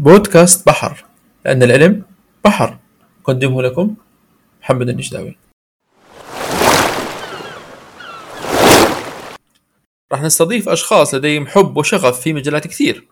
بودكاست 0.00 0.66
بحر 0.66 1.04
لأن 1.44 1.62
العلم 1.62 2.02
بحر. 2.44 2.78
أقدمه 3.22 3.62
لكم 3.62 3.94
محمد 4.62 4.88
النجداوي. 4.88 5.36
راح 10.12 10.22
نستضيف 10.22 10.68
أشخاص 10.68 11.14
لديهم 11.14 11.46
حب 11.46 11.76
وشغف 11.76 12.20
في 12.20 12.32
مجالات 12.32 12.66
كثير. 12.66 13.08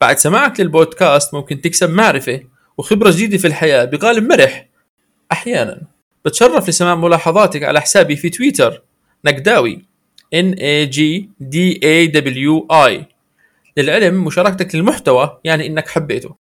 بعد 0.00 0.18
سماعك 0.18 0.60
للبودكاست 0.60 1.34
ممكن 1.34 1.60
تكسب 1.60 1.90
معرفة 1.90 2.40
وخبرة 2.78 3.10
جديدة 3.10 3.38
في 3.38 3.46
الحياة 3.46 3.84
بقالب 3.84 4.32
مرح. 4.32 4.68
أحيانا 5.32 5.82
بتشرف 6.24 6.68
لسماع 6.68 6.94
ملاحظاتك 6.94 7.62
على 7.62 7.80
حسابي 7.80 8.16
في 8.16 8.30
تويتر 8.30 8.82
نقداوي 9.24 9.84
N 10.34 10.54
A 10.54 10.92
G 10.92 11.00
D 11.42 11.78
A 11.84 12.12
W 12.12 12.66
I. 12.72 13.15
للعلم 13.78 14.24
مشاركتك 14.24 14.74
للمحتوى 14.74 15.40
يعني 15.44 15.66
إنك 15.66 15.88
حبيته. 15.88 16.36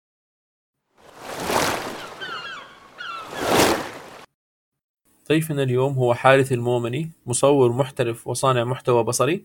ضيفنا 5.29 5.63
اليوم 5.63 5.93
هو 5.93 6.15
حارث 6.15 6.53
المومني 6.53 7.11
مصور 7.27 7.73
محترف 7.73 8.27
وصانع 8.27 8.65
محتوى 8.65 9.05
بصري 9.05 9.45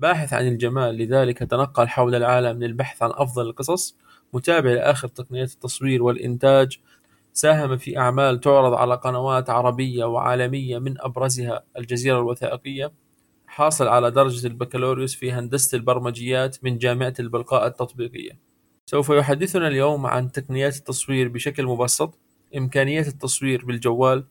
باحث 0.00 0.32
عن 0.32 0.48
الجمال 0.48 0.94
لذلك 0.96 1.38
تنقل 1.38 1.88
حول 1.88 2.14
العالم 2.14 2.62
للبحث 2.62 3.02
عن 3.02 3.10
أفضل 3.14 3.46
القصص 3.46 3.96
متابع 4.32 4.70
لآخر 4.70 5.08
تقنيات 5.08 5.52
التصوير 5.52 6.02
والإنتاج 6.02 6.78
ساهم 7.32 7.76
في 7.76 7.98
أعمال 7.98 8.40
تعرض 8.40 8.74
على 8.74 8.94
قنوات 8.94 9.50
عربية 9.50 10.04
وعالمية 10.04 10.78
من 10.78 11.00
أبرزها 11.00 11.64
الجزيرة 11.78 12.18
الوثائقية 12.18 12.92
حاصل 13.52 13.88
على 13.88 14.10
درجة 14.10 14.46
البكالوريوس 14.46 15.14
في 15.14 15.32
هندسة 15.32 15.76
البرمجيات 15.76 16.64
من 16.64 16.78
جامعة 16.78 17.14
البلقاء 17.20 17.66
التطبيقية. 17.66 18.38
سوف 18.86 19.10
يحدثنا 19.10 19.68
اليوم 19.68 20.06
عن 20.06 20.32
تقنيات 20.32 20.76
التصوير 20.76 21.28
بشكل 21.28 21.66
مبسط 21.66 22.18
إمكانيات 22.56 23.08
التصوير 23.08 23.64
بالجوال 23.64 24.26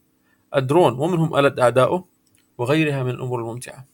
الدرون 0.55 0.99
ومنهم 0.99 1.35
آلة 1.35 1.63
أعدائه 1.63 2.05
وغيرها 2.57 3.03
من 3.03 3.09
الأمور 3.09 3.39
الممتعة. 3.39 3.87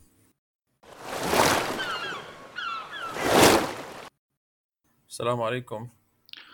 السلام 5.10 5.42
عليكم. 5.42 5.90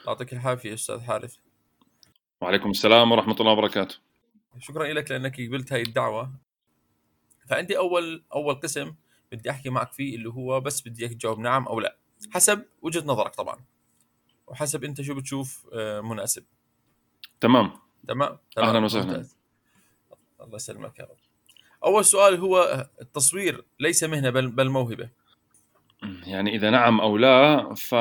يعطيك 0.07 0.33
العافية 0.33 0.73
أستاذ 0.73 0.99
حارث. 0.99 1.35
وعليكم 2.41 2.69
السلام 2.69 3.11
ورحمة 3.11 3.35
الله 3.39 3.51
وبركاته. 3.51 3.95
شكرا 4.59 4.93
لك 4.93 5.11
لأنك 5.11 5.41
قبلت 5.41 5.73
هاي 5.73 5.81
الدعوة. 5.81 6.42
فعندي 7.49 7.77
أول 7.77 8.23
أول 8.33 8.55
قسم 8.55 8.93
بدي 9.31 9.49
أحكي 9.51 9.69
معك 9.69 9.91
فيه 9.93 10.15
اللي 10.15 10.29
هو 10.29 10.59
بس 10.61 10.87
بدي 10.87 11.01
إياك 11.03 11.13
تجاوب 11.13 11.39
نعم 11.39 11.67
أو 11.67 11.79
لا. 11.79 11.97
حسب 12.31 12.65
وجهة 12.81 13.03
نظرك 13.05 13.35
طبعا. 13.35 13.59
وحسب 14.47 14.83
أنت 14.83 15.01
شو 15.01 15.15
بتشوف 15.15 15.65
آه، 15.73 16.01
مناسب. 16.01 16.43
تمام. 17.41 17.71
تمام؟ 18.07 18.37
تمام. 18.55 18.83
وسهلاً. 18.83 19.05
ممتاز. 19.05 19.37
الله 20.41 20.55
يسلمك 20.55 20.99
يا 20.99 21.03
رب. 21.03 21.17
أول 21.85 22.05
سؤال 22.05 22.35
هو 22.39 22.87
التصوير 23.01 23.63
ليس 23.79 24.03
مهنة 24.03 24.29
بل, 24.29 24.47
بل 24.47 24.69
موهبة. 24.69 25.09
يعني 26.23 26.55
إذا 26.55 26.69
نعم 26.69 27.01
أو 27.01 27.17
لا 27.17 27.73
ف 27.75 27.95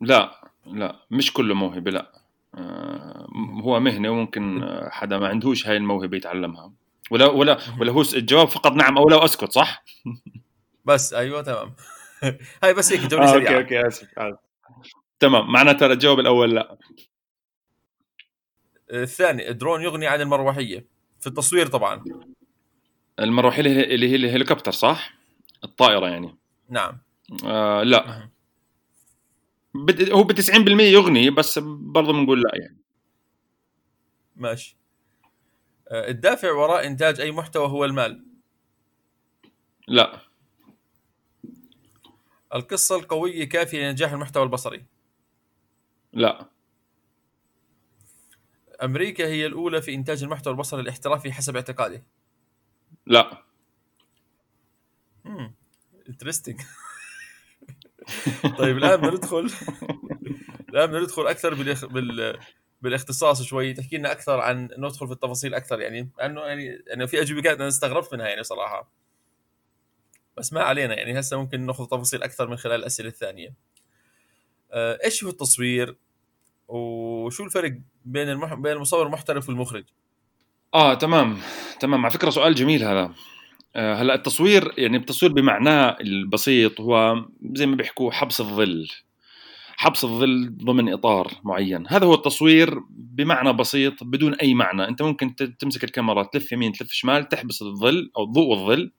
لا 0.00 0.50
لا 0.66 0.96
مش 1.10 1.32
كله 1.32 1.54
موهبة 1.54 1.90
لا. 1.90 2.12
آه، 2.54 3.26
هو 3.62 3.80
مهنة 3.80 4.10
وممكن 4.10 4.62
آه، 4.62 4.88
حدا 4.88 5.18
ما 5.18 5.28
عندهوش 5.28 5.66
هاي 5.68 5.76
الموهبة 5.76 6.16
يتعلمها. 6.16 6.72
ولا 7.12 7.26
ولا 7.26 7.58
ولا 7.80 7.92
هو 7.92 8.00
الجواب 8.14 8.48
فقط 8.48 8.72
نعم 8.72 8.98
أو 8.98 9.08
لا 9.08 9.16
وأسكت 9.16 9.52
صح؟ 9.52 9.84
بس 10.84 11.14
أيوة 11.14 11.42
تمام. 11.42 11.74
هاي 12.62 12.74
بس 12.74 12.92
هيك 12.92 13.00
جولة 13.10 13.24
آه، 13.24 13.32
سريعة. 13.32 13.52
okay 13.60 13.76
okay 13.78 13.88
آسف 13.88 14.18
آسف. 14.18 14.38
تمام 15.20 15.52
معناتها 15.52 15.86
الجواب 15.92 16.20
الأول 16.20 16.54
لا. 16.54 16.76
الثاني 18.92 19.48
الدرون 19.50 19.82
يغني 19.82 20.06
عن 20.06 20.20
المروحية. 20.20 20.86
في 21.20 21.26
التصوير 21.26 21.66
طبعا. 21.66 22.04
المروحية 23.20 23.60
اللي 23.60 24.10
هي- 24.10 24.16
الهليكوبتر 24.16 24.72
صح؟ 24.72 25.14
الطائرة 25.64 26.06
يعني. 26.08 26.36
نعم. 26.68 26.98
آه 27.44 27.82
لا. 27.82 28.28
هو 30.12 30.22
ب 30.24 30.32
90% 30.32 30.82
يغني 30.92 31.30
بس 31.30 31.58
برضه 31.58 32.12
بنقول 32.12 32.40
لا 32.42 32.50
يعني. 32.54 32.78
ماشي. 34.36 34.76
الدافع 35.92 36.52
وراء 36.52 36.86
إنتاج 36.86 37.20
أي 37.20 37.32
محتوى 37.32 37.68
هو 37.68 37.84
المال. 37.84 38.24
لا. 39.88 40.20
القصة 42.54 42.96
القوية 42.96 43.48
كافية 43.48 43.78
لنجاح 43.90 44.12
المحتوى 44.12 44.42
البصري. 44.42 44.84
لا. 46.12 46.48
أمريكا 48.82 49.26
هي 49.26 49.46
الأولى 49.46 49.82
في 49.82 49.94
إنتاج 49.94 50.22
المحتوى 50.22 50.52
البصري 50.52 50.80
الاحترافي 50.80 51.32
حسب 51.32 51.56
اعتقادي 51.56 52.02
لا. 53.06 53.42
امم 55.26 55.54
انترستنج 56.08 56.60
طيب 58.58 58.76
الآن 58.76 58.96
بدنا 58.96 59.10
ندخل 59.10 59.38
الآن 60.70 60.86
بدنا 60.86 61.00
ندخل 61.00 61.26
أكثر. 61.26 61.54
بال... 61.86 62.38
بالاختصاص 62.82 63.42
شوي 63.42 63.72
تحكي 63.72 63.96
لنا 63.96 64.12
أكثر 64.12 64.40
عن 64.40 64.68
ندخل 64.78 65.06
في 65.06 65.12
التفاصيل 65.12 65.54
أكثر 65.54 65.80
يعني 65.80 66.10
لأنه 66.18 66.40
يعني 66.40 66.82
يعني 66.86 67.06
في 67.06 67.22
أجوبة 67.22 67.42
كانت 67.42 67.60
أنا 67.60 67.68
استغربت 67.68 68.14
منها 68.14 68.28
يعني 68.28 68.42
صراحة. 68.42 68.90
بس 70.36 70.52
ما 70.52 70.62
علينا 70.62 70.94
يعني 70.94 71.20
هسه 71.20 71.40
ممكن 71.40 71.66
ناخذ 71.66 71.84
تفاصيل 71.84 72.22
أكثر 72.22 72.48
من 72.48 72.56
خلال 72.56 72.80
الأسئلة 72.80 73.08
الثانية. 73.08 73.54
آه، 74.72 74.98
إيش 75.04 75.24
هو 75.24 75.30
التصوير؟ 75.30 75.96
وشو 76.68 77.44
الفرق 77.44 77.72
بين 78.04 78.28
المح... 78.28 78.54
بين 78.54 78.72
المصور 78.72 79.06
المحترف 79.06 79.48
والمخرج؟ 79.48 79.84
آه 80.74 80.94
تمام 80.94 81.38
تمام. 81.80 82.00
على 82.00 82.10
فكرة 82.10 82.30
سؤال 82.30 82.54
جميل 82.54 82.84
هذا. 82.84 83.14
آه 83.76 83.94
هلأ 83.94 84.14
التصوير 84.14 84.74
يعني 84.78 84.96
التصوير 84.96 85.32
بمعناه 85.32 85.96
البسيط 86.00 86.80
هو 86.80 87.24
زي 87.52 87.66
ما 87.66 87.76
بيحكوا 87.76 88.12
حبس 88.12 88.40
الظل. 88.40 88.88
حبس 89.82 90.04
الظل 90.04 90.56
ضمن 90.64 90.92
إطار 90.92 91.32
معين. 91.44 91.84
هذا 91.88 92.06
هو 92.06 92.14
التصوير 92.14 92.80
بمعنى 92.90 93.52
بسيط 93.52 94.04
بدون 94.04 94.34
أي 94.34 94.54
معنى. 94.54 94.88
أنت 94.88 95.02
ممكن 95.02 95.34
تمسك 95.58 95.84
الكاميرا 95.84 96.22
تلف 96.22 96.52
يمين 96.52 96.72
تلف 96.72 96.92
شمال 96.92 97.28
تحبس 97.28 97.62
الظل 97.62 98.10
أو 98.16 98.24
الضوء 98.24 98.46
والظل 98.46 98.92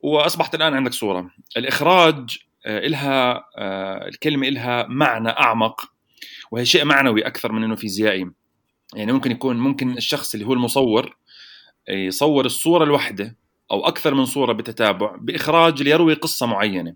وأصبحت 0.00 0.54
الآن 0.54 0.74
عندك 0.74 0.92
صورة. 0.92 1.30
الإخراج 1.56 2.38
آه 2.66 2.86
إلها 2.86 3.44
آه 3.58 4.08
الكلمة 4.08 4.48
إلها 4.48 4.86
معنى 4.88 5.28
أعمق 5.28 5.92
وهي 6.50 6.64
شيء 6.64 6.84
معنوي 6.84 7.26
أكثر 7.26 7.52
من 7.52 7.64
إنه 7.64 7.74
فيزيائي. 7.74 8.30
يعني 8.94 9.12
ممكن 9.12 9.30
يكون 9.30 9.56
ممكن 9.56 9.96
الشخص 9.96 10.34
اللي 10.34 10.46
هو 10.46 10.52
المصور 10.52 11.16
يصور 11.88 12.46
الصورة 12.46 12.84
الواحده 12.84 13.36
أو 13.70 13.86
أكثر 13.86 14.14
من 14.14 14.24
صورة 14.24 14.52
بتتابع 14.52 15.16
بإخراج 15.16 15.82
ليروي 15.82 16.14
قصة 16.14 16.46
معينة. 16.46 16.94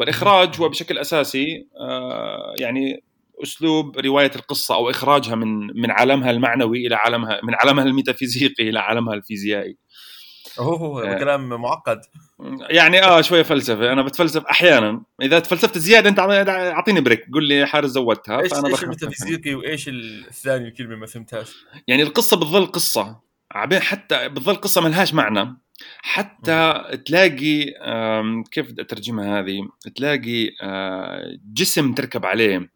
والإخراج 0.00 0.60
هو 0.60 0.68
بشكل 0.68 0.98
أساسي 0.98 1.66
آه، 1.80 2.54
يعني 2.58 3.04
أسلوب 3.42 3.98
رواية 3.98 4.30
القصة 4.36 4.74
أو 4.74 4.90
إخراجها 4.90 5.34
من 5.34 5.80
من 5.80 5.90
عالمها 5.90 6.30
المعنوي 6.30 6.86
إلى 6.86 6.94
عالمها 6.94 7.40
من 7.42 7.54
عالمها 7.54 7.84
الميتافيزيقي 7.84 8.68
إلى 8.68 8.78
عالمها 8.78 9.14
الفيزيائي. 9.14 9.76
اوه 10.58 11.12
آه. 11.12 11.18
كلام 11.18 11.48
معقد. 11.48 12.00
يعني 12.70 13.04
آه 13.04 13.20
شوية 13.20 13.42
فلسفة. 13.42 13.92
أنا 13.92 14.02
بتفلسف 14.02 14.44
أحيانا. 14.44 15.02
إذا 15.22 15.38
تفلسفت 15.38 15.78
زيادة 15.78 16.08
أنت 16.08 16.18
أعطيني 16.48 17.00
بريك. 17.00 17.26
قول 17.32 17.44
لي 17.48 17.66
حارس 17.66 17.90
زودتها 17.90 18.40
إيش 18.40 18.50
بخفف 18.52 18.82
الميتافيزيقي 18.82 19.54
وإيش 19.54 19.88
الثاني 19.88 20.68
الكلمة 20.68 20.96
ما 20.96 21.06
فهمتهاش؟ 21.06 21.56
يعني 21.88 22.02
القصة 22.02 22.36
بتظل 22.36 22.66
قصة. 22.66 23.20
عبين 23.52 23.80
حتى 23.80 24.28
بتظل 24.28 24.54
قصة 24.54 24.80
ما 24.80 24.88
لهاش 24.88 25.14
معنى. 25.14 25.56
حتى 25.98 26.84
تلاقي 27.06 27.64
كيف 28.52 28.70
بدي 28.70 28.82
أترجمها 28.82 29.40
هذه؟ 29.40 29.60
تلاقي 29.96 30.50
جسم 31.52 31.92
تركب 31.92 32.26
عليه. 32.26 32.70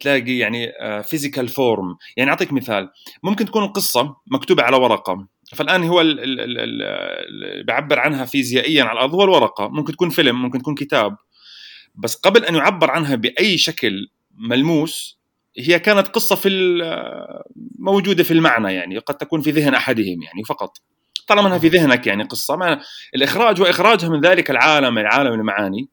تلاقي 0.00 0.38
يعني 0.38 0.72
فيزيكال 1.02 1.48
فورم 1.48 1.96
يعني 2.16 2.30
أعطيك 2.30 2.52
مثال. 2.52 2.90
ممكن 3.22 3.44
تكون 3.44 3.64
القصة 3.64 4.16
مكتوبة 4.26 4.62
على 4.62 4.76
ورقة. 4.76 5.28
فالآن 5.54 5.82
هو 5.84 6.00
ال- 6.00 6.20
ال- 6.20 6.40
ال- 6.40 6.58
ال- 6.58 6.82
اللي 7.28 7.62
بيعبر 7.64 7.98
عنها 7.98 8.24
فيزيائيا 8.24 8.84
على 8.84 8.92
الأرض. 8.92 9.14
هو 9.14 9.24
الورقة. 9.24 9.68
ممكن 9.68 9.92
تكون 9.92 10.10
فيلم 10.10 10.42
ممكن 10.42 10.58
تكون 10.58 10.74
كتاب. 10.74 11.16
بس 11.94 12.14
قبل 12.14 12.44
أن 12.44 12.54
يعبر 12.54 12.90
عنها 12.90 13.14
بأي 13.14 13.58
شكل 13.58 14.08
ملموس 14.38 15.18
هي 15.58 15.78
كانت 15.78 16.08
قصة 16.08 16.36
في 16.36 16.48
موجودة 17.78 18.22
في 18.22 18.30
المعنى 18.30 18.74
يعني. 18.74 18.98
قد 18.98 19.16
تكون 19.16 19.40
في 19.40 19.50
ذهن 19.50 19.74
أحدهم 19.74 20.22
يعني 20.22 20.44
فقط. 20.48 20.76
طالما 21.28 21.46
انها 21.46 21.58
في 21.58 21.68
ذهنك 21.68 22.06
يعني 22.06 22.24
قصة. 22.24 22.56
ما 22.56 22.80
الإخراج 23.14 23.60
هو 23.60 23.64
إخراجها 23.64 24.08
من 24.08 24.20
ذلك 24.20 24.50
العالم 24.50 24.98
العالم 24.98 25.32
المعاني. 25.32 25.88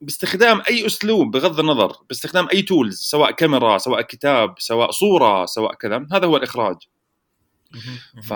باستخدام 0.00 0.62
أي 0.70 0.86
أسلوب 0.86 1.30
بغض 1.30 1.60
النظر 1.60 1.96
باستخدام 2.08 2.48
أي 2.52 2.62
تولز 2.62 2.98
سواء 3.00 3.30
كاميرا 3.30 3.78
سواء 3.78 4.02
كتاب 4.02 4.54
سواء 4.58 4.90
صورة 4.90 5.46
سواء 5.46 5.74
كذا 5.74 6.06
هذا 6.12 6.26
هو 6.26 6.36
الإخراج. 6.36 6.76
ف 8.22 8.30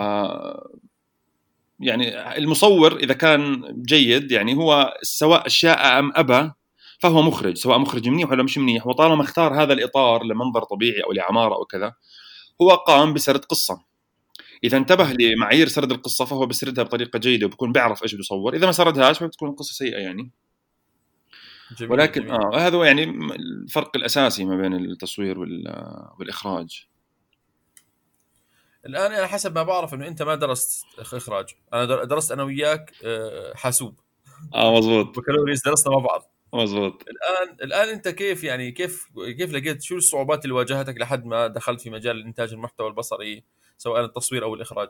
يعني 1.79 2.37
المصور 2.37 2.97
إذا 2.97 3.13
كان 3.13 3.63
جيد 3.87 4.31
يعني 4.31 4.55
هو 4.55 4.97
سواء 5.01 5.47
شاء 5.47 5.99
أم 5.99 6.11
أبى 6.15 6.51
فهو 6.99 7.21
مخرج 7.21 7.57
سواء 7.57 7.77
مخرج 7.77 8.09
منيح 8.09 8.31
ولا 8.31 8.43
مش 8.43 8.57
منيح. 8.57 8.87
وطالما 8.87 9.23
اختار 9.23 9.63
هذا 9.63 9.73
الإطار 9.73 10.23
لمنظر 10.23 10.63
طبيعي 10.63 11.03
أو 11.03 11.11
لعمارة 11.11 11.55
أو 11.55 11.65
كذا 11.65 11.93
هو 12.61 12.69
قام 12.69 13.13
بسرد 13.13 13.45
قصة. 13.45 13.94
إذا 14.65 14.77
انتبه 14.77 15.13
لمعايير 15.19 15.67
سرد 15.67 15.91
القصة 15.91 16.25
فهو 16.25 16.45
بسردها 16.45 16.83
بطريقة 16.83 17.19
جيدة 17.19 17.45
وبكون 17.45 17.71
بيعرف 17.71 18.03
إيش 18.03 18.13
بده 18.13 18.19
يصور 18.19 18.55
إذا 18.55 18.65
ما 18.65 18.71
سردهاش 18.71 19.19
فبتكون 19.19 19.49
القصة 19.49 19.73
سيئة 19.73 19.97
يعني. 19.97 20.31
جميل 21.77 21.91
ولكن 21.91 22.21
جميل. 22.21 22.33
آه 22.33 22.57
هذا 22.67 22.77
هو 22.77 22.83
يعني 22.83 23.03
الفرق 23.35 23.91
الأساسي 23.95 24.45
ما 24.45 24.57
بين 24.57 24.73
التصوير 24.73 25.39
والإخراج. 26.19 26.87
الآن 28.85 29.11
أنا 29.11 29.27
حسب 29.27 29.55
ما 29.55 29.63
بعرف 29.63 29.93
إنه 29.93 30.07
أنت 30.07 30.21
ما 30.21 30.35
درست 30.35 30.85
إخراج. 30.99 31.45
أنا 31.73 32.03
درست 32.03 32.31
أنا 32.31 32.43
وياك 32.43 32.93
آه، 33.05 33.53
حاسوب. 33.55 33.99
آه 34.55 34.77
مزبوط 34.77 35.19
بكالوريوس 35.19 35.65
درسنا 35.65 35.93
مع 35.93 35.99
بعض. 35.99 36.31
مزبوط 36.53 37.03
الآن 37.07 37.57
الآن 37.63 37.89
أنت 37.89 38.07
كيف 38.07 38.43
يعني 38.43 38.71
كيف 38.71 39.07
كيف 39.37 39.51
لقيت 39.53 39.81
شو 39.81 39.95
الصعوبات 39.95 40.45
اللي 40.45 40.55
واجهتك 40.55 40.97
لحد 40.97 41.25
ما 41.25 41.47
دخلت 41.47 41.81
في 41.81 41.89
مجال 41.89 42.25
إنتاج 42.25 42.53
المحتوى 42.53 42.87
البصري؟ 42.87 43.43
سواء 43.77 44.05
التصوير 44.05 44.43
أو 44.43 44.53
الإخراج. 44.55 44.89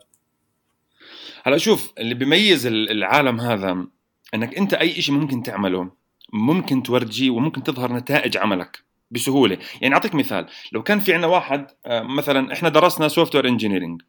هلا 1.44 1.58
شوف 1.58 1.94
اللي 1.98 2.16
بيميز 2.16 2.66
العالم 2.68 3.40
هذا 3.40 3.88
إنك 4.34 4.58
أنت 4.58 4.74
أي 4.74 5.02
شيء 5.02 5.16
ممكن 5.16 5.44
تعمله 5.44 5.92
ممكن 6.34 6.84
تورجيه 6.84 7.30
وممكن 7.30 7.64
تظهر 7.64 7.94
نتائج 7.94 8.38
عملك 8.38 8.84
بسهولة. 9.12 9.58
يعني 9.82 9.94
أعطيك 9.94 10.16
مثال 10.16 10.46
لو 10.72 10.84
كان 10.84 11.00
في 11.00 11.14
عندنا 11.14 11.28
واحد 11.28 11.68
آه، 11.86 12.02
مثلا 12.02 12.54
إحنا 12.54 12.70
درسنا 12.70 13.08
software 13.08 13.48
engineering 13.48 14.02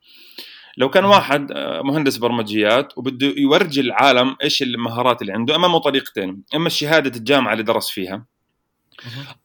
لو 0.77 0.91
كان 0.91 1.05
واحد 1.05 1.53
آه، 1.53 1.83
مهندس 1.83 2.17
برمجيات 2.17 2.99
وبده 2.99 3.27
يورجي 3.27 3.81
العالم 3.81 4.37
إيش 4.43 4.63
المهارات 4.63 5.23
اللي 5.23 5.33
عنده 5.33 5.57
امامه 5.57 5.79
طريقتين 5.79 6.43
أما 6.55 6.69
شهاده 6.69 7.17
الجامعة 7.17 7.53
اللي 7.53 7.65
درس 7.65 7.91
فيها. 7.91 8.27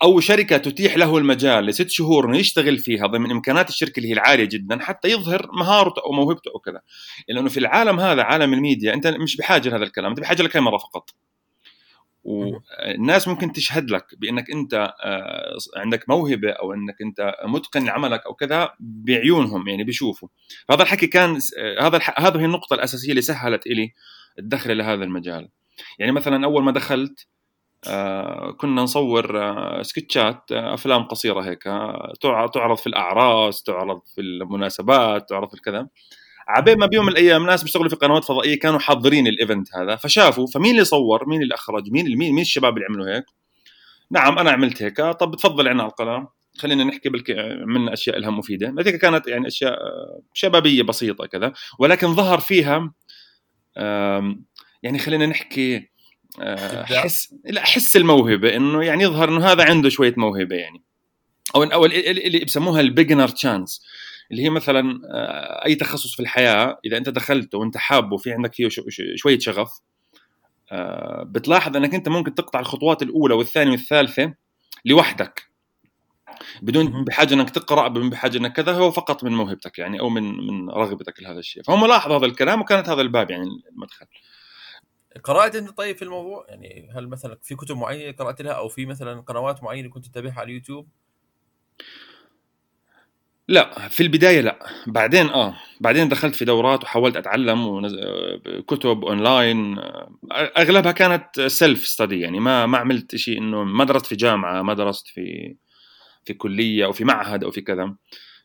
أو 0.01 0.19
شركة 0.19 0.57
تتيح 0.57 0.97
له 0.97 1.17
المجال 1.17 1.65
لست 1.65 1.89
شهور 1.89 2.25
انه 2.25 2.37
يشتغل 2.37 2.77
فيها 2.77 3.07
ضمن 3.07 3.31
إمكانات 3.31 3.69
الشركة 3.69 3.97
اللي 3.97 4.09
هي 4.09 4.13
العالية 4.13 4.45
جدا 4.45 4.79
حتى 4.79 5.07
يظهر 5.07 5.49
مهارته 5.53 6.01
أو 6.05 6.11
موهبته 6.11 6.51
أو 6.55 6.59
كذا. 6.59 6.81
لأنه 7.29 7.49
في 7.49 7.57
العالم 7.57 7.99
هذا 7.99 8.23
عالم 8.23 8.53
الميديا 8.53 8.93
أنت 8.93 9.07
مش 9.07 9.37
بحاجة 9.37 9.69
لهذا 9.69 9.83
الكلام 9.83 10.09
أنت 10.09 10.19
بحاجة 10.19 10.43
لكاميرا 10.43 10.77
فقط. 10.77 11.09
والناس 12.23 13.27
ممكن 13.27 13.51
تشهد 13.51 13.91
لك 13.91 14.05
بأنك 14.17 14.51
أنت 14.51 14.93
آه، 15.03 15.57
عندك 15.77 16.09
موهبة 16.09 16.51
أو 16.51 16.73
أنك 16.73 17.01
أنت 17.01 17.35
متقن 17.45 17.89
عملك 17.89 18.25
أو 18.25 18.33
كذا 18.33 18.73
بعيونهم 18.79 19.67
يعني 19.67 19.83
بيشوفوا. 19.83 20.29
هذا 20.71 20.83
الحكي 20.83 21.07
كان 21.07 21.39
آه، 21.57 21.87
هذا 21.87 21.99
هذه 22.17 22.39
هي 22.39 22.45
النقطة 22.45 22.73
الأساسية 22.73 23.09
اللي 23.09 23.21
سهلت 23.21 23.67
لي 23.67 23.93
الدخل 24.39 24.77
لهذا 24.77 25.03
المجال. 25.03 25.49
يعني 25.99 26.11
مثلا 26.11 26.45
أول 26.45 26.63
ما 26.63 26.71
دخلت 26.71 27.27
كنا 28.57 28.81
نصور 28.81 29.41
سكتشات 29.83 30.51
أفلام 30.51 31.03
قصيرة 31.03 31.41
هيك 31.41 31.63
تعرض 32.53 32.77
في 32.77 32.87
الأعراس 32.87 33.63
تعرض 33.63 34.01
في 34.15 34.21
المناسبات 34.21 35.29
تعرض 35.29 35.47
في 35.47 35.53
الكذا. 35.53 35.87
عبين 36.47 36.77
ما 36.77 36.85
بيوم 36.85 37.05
من 37.05 37.11
الأيام 37.11 37.45
ناس 37.45 37.63
بيشتغلوا 37.63 37.89
في 37.89 37.95
قنوات 37.95 38.23
فضائية 38.23 38.59
كانوا 38.59 38.79
حاضرين 38.79 39.27
الإيفنت 39.27 39.75
هذا 39.75 39.95
فشافوا 39.95 40.47
فمين 40.47 40.71
اللي 40.71 40.85
صور؟ 40.85 41.29
مين 41.29 41.41
اللي 41.41 41.55
أخرج؟ 41.55 41.91
مين 41.91 42.05
مين 42.05 42.33
مين 42.33 42.41
الشباب 42.41 42.77
اللي 42.77 42.85
عملوا 42.89 43.15
هيك؟ 43.15 43.25
نعم 44.11 44.39
أنا 44.39 44.51
عملت 44.51 44.83
هيك. 44.83 45.01
طب 45.01 45.35
تفضل 45.35 45.67
عنا 45.67 45.83
على 45.83 45.89
القناه 45.89 46.33
خلينا 46.57 46.83
نحكي 46.83 47.09
بلكي 47.09 47.33
عملنا 47.39 47.93
أشياء 47.93 48.19
لها 48.19 48.29
مفيدة. 48.29 48.75
هذيك 48.79 48.95
كانت 48.95 49.27
يعني 49.27 49.47
أشياء 49.47 49.77
شبابية 50.33 50.83
بسيطة 50.83 51.25
كذا 51.25 51.53
ولكن 51.79 52.13
ظهر 52.13 52.39
فيها 52.39 52.93
يعني 54.83 54.99
خلينا 54.99 55.25
نحكي 55.25 55.75
آه، 55.77 55.90
حس 56.85 57.33
لا 57.45 57.65
حس 57.65 57.95
الموهبة 57.95 58.55
إنه 58.55 58.83
يعني 58.83 59.03
يظهر 59.03 59.29
إنه 59.29 59.45
هذا 59.45 59.63
عنده 59.63 59.89
شوية 59.89 60.13
موهبة 60.17 60.55
يعني. 60.55 60.81
أو 61.55 61.63
أو 61.63 61.85
اللي 61.85 62.45
بسموها 62.45 62.81
ال 62.81 62.86
beginner 62.86 63.27
chance 63.27 63.85
اللي 64.31 64.43
هي 64.43 64.49
مثلا 64.49 65.01
آه، 65.13 65.65
أي 65.65 65.75
تخصص 65.75 66.15
في 66.15 66.19
الحياة 66.19 66.79
إذا 66.85 66.97
أنت 66.97 67.09
دخلته 67.09 67.57
وأنت 67.57 67.77
حابه 67.77 68.13
وفي 68.13 68.31
عندك 68.31 68.53
فيه 68.53 68.69
شوية 69.15 69.39
شغف 69.39 69.69
آه، 70.71 71.23
بتلاحظ 71.23 71.77
إنك 71.77 71.95
أنت 71.95 72.09
ممكن 72.09 72.35
تقطع 72.35 72.59
الخطوات 72.59 73.01
الأولى 73.01 73.33
والثانية 73.33 73.71
والثالثة 73.71 74.33
لوحدك. 74.85 75.51
بدون 76.61 77.03
بحاجة 77.03 77.33
إنك 77.33 77.49
تقرأ 77.49 77.87
بدون 77.87 78.09
بحاجة 78.09 78.37
إنك 78.37 78.53
كذا 78.53 78.71
هو 78.71 78.91
فقط 78.91 79.23
من 79.23 79.31
موهبتك 79.31 79.79
يعني 79.79 79.99
أو 79.99 80.09
من 80.09 80.47
من 80.47 80.69
رغبتك 80.69 81.23
لهذا 81.23 81.39
الشيء. 81.39 81.63
فهم 81.63 81.85
لاحظوا 81.85 82.17
هذا 82.17 82.25
الكلام 82.25 82.61
وكانت 82.61 82.89
هذا 82.89 83.01
الباب 83.01 83.31
يعني 83.31 83.45
المدخل. 83.71 84.05
قرأت 85.23 85.55
أنت 85.55 85.69
طيب 85.69 85.95
في 85.95 86.01
الموضوع؟ 86.01 86.45
يعني 86.49 86.89
هل 86.95 87.07
مثلا 87.07 87.37
في 87.43 87.55
كتب 87.55 87.77
معينة 87.77 88.11
قرأت 88.11 88.41
لها 88.41 88.53
أو 88.53 88.67
في 88.69 88.85
مثلا 88.85 89.21
قنوات 89.21 89.63
معينة 89.63 89.89
كنت 89.89 90.05
تتابعها 90.05 90.39
على 90.39 90.43
اليوتيوب؟ 90.43 90.87
لا 93.47 93.87
في 93.87 94.03
البداية 94.03 94.41
لا. 94.41 94.59
بعدين 94.87 95.27
آه 95.27 95.55
بعدين 95.79 96.09
دخلت 96.09 96.35
في 96.35 96.45
دورات 96.45 96.83
وحاولت 96.83 97.15
أتعلم 97.15 97.67
ونز... 97.67 97.95
كتب 98.67 99.05
أونلاين. 99.05 99.79
أغلبها 100.31 100.91
كانت 100.91 101.41
self 101.41 101.87
study 101.87 102.19
يعني 102.19 102.39
ما 102.39 102.65
ما 102.65 102.77
عملت 102.77 103.15
شيء 103.15 103.37
إنه 103.37 103.63
ما 103.63 103.83
درست 103.83 104.05
في 104.05 104.15
جامعة 104.15 104.61
ما 104.61 104.73
درست 104.73 105.07
في 105.07 105.55
في 106.25 106.33
كلية 106.33 106.85
أو 106.85 106.91
في 106.91 107.03
معهد 107.03 107.43
أو 107.43 107.51
في 107.51 107.61
كذا. 107.61 107.95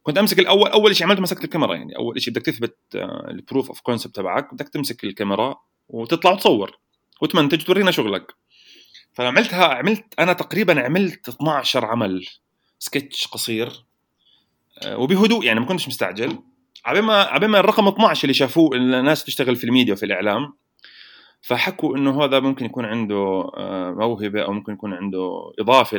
كنت 0.03 0.19
أمسك 0.19 0.39
الأول 0.39 0.71
أول 0.71 0.97
شيء 0.97 1.07
عملته 1.07 1.23
مسكت 1.23 1.45
الكاميرا 1.45 1.75
يعني 1.75 1.97
أول 1.97 2.23
شيء 2.23 2.35
بدك 2.35 2.43
تثبت 2.43 2.79
ال 3.29 3.35
proof 3.35 3.69
of 3.69 3.81
concept 3.81 4.17
تبعك 4.17 4.55
بدك 4.55 4.69
تمسك 4.69 5.05
الكاميرا 5.05 5.57
وتطلع 5.89 6.33
وتصور 6.33 6.79
وتمنتج 7.23 7.61
وتورينا 7.61 7.91
شغلك. 7.91 8.35
فعملتها 9.13 9.65
عملت 9.65 10.05
أنا 10.19 10.33
تقريبا 10.33 10.81
عملت 10.81 11.29
12 11.29 11.85
عمل 11.85 12.27
سكتش 12.79 13.27
قصير 13.27 13.85
آه، 14.83 14.99
وبهدوء 14.99 15.45
يعني 15.45 15.61
ما 15.61 15.67
كنتش 15.67 15.89
مستعجل. 15.89 16.39
عبين 16.85 17.05
ما 17.51 17.61
الرقم 17.61 17.89
12 17.89 18.25
اللي 18.25 18.35
شافوه 18.35 18.77
الناس 18.77 19.25
تشتغل 19.25 19.57
في 19.57 19.65
الميديا 19.65 19.93
وفي 19.93 20.07
الإعلام 20.07 20.53
فحكوا 21.43 21.97
إنه 21.97 22.25
هذا 22.25 22.41
ممكن 22.41 22.65
يكون 22.65 22.85
عنده 22.85 23.51
آه، 23.57 23.91
موهبة 23.91 24.43
أو 24.43 24.53
ممكن 24.53 24.73
يكون 24.73 24.95
عنده 24.95 25.53
إضافة 25.59 25.99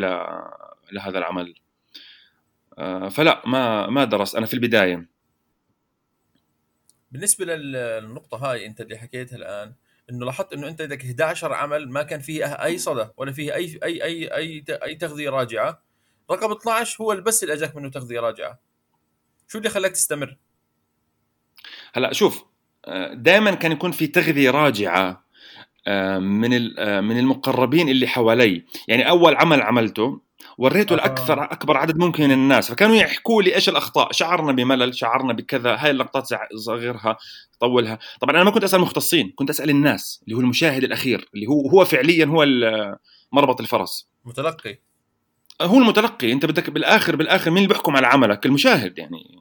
لهذا 0.92 1.18
العمل. 1.18 1.56
آه، 2.78 3.10
فلا 3.10 3.42
ما 3.46 3.88
ما 3.88 4.04
درس 4.04 4.36
أنا 4.36 4.46
في 4.46 4.54
البداية. 4.54 5.17
بالنسبة 7.12 7.46
للنقطة 7.46 8.38
هاي 8.38 8.66
أنت 8.66 8.82
اللي 8.82 8.98
حكيتها 8.98 9.36
الآن 9.36 9.74
إنه 10.10 10.26
لاحظت 10.26 10.54
إنه 10.54 10.68
أنت 10.68 10.82
عندك 10.82 11.04
11 11.04 11.54
عمل 11.54 11.90
ما 11.90 12.04
كان 12.04 12.20
فيه 12.20 12.46
أي 12.46 12.78
صدى 12.78 13.08
ولا 13.18 13.32
فيه 13.32 13.56
اي 13.56 13.80
اي 13.84 14.04
اي 14.04 14.36
أي, 14.36 14.64
أي 14.70 14.96
تغذية 14.96 15.30
راجعة. 15.30 15.82
رقم 16.32 16.52
12 16.52 17.04
هو 17.04 17.16
بس 17.16 17.44
اللي 17.44 17.54
أجاك 17.54 17.76
منه 17.76 17.90
تغذية 17.90 18.20
راجعة. 18.20 18.60
شو 19.48 19.58
اللي 19.58 19.70
خلاك 19.70 19.92
تستمر؟ 19.92 20.38
هلأ 21.94 22.14
شوف 22.14 22.46
آه، 22.86 23.14
دائما 23.14 23.56
كان 23.56 23.72
يكون 23.72 23.92
في 23.92 24.08
تغذية 24.08 24.52
راجعة 24.52 25.28
آه، 25.88 26.20
من 26.20 26.80
آه، 26.80 27.02
من 27.02 27.20
المقربين 27.20 27.90
اللي 27.90 28.08
حوالي. 28.08 28.66
يعني 28.88 29.10
أول 29.10 29.36
عمل 29.36 29.62
عملته 29.62 30.22
وريته 30.58 30.94
آه. 30.94 30.98
لاكثر 30.98 31.44
أكبر 31.44 31.78
عدد 31.78 31.98
ممكن 31.98 32.24
من 32.24 32.32
الناس. 32.32 32.72
فكانوا 32.72 32.96
يحكوا 32.96 33.42
لي 33.42 33.56
إيش 33.56 33.70
الأخطاء. 33.70 34.12
شعرنا 34.12 34.52
بملل 34.52 34.96
شعرنا 34.96 35.34
بكذا. 35.34 35.76
هاي 35.76 35.92
اللقطات 35.92 36.28
صغرها 36.56 37.18
طولها. 37.60 38.00
طبعا 38.22 38.36
أنا 38.36 38.44
ما 38.44 38.52
كنت 38.52 38.64
أسأل 38.64 38.82
مختصين 38.82 39.34
كنت 39.36 39.50
أسأل 39.50 39.70
الناس 39.70 40.22
اللي 40.24 40.36
هو 40.36 40.40
المشاهد 40.40 40.84
الأخير 40.84 41.30
اللي 41.36 41.48
هو 41.48 41.70
هو 41.70 41.86
فعليا 41.86 42.26
هو 42.26 42.46
مربط 43.32 43.62
الفرس. 43.62 44.10
متلقي. 44.26 44.80
هو 45.62 45.78
المتلقي. 45.78 46.32
أنت 46.32 46.46
بدك 46.46 46.70
بالآخر 46.70 47.16
بالآخر 47.16 47.52
مين 47.52 47.58
اللي 47.58 47.74
بيحكم 47.74 47.96
على 47.96 48.08
عملك؟ 48.08 48.46
المشاهد 48.46 49.00
يعني. 49.00 49.40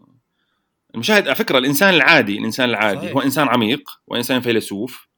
المشاهد 0.94 1.26
على 1.26 1.34
فكرة 1.34 1.58
الإنسان 1.58 1.94
العادي 1.94 2.38
الإنسان 2.38 2.68
العادي. 2.68 3.00
صحيح. 3.00 3.12
هو 3.12 3.20
إنسان 3.20 3.48
عميق 3.48 3.90
وانسان 4.06 4.40
فيلسوف. 4.40 5.08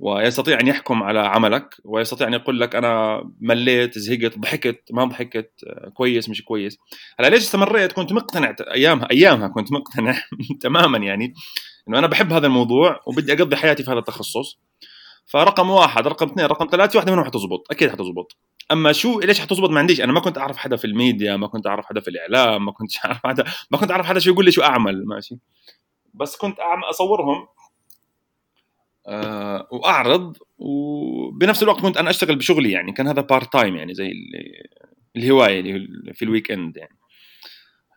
ويستطيع 0.00 0.60
أن 0.60 0.66
يحكم 0.66 1.02
على 1.02 1.18
عملك 1.18 1.74
ويستطيع 1.84 2.28
أن 2.28 2.32
يقول 2.32 2.60
لك 2.60 2.76
أنا 2.76 3.22
مليت 3.40 3.98
زهقت 3.98 4.38
ضحكت 4.38 4.82
ما 4.90 5.04
ضحكت 5.04 5.52
كويس 5.94 6.28
مش 6.28 6.44
كويس. 6.44 6.78
هلا 7.18 7.28
ليش 7.28 7.42
استمريت؟ 7.42 7.92
كنت 7.92 8.12
مقتنع 8.12 8.56
أيامها 8.74 9.08
أيامها 9.10 9.48
كنت 9.48 9.72
مقتنع 9.72 10.22
تماما 10.60 10.98
يعني 10.98 11.34
إنه 11.88 11.98
أنا 11.98 12.06
بحب 12.06 12.32
هذا 12.32 12.46
الموضوع 12.46 13.00
وبدي 13.06 13.32
أقضي 13.32 13.56
حياتي 13.56 13.82
في 13.82 13.90
هذا 13.90 13.98
التخصص. 13.98 14.58
فرقم 15.26 15.70
واحد 15.70 16.06
رقم 16.06 16.26
اثنين 16.26 16.46
رقم 16.46 16.66
ثلاثة 16.70 16.96
واحدة 16.96 17.12
منهم 17.12 17.24
حتزبط 17.24 17.66
أكيد 17.70 17.90
حتزبط. 17.90 18.36
أما 18.72 18.92
شو 18.92 19.20
ليش 19.20 19.40
حتزبط؟ 19.40 19.70
ما 19.70 19.78
عنديش 19.78 20.00
أنا 20.00 20.12
ما 20.12 20.20
كنت 20.20 20.38
أعرف 20.38 20.56
حدا 20.56 20.76
في 20.76 20.84
الميديا 20.86 21.36
ما 21.36 21.46
كنت 21.46 21.66
أعرف 21.66 21.86
حدا 21.86 22.00
في 22.00 22.08
الإعلام 22.08 22.64
ما 22.64 22.72
كنت 22.72 22.90
أعرف 23.04 23.26
حدا 23.26 23.44
ما 23.70 23.78
كنت 23.78 23.90
أعرف 23.90 24.06
حدا 24.06 24.18
شو 24.18 24.30
يقول 24.30 24.44
لي 24.44 24.52
شو 24.52 24.62
أعمل 24.62 25.06
ماشي. 25.06 25.38
بس 26.14 26.36
كنت 26.36 26.56
أصورهم 26.90 27.46
آه 29.08 29.68
وأعرض 29.72 30.36
وبنفس 30.58 31.62
الوقت 31.62 31.80
كنت 31.80 31.96
أنا 31.96 32.10
أشتغل 32.10 32.36
بشغلي 32.36 32.70
يعني 32.70 32.92
كان 32.92 33.08
هذا 33.08 33.20
part 33.20 33.52
time 33.52 33.76
يعني 33.76 33.94
زي 33.94 34.12
الهواية 35.16 35.60
اللي 35.60 36.14
في 36.14 36.24
ال 36.24 36.50
weekend 36.50 36.76
يعني. 36.76 37.00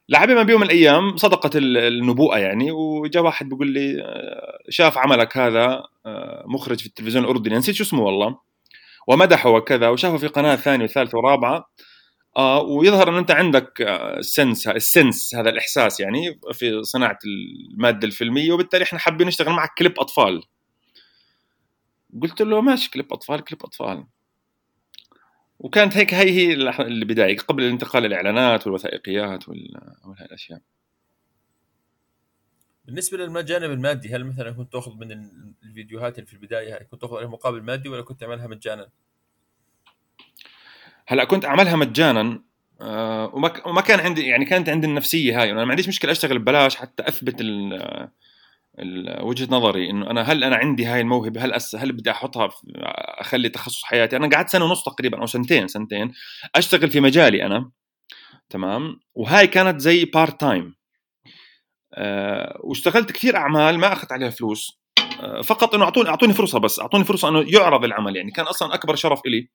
لعبي 0.10 0.36
ما 0.36 0.44
بيوم 0.44 0.62
من 0.62 0.68
الأيام 0.68 1.18
صدقت 1.18 1.56
النبوءة 1.56 2.38
يعني 2.38 2.72
وجاء 2.72 3.24
واحد 3.24 3.50
بيقول 3.50 3.68
لي 3.72 4.02
آه، 4.02 4.58
شاف 4.70 4.98
عملك 4.98 5.38
هذا 5.38 5.84
آه، 6.06 6.44
مخرج 6.48 6.80
في 6.80 6.86
التلفزيون 6.86 7.24
الأردني 7.24 7.56
نسيت 7.56 7.76
شو 7.76 7.84
اسمه 7.84 8.02
والله. 8.02 8.40
ومدحه 9.08 9.50
وكذا 9.50 9.90
وشافه 9.90 10.18
في 10.18 10.28
قناة 10.28 10.56
ثانية 10.56 10.84
وثالثة 10.86 11.18
ورابعة. 11.18 11.70
آه 12.38 12.62
ويظهر 12.62 13.10
أن 13.10 13.16
أنت 13.16 13.32
عندك 13.32 13.82
ال 14.18 14.26
sense 14.26 14.68
ال 14.68 14.79
sense 14.79 15.36
هذا 15.36 15.50
الإحساس 15.50 16.00
يعني 16.00 16.40
في 16.52 16.84
صناعة 16.84 17.20
المادة 17.26 18.08
الفيلمية 18.08 18.52
وبالتالي 18.52 18.84
إحنا 18.84 19.00
حابين 19.00 19.28
نشتغل 19.28 19.54
معك 19.54 19.70
كليب 19.78 20.00
أطفال. 20.00 20.44
قلت 22.22 22.42
له 22.42 22.62
ماشي 22.62 22.92
كليب 22.92 23.14
أطفال 23.14 23.44
كليب 23.44 23.64
أطفال 23.64 24.06
وكانت 25.60 25.98
هيك 25.98 26.14
هي 26.14 26.32
هي 26.32 26.54
البدايه 26.80 27.38
قبل 27.38 27.64
الانتقال 27.64 28.04
للاعلانات 28.04 28.68
والوثائقيات 28.68 29.50
والاشياء 29.50 30.62
بالنسبة 32.86 33.18
للجانب 33.18 33.72
المادي 33.72 34.16
هل 34.16 34.24
مثلا 34.24 34.52
كنت 34.52 34.74
تأخذ 34.74 34.96
من 34.96 35.12
الفيديوهات 35.64 36.20
اللي 36.20 36.28
في 36.28 36.34
البداية 36.34 36.84
كنت 36.84 37.02
تأخذ 37.02 37.16
عليها 37.16 37.30
مقابل 37.30 37.62
مادي 37.62 37.90
ولا 37.90 38.02
كنت 38.02 38.20
تعملها 38.20 38.48
مجانا؟ 38.48 38.90
هلأ 41.08 41.24
كنت 41.24 41.46
أعملها 41.46 41.76
مجانا 41.76 42.44
آه، 42.82 43.36
وما 43.66 43.82
كان 43.82 44.00
عندي 44.00 44.28
يعني 44.28 44.46
كانت 44.46 44.70
عندي 44.70 44.88
النفسية 44.88 45.42
هاي 45.42 45.52
أنا 45.52 45.66
ما 45.66 45.72
عنديش 45.72 45.88
مشكلة 45.88 46.12
أشتغل 46.12 46.40
ببلاش 46.40 46.76
حتى 46.76 47.08
أثبت 47.08 47.36
وجهة 49.22 49.48
نظري 49.52 49.90
إنه 49.90 50.12
أنا 50.12 50.22
هل 50.22 50.44
أنا 50.44 50.56
عندي 50.56 50.86
هاي 50.86 51.02
الموهبة؟ 51.02 51.46
هل 51.46 51.54
أس 51.54 51.76
هل 51.76 51.92
بدي 51.92 52.12
أحطها 52.12 52.50
أخلي 53.20 53.50
تخصص 53.50 53.84
حياتي؟ 53.84 54.16
أنا 54.16 54.30
قعدت 54.30 54.50
سنة 54.50 54.66
ونص 54.66 54.84
تقريبا 54.84 55.22
أو 55.22 55.26
سنتين 55.26 55.68
سنتين 55.68 56.12
أشتغل 56.56 56.92
في 56.92 57.00
مجالي 57.00 57.46
أنا 57.46 57.72
تمام؟ 58.50 59.00
وهاي 59.16 59.48
كانت 59.48 59.80
زي 59.80 60.06
part 60.06 60.40
time 60.40 60.76
أه 61.94 62.60
واشتغلت 62.64 63.12
كثير 63.12 63.36
أعمال 63.38 63.80
ما 63.80 63.94
أخذت 63.94 64.12
عليها 64.12 64.30
فلوس. 64.30 64.82
أه 65.22 65.42
فقط 65.42 65.76
إنه 65.76 65.86
اعطوني 65.86 66.10
أعطوني 66.10 66.34
فرصة 66.34 66.60
بس 66.60 66.80
أعطوني 66.80 67.04
فرصة 67.04 67.30
إنه 67.30 67.46
يعرض 67.48 67.84
العمل. 67.84 68.16
يعني 68.16 68.32
كان 68.32 68.46
أصلا 68.46 68.74
أكبر 68.74 68.96
شرف 68.96 69.22
لي 69.26 69.50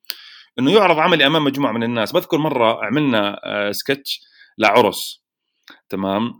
إنه 0.59 0.71
يعرض 0.71 0.99
عملي 0.99 1.27
أمام 1.27 1.43
مجموعة 1.43 1.71
من 1.71 1.83
الناس. 1.83 2.11
بذكر 2.11 2.37
مرة 2.37 2.85
عملنا 2.85 3.39
أه 3.43 3.71
سكتش 3.71 4.21
لعرس. 4.57 5.23
تمام؟ 5.89 6.33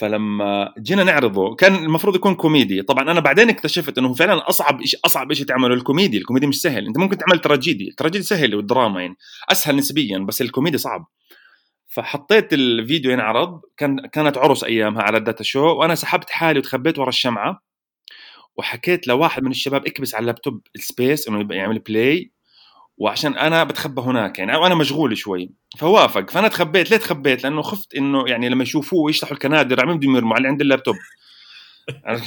فلما 0.00 0.74
جينا 0.78 1.04
نعرضه 1.04 1.54
كان 1.54 1.74
المفروض 1.74 2.16
يكون 2.16 2.34
كوميدي. 2.34 2.82
طبعا 2.82 3.10
أنا 3.10 3.20
بعدين 3.20 3.48
اكتشفت 3.48 3.98
إنه 3.98 4.14
فعلا 4.14 4.48
أصعب 4.48 4.84
شيء 4.84 5.00
أصعب 5.04 5.32
شيء 5.32 5.46
تعمله 5.46 5.74
الكوميدي. 5.74 6.18
الكوميدي 6.18 6.46
مش 6.46 6.60
سهل. 6.60 6.86
أنت 6.86 6.98
ممكن 6.98 7.18
تعمل 7.18 7.38
تراجيدي. 7.38 7.88
التراجيدي 7.88 8.24
سهل 8.24 8.54
والدراما 8.54 9.00
يعني. 9.00 9.16
أسهل 9.50 9.76
نسبيا 9.76 10.18
بس 10.18 10.42
الكوميدي 10.42 10.78
صعب. 10.78 11.06
فحطيت 11.86 12.52
الفيديو 12.52 13.10
ينعرض. 13.10 13.60
كان 13.76 14.06
كانت 14.06 14.38
عرس 14.38 14.64
أيامها 14.64 15.02
على 15.02 15.18
ال 15.18 15.23
data 15.23 15.44
show. 15.44 15.66
وأنا 15.66 15.94
سحبت 15.94 16.30
حالي 16.30 16.58
وتخبيت 16.58 16.98
ورا 16.98 17.08
الشمعة. 17.08 17.62
وحكيت 18.56 19.08
لواحد 19.08 19.42
من 19.42 19.50
الشباب 19.50 19.86
اكبس 19.86 20.14
على 20.14 20.20
ال 20.20 20.26
laptop 20.26 20.60
ال 20.74 20.83
space 20.83 21.28
إنه 21.28 21.54
يعمل 21.54 21.78
play 21.78 22.32
وعشان 22.98 23.38
أنا 23.38 23.64
بتخبى 23.64 24.00
هناك 24.00 24.38
يعني 24.38 24.56
وأنا 24.56 24.74
مشغول 24.74 25.18
شوي. 25.18 25.50
فوافق. 25.78 26.30
فأنا 26.30 26.48
تخبيت. 26.48 26.90
ليه 26.90 26.96
تخبيت؟ 26.96 27.44
لأنه 27.44 27.62
خفت 27.62 27.94
إنه 27.94 28.24
يعني 28.28 28.48
لما 28.48 28.62
يشوفوه 28.62 29.10
يشلحوا 29.10 29.34
الكنادر 29.34 29.80
عم 29.80 29.98
بدهم 29.98 30.16
يرموا 30.16 30.36
على 30.36 30.48
عند 30.48 30.60
اللابتوب. 30.60 30.96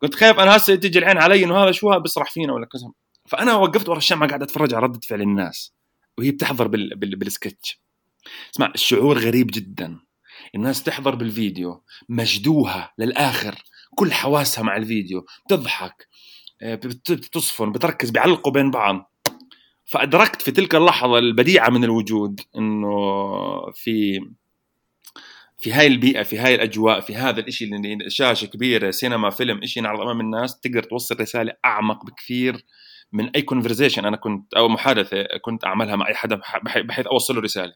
كنت 0.00 0.14
خايف 0.14 0.38
أنا 0.38 0.56
هسه 0.56 0.74
تيجي 0.74 0.98
العين 0.98 1.18
علي 1.18 1.44
إنه 1.44 1.64
هذا 1.64 1.72
شو 1.72 1.98
بيسرح 1.98 2.30
فينا 2.30 2.52
ولا 2.52 2.66
كذا. 2.66 2.92
فأنا 3.28 3.54
وقفت 3.54 3.88
ورا 3.88 3.98
الشمعة 3.98 4.28
قاعد 4.28 4.42
أتفرج 4.42 4.74
على 4.74 4.86
ردة 4.86 5.00
فعل 5.08 5.22
الناس. 5.22 5.74
وهي 6.18 6.30
بتحضر 6.30 6.68
بال... 6.68 6.96
بال... 6.96 7.16
بالسكتش. 7.16 7.80
اسمع 8.54 8.72
الشعور 8.74 9.18
غريب 9.18 9.46
جدا. 9.52 9.98
الناس 10.54 10.82
تحضر 10.82 11.14
بالفيديو 11.14 11.84
مجدوها 12.08 12.92
للآخر. 12.98 13.54
كل 13.94 14.12
حواسها 14.12 14.64
مع 14.64 14.76
الفيديو. 14.76 15.26
تضحك. 15.48 16.08
بتصفن 16.62 17.72
بتركز 17.72 18.10
بيعلقوا 18.10 18.52
بين 18.52 18.70
بعض. 18.70 19.12
فأدركت 19.84 20.42
في 20.42 20.50
تلك 20.50 20.74
اللحظة 20.74 21.18
البديعة 21.18 21.70
من 21.70 21.84
الوجود 21.84 22.40
إنه 22.56 22.90
في 23.74 24.20
في 25.58 25.72
هاي 25.72 25.86
البيئة 25.86 26.22
في 26.22 26.38
هاي 26.38 26.54
الأجواء 26.54 27.00
في 27.00 27.16
هذا 27.16 27.40
الشيء 27.40 27.74
اللي 27.74 28.10
شاشة 28.10 28.46
كبيرة 28.46 28.90
سينما 28.90 29.30
فيلم 29.30 29.66
شيء 29.66 29.82
ينعرض 29.82 30.00
أمام 30.00 30.20
الناس 30.20 30.60
تقدر 30.60 30.82
توصل 30.82 31.20
رسالة 31.20 31.52
أعمق 31.64 32.04
بكثير 32.06 32.64
من 33.12 33.30
أي 33.36 33.42
كونفرزيشن 33.42 34.04
أنا 34.04 34.16
كنت 34.16 34.54
أو 34.54 34.68
محادثة 34.68 35.26
كنت 35.42 35.64
أعملها 35.64 35.96
مع 35.96 36.08
أي 36.08 36.14
حدا 36.14 36.40
بحيث 36.64 37.06
أوصل 37.06 37.34
له 37.34 37.40
رسالة. 37.40 37.72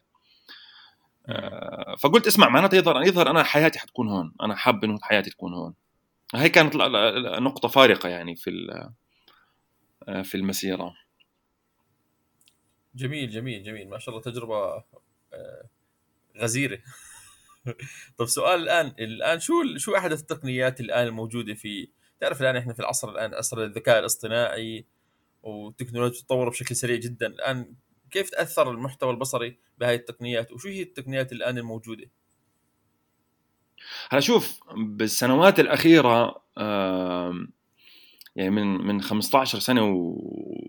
آه، 1.29 1.95
فقلت 1.99 2.27
اسمع 2.27 2.49
معناته 2.49 2.75
يظهر 2.75 3.03
يظهر 3.03 3.29
أنا 3.29 3.43
حياتي 3.43 3.79
حتكون 3.79 4.09
هون. 4.09 4.33
أنا 4.43 4.55
حاب 4.55 4.83
إنه 4.83 4.97
حياتي 5.01 5.29
تكون 5.29 5.53
هون. 5.53 5.73
هي 6.41 6.49
كانت 6.49 6.75
نقطة 7.39 7.67
فارقة 7.67 8.09
يعني 8.09 8.35
في 8.35 8.51
آه، 10.07 10.21
في 10.21 10.35
المسيرة. 10.35 10.93
جميل 12.95 13.29
جميل 13.29 13.63
جميل. 13.63 13.89
ما 13.89 13.99
شاء 13.99 14.15
الله 14.15 14.31
تجربة 14.31 14.83
آه، 15.33 15.69
غزيرة. 16.37 16.79
طيب 18.17 18.27
سؤال 18.27 18.61
الآن 18.61 18.95
الآن 18.99 19.39
شو 19.39 19.53
شو 19.77 19.95
أحدث 19.95 20.21
التقنيات 20.21 20.79
الآن 20.79 21.07
الموجودة 21.07 21.53
في 21.53 21.89
تعرف 22.19 22.41
الآن 22.41 22.55
إحنا 22.55 22.73
في 22.73 22.79
العصر 22.79 23.09
الآن 23.09 23.33
عصر 23.33 23.63
الذكاء 23.63 23.99
الاصطناعي 23.99 24.85
والتكنولوجيا 25.43 26.21
تطور 26.21 26.49
بشكل 26.49 26.75
سريع 26.75 26.95
جدا. 26.95 27.27
الآن 27.27 27.73
كيف 28.11 28.29
تأثر 28.29 28.71
المحتوى 28.71 29.11
البصري 29.11 29.57
بهاي 29.77 29.95
التقنيات؟ 29.95 30.51
وشو 30.51 30.67
هي 30.67 30.81
التقنيات 30.81 31.31
الآن 31.31 31.57
الموجودة؟ 31.57 32.09
هلا 34.09 34.21
شوف 34.21 34.59
بالسنوات 34.75 35.59
الأخيرة 35.59 36.41
يعني 38.35 38.49
من 38.49 38.65
من 38.87 39.01
15 39.01 39.59
سنة 39.59 39.81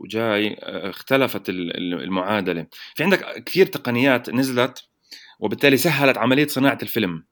وجاي 0.01 0.57
اختلفت 0.63 1.49
المعادلة. 1.49 2.67
في 2.95 3.05
عندك 3.05 3.45
كثير 3.45 3.67
تقنيات 3.67 4.31
نزلت 4.31 4.89
وبالتالي 5.41 5.77
سهلت 5.77 6.19
عملية 6.19 6.47
صناعة 6.47 6.79
الفيلم 6.83 7.25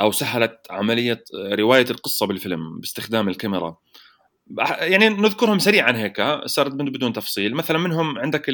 أو 0.00 0.12
سهلت 0.12 0.58
عملية 0.70 1.24
رواية 1.34 1.86
القصة 1.90 2.26
بالفيلم 2.26 2.80
باستخدام 2.80 3.28
الكاميرا. 3.28 3.76
يعني 4.80 5.08
نذكرهم 5.08 5.58
سريعا 5.58 5.96
هيك 5.96 6.22
صارت 6.46 6.72
بدون 6.72 7.12
تفصيل. 7.12 7.54
مثلا 7.54 7.78
منهم 7.78 8.18
عندك 8.18 8.44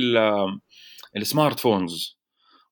السمارت 1.16 1.60
فونز. 1.60 2.17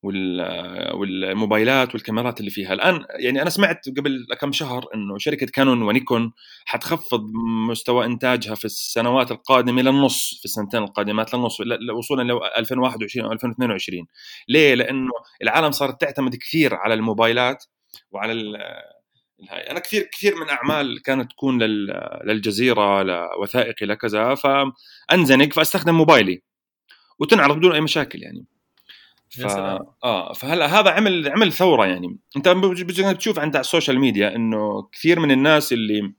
والموبايلات 0.03 1.95
والكاميرات 1.95 2.41
اللي 2.41 2.51
فيها. 2.51 2.73
الآن 2.73 3.05
يعني 3.19 3.43
أنا 3.43 3.51
سمعت 3.51 3.89
قبل 3.99 4.27
كم 4.41 4.53
شهر 4.53 4.87
إنه 4.95 5.19
شركة 5.19 5.47
كانون 5.47 5.83
ونيكون 5.83 6.33
حتخفض 6.65 7.31
مستوى 7.71 8.07
إنتاجها 8.07 8.55
في 8.55 8.65
السنوات 8.65 9.31
القادمة 9.31 9.83
للنص 9.83 10.39
في 10.39 10.45
السنتين 10.45 10.83
القادمات 10.83 11.35
للنص 11.35 11.61
وصولا 11.97 12.33
ل 12.33 12.41
2021 12.59 13.27
أو 13.27 13.33
2022 13.33 14.07
ليه؟ 14.49 14.75
لأنه 14.75 15.11
العالم 15.43 15.71
صارت 15.71 16.01
تعتمد 16.01 16.37
كثير 16.37 16.75
على 16.75 16.95
الموبايلات 16.95 17.65
وعلى 18.11 18.33
الهاي 18.33 19.71
أنا 19.71 19.81
كثير 19.81 20.03
كثير 20.13 20.35
من 20.37 20.49
أعمال 20.49 21.03
كانت 21.03 21.31
تكون 21.33 21.63
للجزيرة 22.25 23.03
لوثائقي 23.03 23.87
لكذا 23.87 24.35
فأنزنق 24.35 25.53
فأستخدم 25.53 25.95
موبايلي. 25.95 26.43
وتنعرض 27.19 27.57
بدون 27.57 27.73
أي 27.73 27.81
مشاكل 27.81 28.23
يعني. 28.23 28.47
ف... 29.43 29.47
آه 30.05 30.33
فهلا 30.33 30.81
هذا 30.81 30.91
عمل 30.91 31.29
عمل 31.29 31.53
ثورة 31.53 31.87
يعني. 31.87 32.19
أنت 32.37 32.49
بتشوف 32.49 33.39
عند 33.39 33.57
ال 33.57 33.63
social 33.63 34.01
media 34.01 34.37
إنه 34.37 34.89
كثير 34.93 35.21
من 35.21 35.31
الناس 35.31 35.73
اللي 35.73 36.13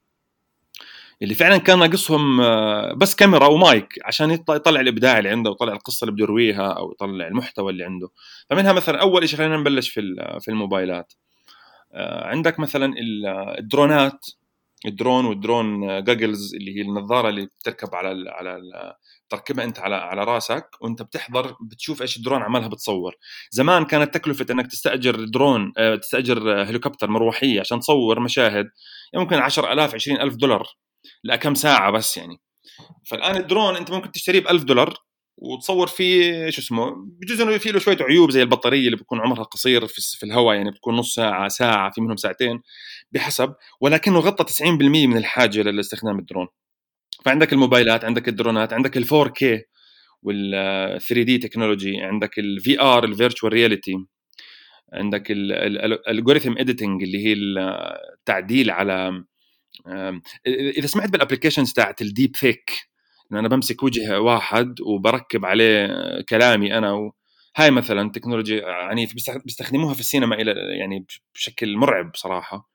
اللي 1.22 1.34
فعلا 1.34 1.58
كان 1.58 1.80
ناقصهم 1.80 2.42
آه، 2.42 2.94
بس 2.94 3.16
كاميرا 3.16 3.48
ومايك 3.48 3.94
عشان 4.06 4.32
يطلع 4.32 4.82
الإبداع 4.82 5.18
اللي 5.18 5.30
عنده 5.30 5.50
ويطلع 5.50 5.74
القصة 5.74 6.06
اللي 6.06 6.14
بده 6.14 6.24
يرويها 6.24 6.68
أو 6.68 6.92
يطلع 6.92 7.28
المحتوى 7.28 7.72
اللي 7.72 7.84
عنده. 7.84 8.10
فمنها 8.50 8.74
مثلا 8.74 9.02
أول 9.02 9.30
شيء 9.30 9.40
خلينا 9.40 9.58
نبلش 9.58 9.90
في 9.90 10.02
في 10.42 10.52
الموبايلات. 10.52 11.14
آه، 11.94 12.28
عندك 12.28 12.60
مثلا 12.60 12.94
الدرونات. 13.60 14.26
ال 14.86 14.92
drone 14.92 15.26
وال 15.26 15.48
drone 15.48 16.04
goggles 16.04 16.56
اللي 16.56 16.78
هي 16.78 16.82
النظارة 16.82 17.30
اللي 17.30 17.46
بتركب 17.46 17.96
على 17.96 18.12
ال 18.12 18.30
على 18.30 18.56
ال 18.56 18.94
تركبها 19.30 19.66
أنت 19.66 19.80
على 19.80 19.96
على 19.96 20.24
راسك 20.24 20.70
وأنت 20.82 21.02
بتحضر 21.02 21.56
بتشوف 21.62 22.02
إيش 22.02 22.18
الدرون 22.18 22.42
عملها 22.42 22.68
بتصور. 22.68 23.16
زمان 23.52 23.86
كانت 23.86 24.14
تكلفة 24.14 24.46
إنك 24.52 24.68
تستأجر 24.68 25.26
درون 25.26 25.74
آه، 25.78 25.96
تستأجر 25.96 26.64
هليكوبتر 26.64 27.10
مروحية 27.10 27.60
عشان 27.60 27.80
تصور 27.80 28.20
مشاهد 28.20 28.66
ممكن 29.16 29.36
10000 29.36 29.94
20000 29.94 30.36
دولار 30.36 30.68
لكم 31.24 31.56
ساعة 31.56 31.92
بس 31.92 32.18
يعني. 32.18 32.42
فالآن 33.10 33.36
الدرون 33.38 33.76
أنت 33.76 33.92
ممكن 33.92 34.12
تشتريه 34.12 34.40
ب 34.40 34.48
1000 34.48 34.64
دولار 34.64 34.94
وتصور 35.38 35.88
فيه 35.88 36.50
شو 36.50 36.62
اسمه 36.62 36.92
بجوز 36.96 37.42
إنه 37.42 37.58
في 37.58 37.72
له 37.72 37.80
شوية 37.80 37.98
عيوب 38.02 38.32
زي 38.32 38.42
البطارية 38.42 38.86
اللي 38.86 38.98
بتكون 38.98 39.20
عمرها 39.20 39.44
قصير 39.44 39.88
في, 39.88 40.24
الهواء 40.24 40.56
يعني 40.56 40.72
بتكون 40.72 40.96
نص 40.96 41.16
ساعة 41.16 41.48
ساعة 41.48 41.92
في 41.92 42.02
منهم 42.02 42.16
ساعتين 42.16 42.62
بحسب 43.12 43.54
ولكنه 43.82 44.20
غطى 44.20 44.44
90% 44.54 44.64
من 44.82 45.18
الحاجة 45.18 45.62
لاستخدام 45.62 46.20
الدرون. 46.20 46.48
فعندك 47.26 47.54
الموبايلات 47.54 48.06
عندك 48.06 48.28
الدرونات 48.28 48.74
عندك 48.74 48.98
ال 48.98 49.06
4 49.14 49.34
k 49.34 49.62
وال 50.24 51.02
3D 51.02 51.38
technology 51.38 52.02
عندك 52.02 52.40
ال 52.40 52.82
VR 52.82 53.04
ال 53.06 53.12
virtual 53.12 53.54
reality 53.54 53.96
عندك 54.94 55.32
ال 55.32 55.44
algorithm 55.44 56.58
editing 56.58 57.04
اللي 57.04 57.26
هي 57.26 57.34
التعديل 57.34 58.72
على 58.72 59.24
اذا 60.48 60.88
سمعت 60.88 61.10
بال 61.10 61.19
applications 61.19 61.74
تاعت 61.74 62.02
ال 62.02 62.09
deep 62.09 62.36
fake 62.36 62.72
انه 63.32 63.40
أنا 63.40 63.48
بمسك 63.48 63.84
وجه 63.84 64.22
واحد 64.22 64.82
وبركب 64.82 65.46
عليه 65.46 65.88
كلامي 66.30 66.78
أنا 66.78 66.94
و... 66.94 67.14
هاي 67.56 67.72
مثلا 67.72 68.12
تكنولوجيا 68.12 68.66
عنيفه 68.66 69.16
بيستخدموها 69.46 69.94
في 69.94 70.00
السينما 70.00 70.36
إلى 70.36 70.52
يعني 70.80 71.06
بشكل 71.36 71.78
مرعب 71.78 72.12
صراحة. 72.16 72.70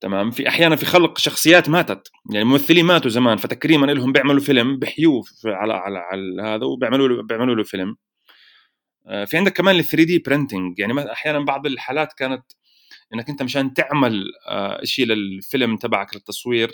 تمام؟ 0.00 0.30
في 0.30 0.48
أحيانا 0.48 0.76
في 0.76 0.86
خلق 0.86 1.18
شخصيات 1.18 1.68
ماتت. 1.68 2.08
يعني 2.32 2.44
ممثلين 2.44 2.84
ماتوا 2.84 3.10
زمان 3.10 3.36
فتكريما 3.36 3.86
لهم 3.86 4.12
بيعملوا 4.12 4.40
فيلم 4.40 4.78
بحيوه 4.78 5.22
على 5.46 5.74
على, 5.74 5.98
على 5.98 6.42
هذا 6.42 6.64
وبيعملوا 6.64 7.08
له 7.08 7.22
بيعملوا 7.22 7.54
له 7.54 7.62
فيلم. 7.62 7.96
آه، 9.06 9.24
في 9.24 9.36
عندك 9.36 9.52
كمان 9.52 9.76
ال 9.76 9.84
3D 9.84 10.18
printing 10.18 10.78
يعني 10.78 11.12
أحيانا 11.12 11.44
بعض 11.44 11.66
الحالات 11.66 12.12
كانت 12.12 12.44
إنك 13.14 13.28
أنت 13.28 13.42
مشان 13.42 13.74
تعمل 13.74 14.24
آه، 14.48 14.84
شيء 14.84 15.06
للفيلم 15.06 15.76
تبعك 15.76 16.14
للتصوير 16.14 16.70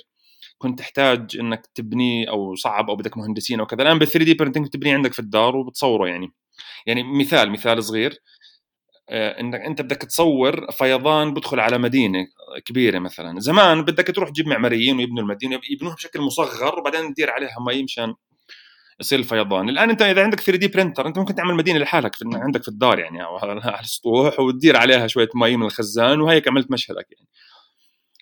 كنت 0.63 0.79
تحتاج 0.79 1.37
إنك 1.41 1.67
تبنيه 1.75 2.31
أو 2.31 2.55
صعب 2.55 2.91
أو 2.91 2.97
بدك 2.97 3.17
مهندسين 3.19 3.61
أو 3.61 3.67
كذا. 3.67 3.83
الآن 3.83 3.99
بال 3.99 4.09
3D 4.09 4.35
printing 4.35 4.67
بتبنيه 4.67 4.95
عندك 4.95 5.13
في 5.13 5.19
الدار 5.19 5.57
وبتصوره 5.57 6.09
يعني. 6.09 6.33
يعني 6.87 7.03
مثال 7.03 7.51
مثال 7.51 7.85
صغير. 7.85 8.19
آه، 9.11 9.41
إنك 9.41 9.61
أنت 9.61 9.83
بدك 9.83 9.97
تصور 9.97 10.71
فيضان 10.73 11.35
بدخل 11.35 11.61
على 11.61 11.79
مدينة 11.79 12.27
كبيرة 12.67 12.99
مثلا. 12.99 13.41
زمان 13.41 13.83
بدك 13.83 14.07
تروح 14.17 14.31
تجيب 14.31 14.49
معماريين 14.49 14.97
ويبنوا 14.97 15.23
المدينة 15.23 15.61
يبنوها 15.71 15.95
بشكل 15.95 16.21
مصغر 16.21 16.79
وبعدين 16.79 17.15
تدير 17.15 17.31
عليها 17.31 17.57
مي 17.67 17.83
مشان 17.83 18.15
يصير 19.01 19.19
الفيضان. 19.19 19.69
الآن 19.69 19.91
أنت 19.91 20.03
إذا 20.03 20.23
عندك 20.23 20.41
3D 20.41 20.69
printer 20.69 21.07
أنت 21.07 21.19
ممكن 21.19 21.35
تعمل 21.35 21.55
مدينة 21.55 21.79
لحالك 21.79 22.17
عندك 22.35 22.63
في 22.63 22.69
الدار 22.69 22.99
يعني 22.99 23.25
أو 23.25 23.37
على 23.47 23.81
السطوح 23.81 24.41
وتدير 24.41 24.77
عليها 24.77 25.07
شوية 25.07 25.29
مي 25.35 25.57
من 25.57 25.67
الخزان 25.67 26.21
وهيك 26.21 26.49
عملت 26.49 26.71
مشهدك 26.71 27.07
يعني. 27.13 27.29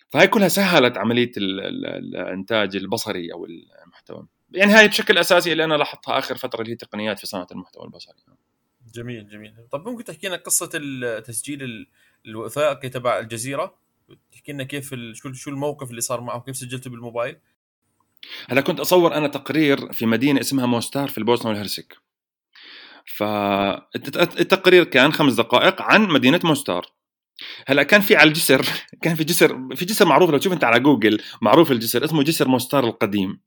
فهي 0.09 0.27
كلها 0.27 0.47
سهلت 0.47 0.97
عملية 0.97 1.31
الإنتاج 1.37 2.75
البصري 2.75 3.33
أو 3.33 3.45
المحتوى. 3.45 4.27
يعني 4.51 4.71
هاي 4.71 4.87
بشكل 4.87 5.17
أساسي 5.17 5.51
اللي 5.51 5.63
أنا 5.63 5.73
لاحظتها 5.73 6.19
آخر 6.19 6.35
فترة 6.35 6.61
اللي 6.61 6.71
هي 6.71 6.75
تقنيات 6.75 7.19
في 7.19 7.27
صناعة 7.27 7.47
المحتوى 7.51 7.85
البصري. 7.85 8.15
جميل 8.93 9.29
جميل. 9.29 9.53
طب 9.71 9.87
ممكن 9.87 10.03
تحكي 10.03 10.27
لنا 10.27 10.35
قصة 10.35 10.69
التسجيل 10.73 11.87
الوثائقي 12.25 12.89
تبع 12.89 13.19
الجزيرة؟ 13.19 13.75
تحكي 14.31 14.51
لنا 14.51 14.63
كيف 14.63 14.95
شو 15.13 15.33
شو 15.33 15.49
الموقف 15.49 15.89
اللي 15.89 16.01
صار 16.01 16.21
معه؟ 16.21 16.41
كيف 16.41 16.57
سجلته 16.57 16.89
بالموبايل؟ 16.89 17.37
هلا 18.49 18.61
كنت 18.61 18.79
أصور 18.79 19.15
أنا 19.15 19.27
تقرير 19.27 19.93
في 19.93 20.05
مدينة 20.05 20.39
اسمها 20.39 20.65
موستار 20.65 21.07
في 21.07 21.17
البوسنة 21.17 21.51
والهرسك. 21.51 21.97
فالتقرير 23.05 24.83
كان 24.83 25.13
خمس 25.13 25.33
دقائق 25.33 25.81
عن 25.81 26.07
مدينة 26.07 26.39
موستار. 26.43 26.85
هلا 27.67 27.83
كان 27.83 28.01
في 28.01 28.15
على 28.15 28.27
الجسر 28.27 28.65
كان 29.01 29.15
في 29.15 29.23
جسر 29.23 29.75
في 29.75 29.85
جسر 29.85 30.05
معروف 30.05 30.29
لو 30.29 30.37
تشوف 30.37 30.53
انت 30.53 30.63
على 30.63 30.79
جوجل 30.79 31.21
معروف 31.41 31.71
الجسر 31.71 32.05
اسمه 32.05 32.23
جسر 32.23 32.47
موستار 32.47 32.83
القديم. 32.83 33.41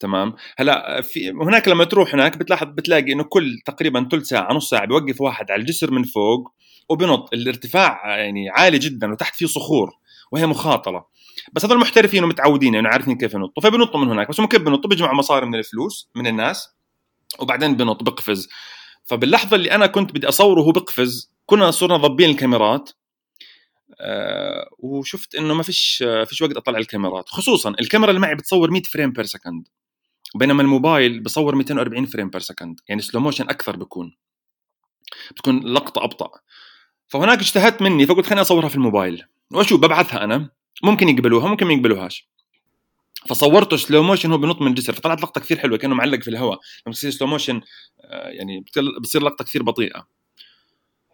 تمام؟ 0.00 0.34
هلا 0.58 1.00
في 1.00 1.30
هناك 1.30 1.68
لما 1.68 1.84
تروح 1.84 2.14
هناك 2.14 2.36
بتلاحظ 2.36 2.66
بتلاقي 2.66 3.12
إنه 3.12 3.22
كل 3.22 3.58
تقريبا 3.66 4.08
ثلث 4.12 4.26
ساعة 4.26 4.52
نص 4.52 4.70
ساعة 4.70 4.86
بيوقف 4.86 5.20
واحد 5.20 5.50
على 5.50 5.60
الجسر 5.60 5.90
من 5.90 6.02
فوق 6.02 6.52
وبنط. 6.88 7.28
الارتفاع 7.32 8.18
يعني 8.18 8.50
عالي 8.50 8.78
جدا 8.78 9.12
وتحت 9.12 9.34
فيه 9.34 9.46
صخور 9.46 9.90
وهي 10.32 10.46
مخاطرة. 10.46 11.08
بس 11.52 11.64
هذول 11.64 11.78
محترفين 11.78 12.24
ومتعودين 12.24 12.74
يعني 12.74 12.88
عارفين 12.88 13.16
كيف 13.16 13.34
ينطوا. 13.34 13.62
فبنطوا 13.62 14.00
من 14.00 14.08
هناك 14.08 14.28
بس 14.28 14.40
هم 14.40 14.46
كيف 14.46 14.62
بنطوا 14.62 14.90
بيجمعوا 14.90 15.14
مصاري 15.14 15.46
من 15.46 15.54
الفلوس 15.54 16.10
من 16.16 16.26
الناس 16.26 16.68
وبعدين 17.38 17.76
بنط 17.76 18.02
بقفز. 18.02 18.48
فباللحظة 19.04 19.56
اللي 19.56 19.70
أنا 19.72 19.86
كنت 19.86 20.12
بدي 20.12 20.28
أصوره 20.28 20.60
وهو 20.60 20.72
بقفز 20.72 21.32
كنا 21.46 21.70
صرنا 21.70 21.96
ضابين 21.96 22.30
الكاميرات. 22.30 22.90
وشفت 24.78 25.34
إنه 25.34 25.54
ما 25.54 25.62
فيش 25.62 26.04
آه 26.06 26.24
فيش 26.24 26.42
وقت 26.42 26.56
أطلع 26.56 26.78
الكاميرات 26.78 27.28
خصوصا 27.28 27.70
الكاميرا 27.80 28.10
اللي 28.10 28.20
معي 28.20 28.34
بتصور 28.34 28.70
100 28.70 28.82
frame 28.82 29.12
per 29.12 29.24
second 29.24 29.68
بينما 30.34 30.62
الموبايل 30.62 31.20
بصور 31.20 31.54
240 31.54 32.06
frame 32.06 32.30
per 32.30 32.40
second 32.40 32.80
يعني 32.88 33.02
slow 33.02 33.20
motion 33.20 33.48
أكثر 33.48 33.76
بكون 33.76 34.16
بتكون 35.30 35.66
لقطة 35.66 36.04
أبطأ. 36.04 36.30
فهناك 37.08 37.38
اجتهدت 37.38 37.82
مني 37.82 38.06
فقلت 38.06 38.26
خليني 38.26 38.40
أصورها 38.40 38.68
في 38.68 38.74
الموبايل 38.74 39.24
وأشوف 39.50 39.80
ببعثها 39.80 40.24
أنا 40.24 40.50
ممكن 40.82 41.08
يقبلوها 41.08 41.48
ممكن 41.48 41.66
ما 41.66 41.72
يقبلوهاش. 41.72 42.28
فصورته 43.28 43.76
slow 43.76 44.02
motion 44.02 44.32
هو 44.32 44.38
بنط 44.38 44.60
من 44.60 44.66
الجسر 44.66 44.92
فطلعت 44.92 45.22
لقطة 45.22 45.40
كثير 45.40 45.58
حلوة 45.58 45.78
كأنه 45.78 45.94
معلق 45.94 46.20
في 46.20 46.28
الهواء 46.28 46.58
لما 46.86 46.94
تصير 46.94 47.10
slow 47.10 47.28
motion 47.28 47.60
آه، 48.04 48.28
يعني 48.28 48.64
بتصير 49.00 49.22
لقطة 49.22 49.44
كثير 49.44 49.62
بطيئة. 49.62 50.06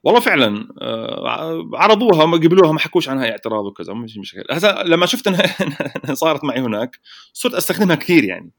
والله 0.05 0.21
فعلا 0.21 0.69
آه، 0.83 1.71
عرضوها 1.75 2.27
ما 2.27 2.37
قبلوها 2.37 2.73
ما 2.73 2.79
حكوش 2.79 3.09
عنها 3.09 3.31
اعتراض 3.31 3.65
وكذا 3.65 3.93
مش 3.93 4.19
مشكله 4.19 4.45
هسه 4.51 4.83
لما 4.83 5.07
شفت 5.07 5.27
إنها 5.29 6.15
صارت 6.15 6.45
معي 6.45 6.61
هناك 6.61 6.99
صرت 7.33 7.55
أستخدمها 7.55 7.97
كثير 7.97 8.25
يعني. 8.25 8.51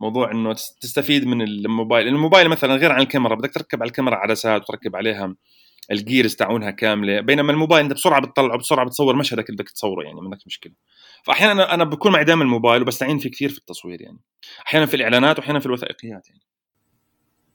موضوع 0.00 0.30
إنه 0.32 0.52
تستفيد 0.52 1.26
من 1.26 1.42
الموبايل 1.42 2.08
الموبايل 2.08 2.48
مثلا 2.48 2.74
غير 2.74 2.92
عن 2.92 3.00
الكاميرا 3.00 3.34
بدك 3.34 3.54
تركب 3.54 3.82
على 3.82 3.88
الكاميرا 3.88 4.16
عدسات 4.16 4.62
وتركب 4.62 4.96
عليها 4.96 5.34
ال 5.90 5.97
gears 5.97 6.34
تاعونها 6.36 6.70
كاملة 6.70 7.20
بينما 7.20 7.52
الموبايل 7.52 7.84
أنت 7.84 7.92
بسرعة 7.92 8.20
بتطلعه 8.20 8.58
بسرعة 8.58 8.86
بتصور 8.86 9.16
مشهدك 9.16 9.50
اللي 9.50 9.56
بدك 9.62 9.70
تصوره 9.70 10.04
يعني 10.04 10.14
ما 10.14 10.22
عندك 10.22 10.46
مشكلة. 10.46 10.72
فاحيانا 11.22 11.74
أنا 11.74 11.84
بكون 11.84 12.12
معي 12.12 12.24
دائما 12.24 12.42
الموبايل 12.42 12.82
وبستعين 12.82 13.18
فيه 13.18 13.30
كثير 13.30 13.48
في 13.48 13.58
التصوير 13.58 14.02
يعني. 14.02 14.18
أحيانا 14.66 14.86
في 14.86 14.96
الإعلانات 14.96 15.38
واحيانا 15.38 15.58
في 15.58 15.66
الوثائقيات 15.66 16.28
يعني. 16.28 16.42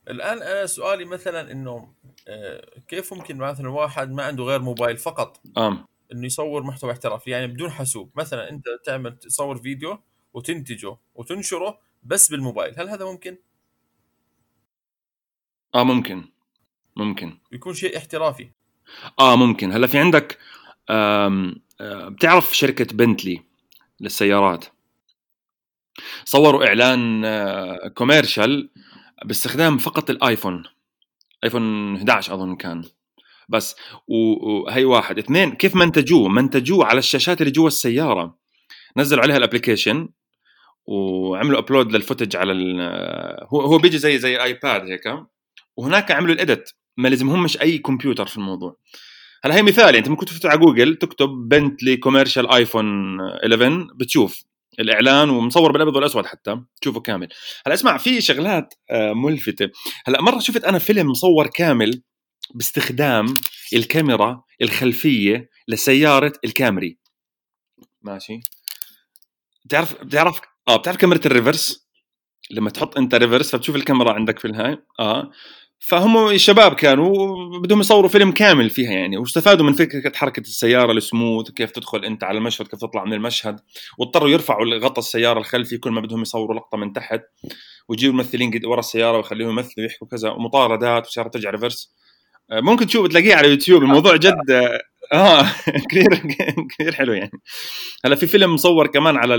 الآن 0.08 0.42
أنا 0.42 0.66
سؤالي 0.66 1.06
مثلا 1.06 1.52
إنه 1.52 1.94
آه، 2.28 2.80
كيف 2.88 3.14
ممكن 3.14 3.38
مثلا 3.38 3.70
واحد 3.70 4.12
ما 4.12 4.24
عنده 4.24 4.44
غير 4.44 4.62
موبايل 4.62 4.98
فقط 4.98 5.42
آم. 5.58 5.86
إنه 6.12 6.26
يصور 6.26 6.64
محتوى 6.64 6.92
احترافي؟ 6.92 7.32
يعني 7.32 7.48
بدون 7.48 7.72
حاسوب. 7.72 8.12
مثلا 8.16 8.50
أنت 8.50 8.66
تعمل 8.86 9.18
تصور 9.18 9.58
فيديو 9.58 10.00
وتنتجه 10.34 10.98
وتنشره 11.16 11.80
بس 12.04 12.32
بالموبايل 12.32 12.80
هل 12.80 12.90
هذا 12.90 13.06
ممكن؟ 13.06 13.38
آه 15.76 15.84
ممكن. 15.84 16.24
ممكن. 16.96 17.38
يكون 17.52 17.74
شيء 17.74 17.98
احترافي. 17.98 18.52
آه 19.20 19.36
ممكن. 19.36 19.72
هلأ 19.72 19.88
في 19.88 19.98
عندك 19.98 20.38
آم 20.90 21.56
آه، 21.82 22.10
بتعرف 22.10 22.58
شركة 22.58 22.86
بنتلي 22.96 23.42
للسيارات؟ 24.00 24.66
صوروا 26.26 26.68
إعلان 26.68 27.26
commercial 27.94 28.70
آه، 28.76 28.82
باستخدام 29.26 29.78
فقط 29.78 30.10
الآيفون. 30.10 30.64
آيفون 31.44 31.96
11 31.96 32.34
أظن 32.34 32.56
كان. 32.56 32.84
بس 33.50 33.76
وهي 34.08 34.86
واحد. 34.86 35.18
اثنين 35.18 35.52
كيف 35.52 35.76
منتجوه؟ 35.76 36.30
منتجوه 36.30 36.86
على 36.86 37.00
الشاشات 37.00 37.42
اللي 37.42 37.52
جوا 37.52 37.68
السيارة. 37.68 38.38
نزلوا 38.98 39.24
عليها 39.24 39.38
ال 39.38 39.44
application 39.44 40.10
وعملوا 40.86 41.60
upload 41.60 41.92
لل 41.92 42.02
footage 42.02 42.36
على 42.36 42.54
هو 43.54 43.62
هو 43.62 43.78
بيجي 43.78 43.98
زي 43.98 44.18
زي 44.18 44.44
آيباد 44.44 44.82
هيك 44.90 45.04
وهناك 45.78 46.12
عملوا 46.12 46.36
ال 46.36 46.42
edit. 46.42 46.70
ما 46.98 47.08
لازمهمش 47.08 47.62
أي 47.62 47.78
كمبيوتر 47.78 48.26
في 48.26 48.38
الموضوع. 48.38 48.78
هلا 49.44 49.56
هي 49.56 49.62
مثال 49.62 49.96
أنت 49.96 50.10
ممكن 50.10 50.26
تفتح 50.26 50.50
على 50.50 50.60
جوجل 50.60 50.96
تكتب 50.96 51.30
بنتلي 51.30 51.98
commercial 51.98 52.52
آيفون 52.52 53.20
11 53.22 53.88
بتشوف. 53.96 54.44
الإعلان 54.80 55.30
ومصور 55.30 55.72
بالأبيض 55.72 55.96
والأسود 55.96 56.26
حتى. 56.26 56.62
تشوفه 56.82 57.00
كامل. 57.00 57.28
هلا 57.66 57.74
اسمع 57.74 57.98
في 57.98 58.22
شغلات 58.22 58.74
آه، 58.90 59.14
ملفتة. 59.14 59.70
هلا 60.06 60.22
مرة 60.22 60.40
شفت 60.40 60.64
أنا 60.64 60.80
فيلم 60.80 61.08
مصور 61.08 61.48
كامل 61.48 62.02
باستخدام 62.56 63.34
الكاميرا 63.74 64.44
الخلفية 64.62 65.50
لسيارة 65.68 66.34
الكامري 66.46 66.98
ماشي. 68.02 68.40
بتعرف 69.66 70.04
بتعرف 70.04 70.42
آه 70.68 70.76
بتعرف 70.76 70.98
كاميرا 70.98 71.20
ال 71.26 71.33
reverse؟ 71.33 71.88
لما 72.52 72.70
تحط 72.70 72.98
أنت 72.98 73.16
reverse 73.16 73.52
فبتشوف 73.52 73.76
الكاميرا 73.76 74.14
عندك 74.14 74.40
في 74.40 74.46
الهاي. 74.46 74.78
آه. 75.00 75.32
فهم 75.84 76.28
الشباب 76.28 76.74
كانوا 76.74 77.60
بدهم 77.60 77.80
يصوروا 77.80 78.10
فيلم 78.10 78.32
كامل 78.32 78.70
فيها 78.70 78.92
يعني 78.92 79.18
واستفادوا 79.18 79.66
من 79.66 79.74
فكرة 79.74 80.12
حركة 80.16 80.40
السيارة 80.40 80.92
السموث 80.92 81.52
كيف 81.52 81.72
تدخل 81.72 82.06
أنت 82.06 82.24
على 82.24 82.38
المشهد 82.38 82.68
كيف 82.68 82.80
تطلع 82.80 83.06
من 83.06 83.14
المشهد 83.14 83.60
واضطروا 83.98 84.30
يرفعوا 84.30 84.78
غطاء 84.78 85.00
السيارة 85.00 85.40
الخلفي 85.40 85.78
كل 85.78 85.92
ما 85.92 86.02
بدهم 86.02 86.22
يصوروا 86.22 86.56
لقطة 86.56 86.78
من 86.78 86.94
تحت 86.94 87.22
ويجيبوا 87.88 88.14
الممثلين 88.14 88.66
ورا 88.66 88.80
السيارة 88.80 89.18
ويخليهم 89.18 89.50
يمثلوا 89.50 89.86
ويحكوا 89.86 90.08
كذا 90.08 90.30
ومطاردات 90.30 91.04
والسياره 91.06 91.28
ترجع 91.28 91.50
reverse 91.50 91.94
آه، 92.52 92.60
ممكن 92.60 92.88
تشوف 92.88 93.08
تلاقيه 93.08 93.36
على 93.36 93.50
يوتيوب 93.50 93.84
الموضوع 93.84 94.16
جد 94.16 94.52
آه 95.14 95.46
كثير 95.90 96.22
كثير 96.70 96.94
حلو 96.94 97.14
يعني. 97.14 97.42
هلا 98.06 98.16
في 98.16 98.28
فيلم 98.28 98.54
مصور 98.54 98.88
كمان 98.88 99.18
على 99.18 99.34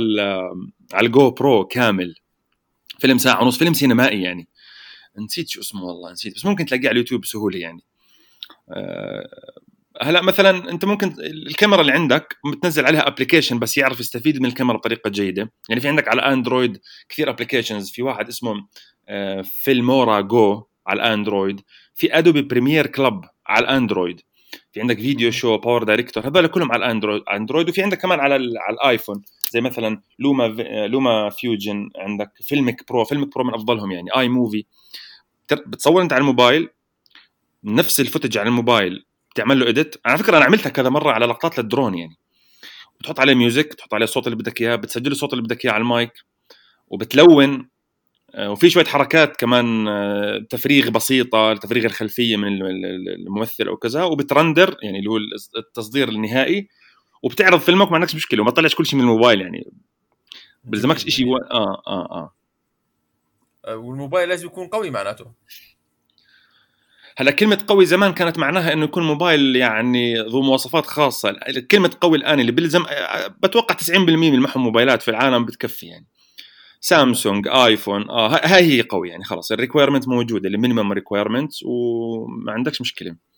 على 0.95 1.07
ال 1.07 1.31
GoPro 1.31 1.65
كامل 1.65 2.15
فيلم 2.99 3.19
ساعة 3.19 3.43
ونص 3.43 3.59
فيلم 3.59 3.75
سينمائي 3.75 4.23
يعني. 4.23 4.49
نسيت 5.19 5.49
شو 5.49 5.61
اسمه 5.61 5.85
والله 5.85 6.13
نسيت. 6.13 6.35
بس 6.35 6.47
ممكن 6.47 6.67
تلاقيه 6.67 6.89
على 6.89 6.93
اليوتيوب 6.93 7.21
بسهولة 7.21 7.59
يعني. 7.59 7.83
أه 8.71 9.29
هلا 10.03 10.23
مثلا 10.23 10.71
أنت 10.71 10.85
ممكن 10.85 11.15
الكاميرا 11.21 11.81
اللي 11.81 11.93
عندك 11.93 12.37
بتنزل 12.53 12.87
عليها 12.87 13.09
application 13.09 13.59
بس 13.59 13.79
يعرف 13.79 14.01
يستفيد 14.01 14.41
من 14.41 14.47
الكاميرا 14.47 14.77
بطريقة 14.77 15.11
جيدة. 15.11 15.53
يعني 15.69 15.81
في 15.81 15.89
عندك 15.89 16.09
على 16.09 16.23
اندرويد 16.23 16.81
كثير 17.09 17.31
applications 17.31 17.91
في 17.91 18.03
واحد 18.03 18.29
اسمه 18.29 18.55
Filmora 19.43 20.21
Go 20.21 20.67
على 20.87 21.03
الاندرويد 21.03 21.61
في 21.95 22.19
Adobe 22.19 22.43
Premiere 22.43 22.87
Clip 22.87 23.21
على 23.47 23.65
الاندرويد 23.65 24.21
في 24.73 24.81
عندك 24.81 24.97
VideoShow 24.97 25.59
PowerDirector 25.59 26.27
هذول 26.27 26.47
كلهم 26.47 26.73
على 26.73 26.85
الاندرويد 26.87 27.23
اندرويد 27.33 27.69
وفي 27.69 27.83
عندك 27.83 27.99
كمان 27.99 28.21
على 28.21 28.35
على 28.35 28.75
الايفون 28.75 29.23
زي 29.53 29.61
مثلا 29.61 30.01
لوما 30.19 30.45
LumaFusion 30.87 31.91
عندك 31.97 32.33
FiLMiC 32.41 32.89
Pro 32.89 33.05
FiLMiC 33.05 33.35
Pro 33.35 33.45
من 33.45 33.55
أفضلهم 33.55 33.93
يعني 33.93 34.11
iMovie. 34.17 34.65
بتصور 35.67 36.03
أنت 36.03 36.13
على 36.13 36.21
الموبايل 36.21 36.69
نفس 37.65 38.01
ال 38.01 38.06
footage 38.06 38.39
على 38.39 38.49
الموبايل 38.49 39.05
بتعمل 39.31 39.61
له 39.61 39.69
edit. 39.69 39.97
على 40.07 40.19
فكرة 40.19 40.37
أنا 40.37 40.45
عملتها 40.45 40.71
كذا 40.71 40.89
مرة 40.89 41.11
على 41.13 41.27
لقطات 41.27 41.59
للدرون 41.59 41.95
يعني. 41.99 42.17
بتحط 43.01 43.21
عليه 43.21 43.35
music 43.35 43.75
تحط 43.75 43.95
عليه 43.95 44.05
الصوت 44.05 44.27
اللي 44.27 44.37
بدك 44.37 44.61
إياه 44.61 44.77
بتسجل 44.77 45.13
الصوت 45.13 45.33
اللي 45.33 45.45
بدك 45.45 45.65
إياه 45.65 45.73
على 45.73 45.81
المايك 45.81 46.13
وبتلون 46.89 47.69
آه، 48.35 48.51
وفي 48.51 48.71
شوية 48.71 48.85
حركات 48.85 49.37
كمان 49.37 49.89
آه، 49.89 50.47
تفريغ 50.51 50.91
بسيطة 50.91 51.53
لتفريغ 51.53 51.85
الخلفية 51.85 52.37
من 52.37 52.49
الممثل 53.19 53.69
أو 53.69 53.77
كذا 53.77 54.05
وبترندر 54.05 54.77
يعني 54.83 54.99
اللي 54.99 55.11
هو 55.11 55.17
التصدير 55.57 56.09
النهائي. 56.09 56.69
وبتعرض 57.23 57.61
فيلمك 57.61 57.89
ما 57.89 57.95
عندكش 57.95 58.15
مشكلة 58.15 58.43
وما 58.43 58.51
تطلعش 58.51 58.75
كل 58.75 58.87
شيء 58.87 58.99
من 58.99 59.05
الموبايل 59.05 59.41
يعني. 59.41 59.73
بلزمكش 60.65 61.05
شيء 61.09 61.27
و... 61.29 61.37
آه 61.37 61.83
آه 61.87 62.33
آه. 63.67 63.75
والموبايل 63.75 64.29
لازم 64.29 64.47
يكون 64.47 64.67
قوي 64.69 64.91
معناته. 64.91 65.33
هلا 67.17 67.31
كلمة 67.31 67.65
قوي 67.67 67.87
زمان 67.87 68.13
كانت 68.13 68.39
معناها 68.39 68.73
إنه 68.73 68.85
يكون 68.85 69.03
موبايل 69.03 69.57
يعني 69.57 70.15
ذو 70.15 70.43
مواصفات 70.43 70.87
خاصة، 70.87 71.37
كلمة 71.71 71.91
قوي 72.01 72.19
الآن 72.19 72.41
اللي 72.41 72.53
بيلزم 72.53 72.85
بتوقع 73.43 73.75
90% 73.75 73.91
من 73.99 74.41
معهم 74.41 74.63
موبايلات 74.63 75.03
في 75.03 75.11
العالم 75.11 75.45
بتكفي 75.45 75.87
يعني. 75.87 76.07
سامسونج 76.81 77.49
آيفون 77.49 78.11
آه 78.11 78.29
هاي 78.29 78.63
هي 78.63 78.83
قوي 78.83 79.09
يعني 79.09 79.25
خلاص. 79.25 79.53
ال 79.53 79.58
requirement 79.58 80.09
موجودة 80.09 80.49
ال 80.49 80.54
minimum 80.54 80.93
requirement 80.93 81.53
وما 81.65 82.53
عندكش 82.53 82.81
مشكلة. 82.81 83.11
آه 83.11 83.32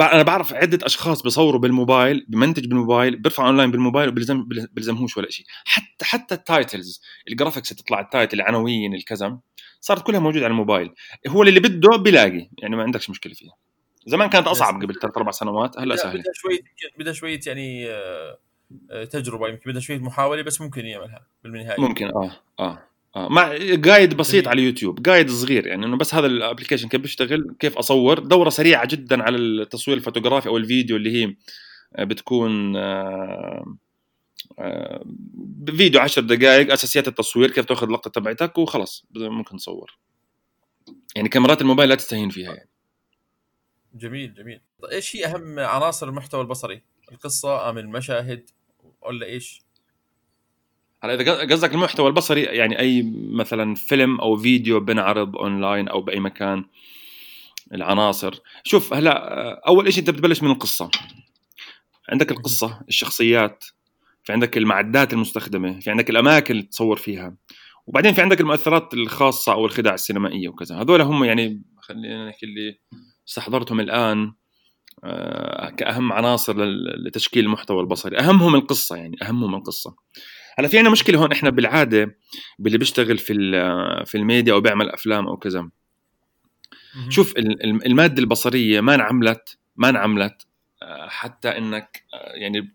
أنا 0.00 0.22
بعرف 0.22 0.54
عدة 0.54 0.86
أشخاص 0.86 1.22
بيصوروا 1.22 1.60
بالموبايل 1.60 2.26
بمنتج 2.28 2.66
بالموبايل 2.66 3.16
بيرفع 3.16 3.46
اونلاين 3.46 3.70
بالموبايل 3.70 4.08
وبلزم 4.08 4.48
بلزمهوش 4.48 5.16
ولا 5.16 5.30
شيء. 5.30 5.46
حتى 5.64 6.04
حتى 6.04 6.34
ال 6.34 6.44
titles 6.44 7.02
ال 7.28 7.32
graphics 7.32 7.68
تطلع 7.68 8.00
ال 8.00 8.07
title 8.07 8.40
العناوين 8.40 8.94
الكذا 8.94 9.38
صارت 9.80 10.02
كلها 10.06 10.20
موجودة 10.20 10.44
على 10.44 10.50
الموبايل. 10.50 10.94
هو 11.28 11.42
اللي 11.42 11.60
بده 11.60 11.96
بيلاقي 11.96 12.48
يعني 12.58 12.76
ما 12.76 12.82
عندكش 12.82 13.10
مشكلة 13.10 13.34
فيها. 13.34 13.52
زمان 14.06 14.28
كانت 14.28 14.46
أصعب 14.46 14.82
قبل 14.82 14.94
ثلاث 15.00 15.16
أربع 15.16 15.30
سنوات 15.30 15.78
هلا 15.78 15.96
سهلة. 15.96 16.20
بدها 16.20 16.32
شوية 16.34 16.60
بدها 16.98 17.12
شوية 17.12 17.40
يعني 17.46 17.90
آه 17.90 18.38
آه، 18.90 19.04
تجربة 19.04 19.48
يمكن 19.48 19.70
بدها 19.70 19.80
شوية 19.80 19.98
محاولة 19.98 20.42
بس 20.42 20.60
ممكن 20.60 20.86
يعملها 20.86 21.26
بالنهاية. 21.44 21.80
ممكن 21.80 22.06
آه 22.06 22.30
آه. 22.60 22.82
مع 23.16 23.56
guide 23.56 24.14
بسيط 24.16 24.48
على 24.48 24.60
اليوتيوب 24.60 25.02
guide 25.02 25.30
صغير 25.30 25.66
يعني 25.66 25.86
إنه 25.86 25.96
بس 25.96 26.14
هذا 26.14 26.26
ال 26.26 26.31
application 26.31 26.88
كيف 26.88 27.00
بيشتغل 27.00 27.54
كيف 27.58 27.78
أصور. 27.78 28.18
دورة 28.18 28.48
سريعة 28.48 28.86
جدا 28.86 29.22
على 29.22 29.36
التصوير 29.36 29.96
الفوتوغرافي 29.96 30.48
أو 30.48 30.56
الفيديو 30.56 30.96
اللي 30.96 31.24
هي 31.24 31.34
آه، 31.96 32.04
بتكون 32.04 32.76
آه 32.76 33.76
آه 34.58 35.04
فيديو 35.66 36.00
10 36.00 36.22
دقائق 36.22 36.72
أساسيات 36.72 37.08
التصوير 37.08 37.50
كيف 37.50 37.64
تأخذ 37.64 37.86
اللقطة 37.86 38.10
تبعتك 38.10 38.58
وخلاص 38.58 39.06
ممكن 39.14 39.56
تصور. 39.56 39.98
يعني 41.16 41.28
كاميرات 41.28 41.62
الموبايل 41.62 41.88
لا 41.88 41.94
تستهين 41.94 42.28
فيها 42.30 42.54
يعني. 42.54 42.68
جميل 43.94 44.34
جميل. 44.34 44.60
طيب 44.82 44.90
إيش 44.90 45.16
هي 45.16 45.26
أهم 45.26 45.58
عناصر 45.58 46.08
المحتوى 46.08 46.40
البصري؟ 46.40 46.82
القصة 47.12 47.70
أم 47.70 47.78
المشاهد؟ 47.78 48.50
ولا 49.02 49.26
إيش؟ 49.26 49.65
هلا 51.06 51.14
إذا 51.14 51.54
قصدك 51.54 51.74
المحتوى 51.74 52.08
البصري 52.08 52.42
يعني 52.42 52.78
أي 52.78 53.12
مثلا 53.30 53.74
فيلم 53.74 54.20
أو 54.20 54.36
فيديو 54.36 54.80
بنعرض 54.80 55.36
أونلاين 55.36 55.88
أو 55.88 56.00
بأي 56.00 56.20
مكان 56.20 56.64
العناصر. 57.74 58.34
شوف 58.64 58.94
هلأ 58.94 59.66
أول 59.66 59.92
شيء 59.92 60.00
أنت 60.00 60.10
بتبلش 60.10 60.42
من 60.42 60.50
القصة. 60.50 60.90
عندك 62.08 62.30
القصة 62.30 62.80
الشخصيات 62.88 63.64
في 64.24 64.32
عندك 64.32 64.58
المعدات 64.58 65.12
المستخدمة 65.12 65.80
في 65.80 65.90
عندك 65.90 66.10
الأماكن 66.10 66.54
اللي 66.54 66.66
تصور 66.66 66.96
فيها 66.96 67.36
وبعدين 67.86 68.12
في 68.12 68.22
عندك 68.22 68.40
المؤثرات 68.40 68.94
الخاصة 68.94 69.52
أو 69.52 69.66
الخدع 69.66 69.94
السينمائية 69.94 70.48
وكذا. 70.48 70.76
هذول 70.76 71.00
هم 71.00 71.24
يعني 71.24 71.62
خلينا 71.80 72.28
نحكي 72.28 72.46
اللي 72.46 72.78
استحضرتهم 73.28 73.80
الآن 73.80 74.32
آه، 75.04 75.70
كأهم 75.70 76.12
عناصر 76.12 76.64
لتشكيل 77.06 77.44
المحتوى 77.44 77.80
البصري. 77.80 78.18
أهمهم 78.18 78.54
القصة 78.54 78.96
يعني 78.96 79.16
أهمهم 79.22 79.54
القصة. 79.54 79.94
هلا 80.58 80.68
في 80.68 80.78
عندنا 80.78 80.92
مشكلة 80.92 81.18
هون 81.18 81.32
إحنا 81.32 81.50
بالعادة 81.50 82.18
باللي 82.58 82.78
بيشتغل 82.78 83.18
في 83.18 83.34
في 84.06 84.14
الميديا 84.18 84.52
أو 84.52 84.60
بيعمل 84.60 84.90
أفلام 84.90 85.26
أو 85.26 85.36
كذا. 85.36 85.70
شوف 87.08 87.34
المادة 87.86 88.22
البصرية 88.22 88.80
ما 88.80 88.94
انعملت 88.94 89.58
ما 89.76 89.88
انعملت 89.88 90.46
آه، 90.82 91.08
حتى 91.08 91.48
إنك 91.48 92.04
آه، 92.14 92.32
يعني 92.32 92.74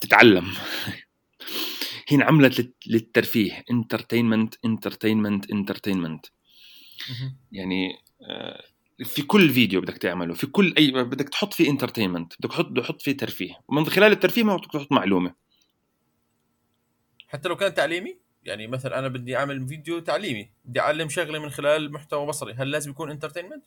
تتعلم. 0.00 0.46
هي 2.08 2.16
انعملت 2.16 2.74
للترفيه 2.86 3.64
entertainment 3.70 4.54
entertainment 4.64 5.50
entertainment 5.50 6.26
يعني 7.52 7.92
في 9.04 9.22
كل 9.22 9.50
فيديو 9.50 9.80
بدك 9.80 9.98
تعمله 9.98 10.34
في 10.34 10.46
كل 10.46 10.74
اي 10.78 10.90
بدك 10.90 11.28
تحط 11.28 11.54
فيه 11.54 11.70
entertainment 11.70 12.32
بدك 12.38 12.50
تحط 12.50 12.76
تحط 12.76 13.02
فيه 13.02 13.16
ترفيه. 13.16 13.54
ومن 13.68 13.86
خلال 13.86 14.12
الترفيه 14.12 14.42
ما 14.42 14.56
بدك 14.56 14.72
تحط 14.72 14.92
معلومة. 14.92 15.34
حتى 17.32 17.48
لو 17.48 17.56
كان 17.56 17.74
تعليمي 17.74 18.16
يعني 18.44 18.66
مثلا 18.66 18.98
أنا 18.98 19.08
بدي 19.08 19.36
أعمل 19.36 19.68
فيديو 19.68 19.98
تعليمي 19.98 20.50
بدي 20.64 20.80
أعلم 20.80 21.08
شغله 21.08 21.38
من 21.38 21.50
خلال 21.50 21.92
محتوى 21.92 22.26
بصري 22.26 22.52
هل 22.52 22.70
لازم 22.70 22.90
يكون 22.90 23.10
entertainment 23.10 23.62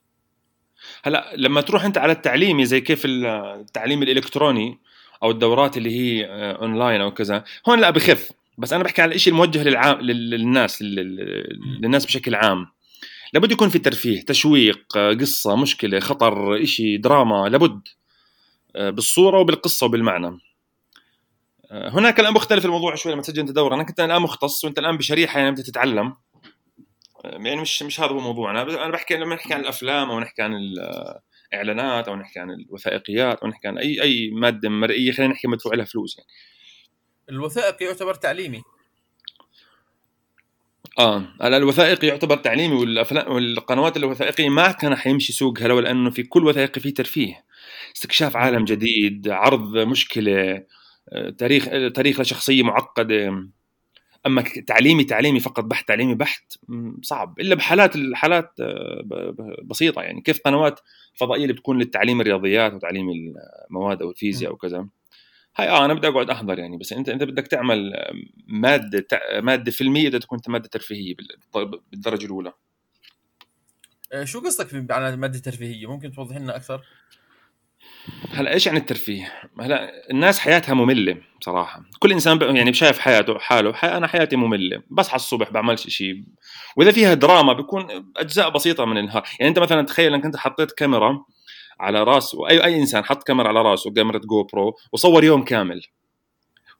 هلا 1.03 1.33
لما 1.35 1.61
تروح 1.61 1.85
أنت 1.85 1.97
على 1.97 2.11
التعليمي 2.11 2.65
زي 2.65 2.81
كيف 2.81 3.01
التعليم 3.05 4.03
الإلكتروني 4.03 4.79
أو 5.23 5.31
الدورات 5.31 5.77
اللي 5.77 5.89
هي 5.95 6.25
اونلاين 6.61 7.01
أو 7.01 7.13
كذا 7.13 7.43
هون 7.69 7.79
لا 7.79 7.89
بخف. 7.89 8.31
بس 8.57 8.73
أنا 8.73 8.83
بحكي 8.83 9.01
على 9.01 9.15
الشيء 9.15 9.33
الموجه 9.33 9.63
للعام 9.63 10.01
للناس 10.01 10.81
للناس 10.81 12.05
بشكل 12.05 12.35
عام. 12.35 12.67
لابد 13.33 13.51
يكون 13.51 13.69
في 13.69 13.79
ترفيه 13.79 14.21
تشويق 14.21 14.97
قصة 14.97 15.55
مشكلة 15.55 15.99
خطر 15.99 16.63
إشي 16.63 16.97
دراما 16.97 17.49
لابد 17.49 17.81
آه، 18.75 18.89
بالصورة 18.89 19.39
وبالقصة 19.39 19.85
وبالمعنى. 19.85 20.27
آه، 20.27 20.39
هناك 21.71 22.19
الآن 22.19 22.33
مختلف 22.33 22.65
الموضوع 22.65 22.95
شوي 22.95 23.11
لما 23.11 23.21
تسجل 23.21 23.39
أنت 23.39 23.51
دورة. 23.51 23.75
أنا 23.75 23.83
كنت 23.83 23.99
الآن 23.99 24.21
مختص 24.21 24.65
وأنت 24.65 24.79
الآن 24.79 24.97
بشريحة 24.97 25.39
يعني 25.39 25.51
بدك 25.51 25.65
تتعلم. 25.65 26.15
آه، 27.25 27.31
يعني 27.31 27.61
مش 27.61 27.83
مش 27.83 27.99
هذا 27.99 28.09
هو 28.09 28.19
موضوعنا. 28.19 28.61
أنا 28.61 28.91
بحكي 28.91 29.17
لما 29.17 29.35
نحكي 29.35 29.53
عن 29.53 29.59
الأفلام 29.59 30.11
أو 30.11 30.19
نحكي 30.19 30.41
عن 30.41 30.53
الإعلانات 31.53 32.07
أو 32.07 32.15
نحكي 32.15 32.39
عن 32.39 32.51
الوثائقيات 32.51 33.39
أو 33.39 33.47
نحكي 33.47 33.67
عن 33.67 33.77
اي 33.77 34.01
أي 34.01 34.31
مادة 34.31 34.69
مرئية 34.69 35.11
خلينا 35.11 35.33
نحكي 35.33 35.47
مدفوع 35.47 35.73
لها 35.73 35.85
فلوس 35.85 36.17
يعني. 36.17 36.29
الوثائقي 37.29 37.85
يعتبر 37.85 38.13
تعليمي. 38.13 38.61
آه 40.99 41.27
الوثائقي 41.41 42.07
يعتبر 42.07 42.37
تعليمي 42.37 42.75
والافلام 42.75 43.31
والقنوات 43.31 43.97
الوثائقية 43.97 44.49
ما 44.49 44.71
كان 44.71 44.95
حيمشي 44.95 45.33
سوقها 45.33 45.67
لو 45.67 45.79
لأنه 45.79 46.09
في 46.09 46.23
كل 46.23 46.45
وثائقي 46.45 46.81
فيه 46.81 46.93
ترفيه. 46.93 47.45
استكشاف 47.95 48.35
عالم 48.35 48.65
جديد 48.65 49.29
عرض 49.29 49.77
مشكلة 49.77 50.41
آه، 50.41 50.65
تاريخ 51.37 51.65
تاريخ 51.93 52.19
لشخصيه 52.19 52.63
معقدة. 52.63 53.47
أما 54.25 54.43
تعليمي 54.67 55.03
تعليمي 55.03 55.39
فقط 55.39 55.63
بحث 55.63 55.85
تعليمي 55.85 56.15
بحت 56.15 56.53
صعب. 57.01 57.39
إلا 57.39 57.55
بحالات 57.55 57.95
الحالات 57.95 58.53
آه، 58.59 59.35
بسيطة 59.63 60.01
يعني. 60.01 60.21
كيف 60.21 60.39
قنوات 60.45 60.79
فضائية 61.13 61.43
اللي 61.43 61.53
بتكون 61.53 61.77
للتعليم 61.79 62.21
الرياضيات 62.21 62.73
وتعليم 62.73 63.09
المواد 63.69 64.01
أو 64.01 64.09
الفيزياء 64.09 64.53
وكذا 64.53 64.87
هاي 65.57 65.69
آه 65.69 65.85
أنا 65.85 65.93
بدي 65.93 66.07
أقعد 66.07 66.29
أحضر 66.29 66.59
يعني. 66.59 66.77
بس 66.77 66.93
أنت 66.93 67.09
أنت 67.09 67.23
بدك 67.23 67.47
تعمل 67.47 67.93
مادة 68.47 69.07
مادة 69.39 69.71
فيلمية 69.71 70.07
بدها 70.07 70.19
تكون 70.19 70.39
مادة 70.47 70.67
ترفيهية 70.67 71.15
بالدرجة 71.91 72.25
الأولى. 72.25 72.53
آه، 74.13 74.23
شو 74.23 74.39
قصدك 74.39 74.91
على 74.91 75.15
مادة 75.15 75.39
ترفيهية؟ 75.39 75.87
ممكن 75.87 76.11
توضح 76.11 76.37
لنا 76.37 76.55
أكثر؟ 76.55 76.81
هلا 78.33 78.53
إيش 78.53 78.65
يعني 78.65 78.79
الترفيه؟ 78.79 79.33
هلا 79.59 79.91
الناس 80.11 80.39
حياتها 80.39 80.73
مملة 80.73 81.17
بصراحة، 81.41 81.83
كل 81.99 82.11
إنسان 82.11 82.55
يعني 82.55 82.73
شايف 82.73 82.99
حياته 82.99 83.39
حاله 83.39 83.73
حي... 83.73 83.87
أنا 83.87 84.07
حياتي 84.07 84.35
مملة، 84.35 84.83
بصحى 84.89 85.15
الصبح 85.15 85.49
بعملش 85.49 85.87
شيء 85.87 86.23
وإذا 86.77 86.91
فيها 86.91 87.13
دراما 87.13 87.53
بيكون 87.53 88.11
أجزاء 88.17 88.49
بسيطة 88.49 88.85
من 88.85 88.97
النهار، 88.97 89.23
يعني 89.39 89.49
أنت 89.49 89.59
مثلا 89.59 89.81
تخيل 89.81 90.13
إنك 90.13 90.25
أنت 90.25 90.37
حطيت 90.37 90.71
كاميرا 90.71 91.25
على 91.79 92.03
راسه 92.03 92.49
اي 92.49 92.63
أي 92.63 92.75
إنسان 92.75 93.05
حط 93.05 93.23
كاميرا 93.23 93.47
على 93.47 93.61
رأسه 93.61 93.93
كاميرا 93.93 94.17
GoPro 94.17 94.75
وصور 94.91 95.23
يوم 95.23 95.43
كامل. 95.43 95.81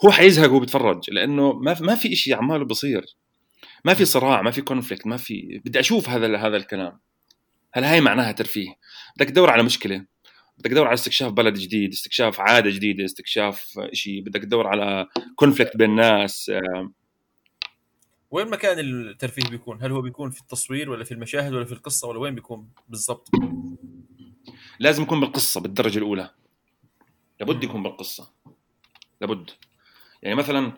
هو 0.06 0.12
حيزهق 0.12 0.50
وهو 0.50 0.60
بيتفرج 0.60 1.04
لأنه 1.08 1.54
ما 1.54 1.78
ما 1.82 1.96
في 1.96 2.16
شيء 2.16 2.36
عماله 2.36 2.66
بصير. 2.66 3.06
ما 3.86 3.94
في 3.94 4.06
صراع 4.06 4.42
ما 4.42 4.52
في 4.52 4.62
conflict 4.62 5.08
ما 5.08 5.18
في. 5.18 5.62
بدي 5.66 5.80
أشوف 5.80 6.10
هذا 6.10 6.38
هذا 6.38 6.58
الكلام. 6.58 7.00
هل 7.74 7.84
هاي 7.84 8.02
معناها 8.02 8.32
ترفيه؟ 8.32 8.68
بدك 9.18 9.30
تدور 9.30 9.50
على 9.50 9.64
مشكلة. 9.64 10.15
بدك 10.58 10.72
تدور 10.72 10.86
على 10.86 10.94
استكشاف 10.94 11.32
بلد 11.32 11.54
جديد 11.54 11.92
استكشاف 11.92 12.40
عادة 12.40 12.70
جديدة 12.70 13.06
استكشاف 13.06 13.80
شيء 13.94 14.22
بدك 14.22 14.42
تدور 14.42 14.68
على 14.68 15.08
conflict 15.36 15.78
بين 15.78 15.90
الناس 15.90 16.52
وين 18.32 18.50
مكان 18.50 18.80
الترفيه 18.80 19.50
بيكون؟ 19.50 19.84
هل 19.84 19.92
هو 19.92 20.02
بيكون 20.02 20.30
في 20.30 20.42
التصوير 20.42 20.90
ولا 20.90 21.04
في 21.04 21.12
المشاهد 21.12 21.54
ولا 21.54 21.66
في 21.66 21.72
القصة 21.72 22.08
ولا 22.08 22.20
وين 22.20 22.36
بيكون 22.36 22.70
بالضبط؟ 22.90 23.30
لازم 24.80 25.04
يكون 25.04 25.20
بالقصة 25.20 25.62
بالدرجة 25.62 25.98
الأولى. 25.98 26.30
لابد 27.40 27.64
يكون 27.64 27.84
بالقصة. 27.84 28.32
لابد. 29.22 29.50
يعني 30.24 30.36
مثلا 30.36 30.72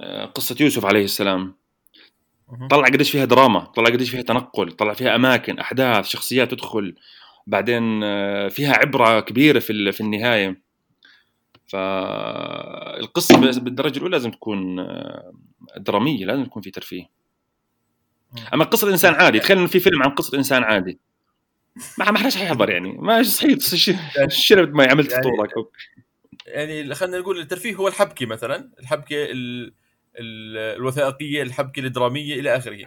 آه، 0.00 0.24
قصة 0.24 0.56
يوسف 0.60 0.84
عليه 0.84 1.04
السلام. 1.04 1.54
طلع 2.70 2.86
قديش 2.86 3.10
فيها 3.10 3.24
دراما 3.24 3.60
طلع 3.60 3.90
قديش 3.90 4.10
فيها 4.10 4.22
تنقل 4.22 4.72
طلع 4.72 4.94
فيها 4.94 5.14
أماكن 5.14 5.58
أحداث 5.58 6.06
شخصيات 6.06 6.50
تدخل. 6.50 6.94
بعدين 7.48 8.00
آه، 8.04 8.48
فيها 8.48 8.72
عبرة 8.72 9.20
كبيرة 9.20 9.58
في 9.58 9.92
في 9.92 10.00
النهاية. 10.00 10.60
فالقصة 11.66 13.36
بالدرجة 13.60 13.96
الأولى 13.96 14.12
لازم 14.12 14.30
تكون 14.30 14.78
آه، 14.80 15.32
درامية 15.76 16.26
لازم 16.26 16.42
يكون 16.42 16.62
في 16.62 16.70
ترفيه. 16.70 17.04
أما 18.54 18.64
قصة 18.64 18.90
انسان 18.90 19.14
عادي 19.14 19.40
تخيل 19.40 19.58
انه 19.58 19.66
في 19.66 19.80
فيلم 19.80 20.02
عن 20.02 20.10
قصة 20.10 20.38
إنسان 20.38 20.62
عادي. 20.64 20.98
ما 21.98 22.10
ما 22.10 22.18
حدش 22.18 22.36
حيحضر 22.36 22.70
يعني. 22.70 22.92
ما 22.92 23.22
صحيح 23.22 23.58
شربت 24.28 24.74
ما 24.74 24.86
عملت 24.90 25.12
يعني- 25.12 25.22
فطورك 25.24 25.50
يعني 26.46 26.94
خلينا 26.94 27.18
نقول 27.18 27.38
الترفيه 27.40 27.74
هو 27.74 27.88
الحبكة 27.88 28.26
مثلا. 28.26 28.70
الحبكة 28.80 29.24
ال... 29.24 29.72
ال... 30.18 30.56
الوثائقية 30.76 31.42
الحبكة 31.42 31.80
الدرامية 31.80 32.40
إلى 32.40 32.56
آخره. 32.56 32.78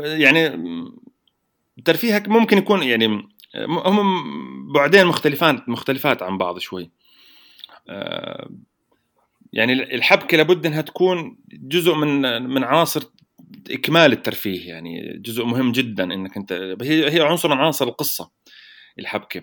يعني 0.00 0.48
ترفيهك 1.84 2.28
ممكن 2.28 2.58
يكون 2.58 2.82
يعني 2.82 3.28
هم 3.66 4.72
بعدين 4.72 5.06
مختلفات 5.06 5.68
مختلفات 5.68 6.22
عن 6.22 6.38
بعض 6.38 6.58
شوي. 6.58 6.90
أه، 7.88 8.50
يعني 9.52 9.72
الحبكة 9.72 10.36
لابد 10.36 10.66
إنها 10.66 10.80
تكون 10.80 11.38
جزء 11.52 11.94
من 11.94 12.42
من 12.42 12.64
عناصر 12.64 13.02
إكمال 13.70 14.12
الترفيه 14.12 14.68
يعني 14.68 15.18
جزء 15.18 15.44
مهم 15.44 15.72
جدا 15.72 16.04
إنك 16.04 16.36
أنت 16.36 16.52
هي 16.82 17.10
هي 17.12 17.20
عنصر 17.20 17.48
من 17.48 17.56
عناصر 17.56 17.88
القصة 17.88 18.30
الحبكة. 18.98 19.42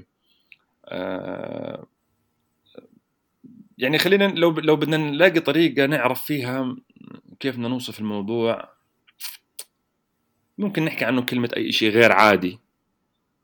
أه، 0.85 1.87
يعني 3.77 3.97
خلينا 3.97 4.23
لو 4.23 4.51
لو 4.51 4.75
بدنا 4.75 4.97
نلاقي 4.97 5.39
طريقة 5.39 5.85
نعرف 5.85 6.23
فيها 6.23 6.75
كيف 7.39 7.55
بدنا 7.55 7.67
نوصف 7.67 7.99
الموضوع 7.99 8.76
ممكن 10.57 10.85
نحكي 10.85 11.05
عنه 11.05 11.21
كلمة 11.21 11.49
أي 11.57 11.71
شيء 11.71 11.89
غير 11.89 12.11
عادي. 12.11 12.59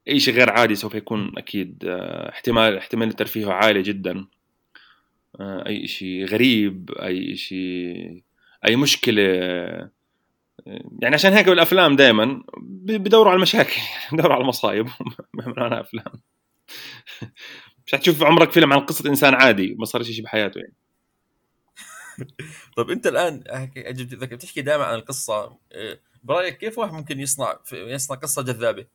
أي 0.07 0.19
شيء 0.19 0.33
غير 0.33 0.49
عادي 0.49 0.75
سوف 0.75 0.95
يكون 0.95 1.31
أكيد 1.37 1.83
آه، 1.87 2.29
احتمال 2.29 2.77
احتمال 2.77 3.13
ترفيهه 3.13 3.53
عالي 3.53 3.81
جدا. 3.81 4.25
آه، 5.39 5.67
أي 5.67 5.87
شيء 5.87 6.25
غريب 6.25 6.91
أي 6.91 7.35
شيء 7.35 8.23
أي 8.67 8.75
مشكلة. 8.75 9.23
آه، 9.23 9.89
يعني 11.01 11.15
عشان 11.15 11.33
هيك 11.33 11.49
بالأفلام 11.49 11.95
دائما 11.95 12.43
بدوروا 12.87 13.29
على 13.29 13.37
المشاكل 13.37 13.81
بدوروا 14.13 14.33
على 14.33 14.41
المصايب. 14.41 14.87
بيعملوا 15.33 15.63
عنها 15.63 15.81
أفلام. 15.81 16.05
مش 17.85 17.95
حتشوف 17.95 18.23
عمرك 18.23 18.51
فيلم 18.51 18.73
عن 18.73 18.79
قصة 18.79 19.09
إنسان 19.09 19.33
عادي 19.33 19.75
ما 19.79 19.85
صار 19.85 20.03
شيء 20.03 20.23
بحياته 20.23 20.59
يعني. 20.59 20.73
أنت 22.89 23.07
الآن 23.07 23.43
هيك 23.49 23.77
أجي 23.77 24.03
بتذكر 24.03 24.35
بتحكي 24.35 24.61
دائما 24.61 24.83
عن 24.83 24.95
القصة. 24.95 25.57
إيه، 25.71 26.01
برأيك 26.23 26.57
كيف 26.57 26.77
واحد 26.79 26.93
ممكن 26.93 27.19
يصنع 27.19 27.59
يصنع 27.73 28.17
قصة 28.17 28.41
جذابة؟ 28.41 28.85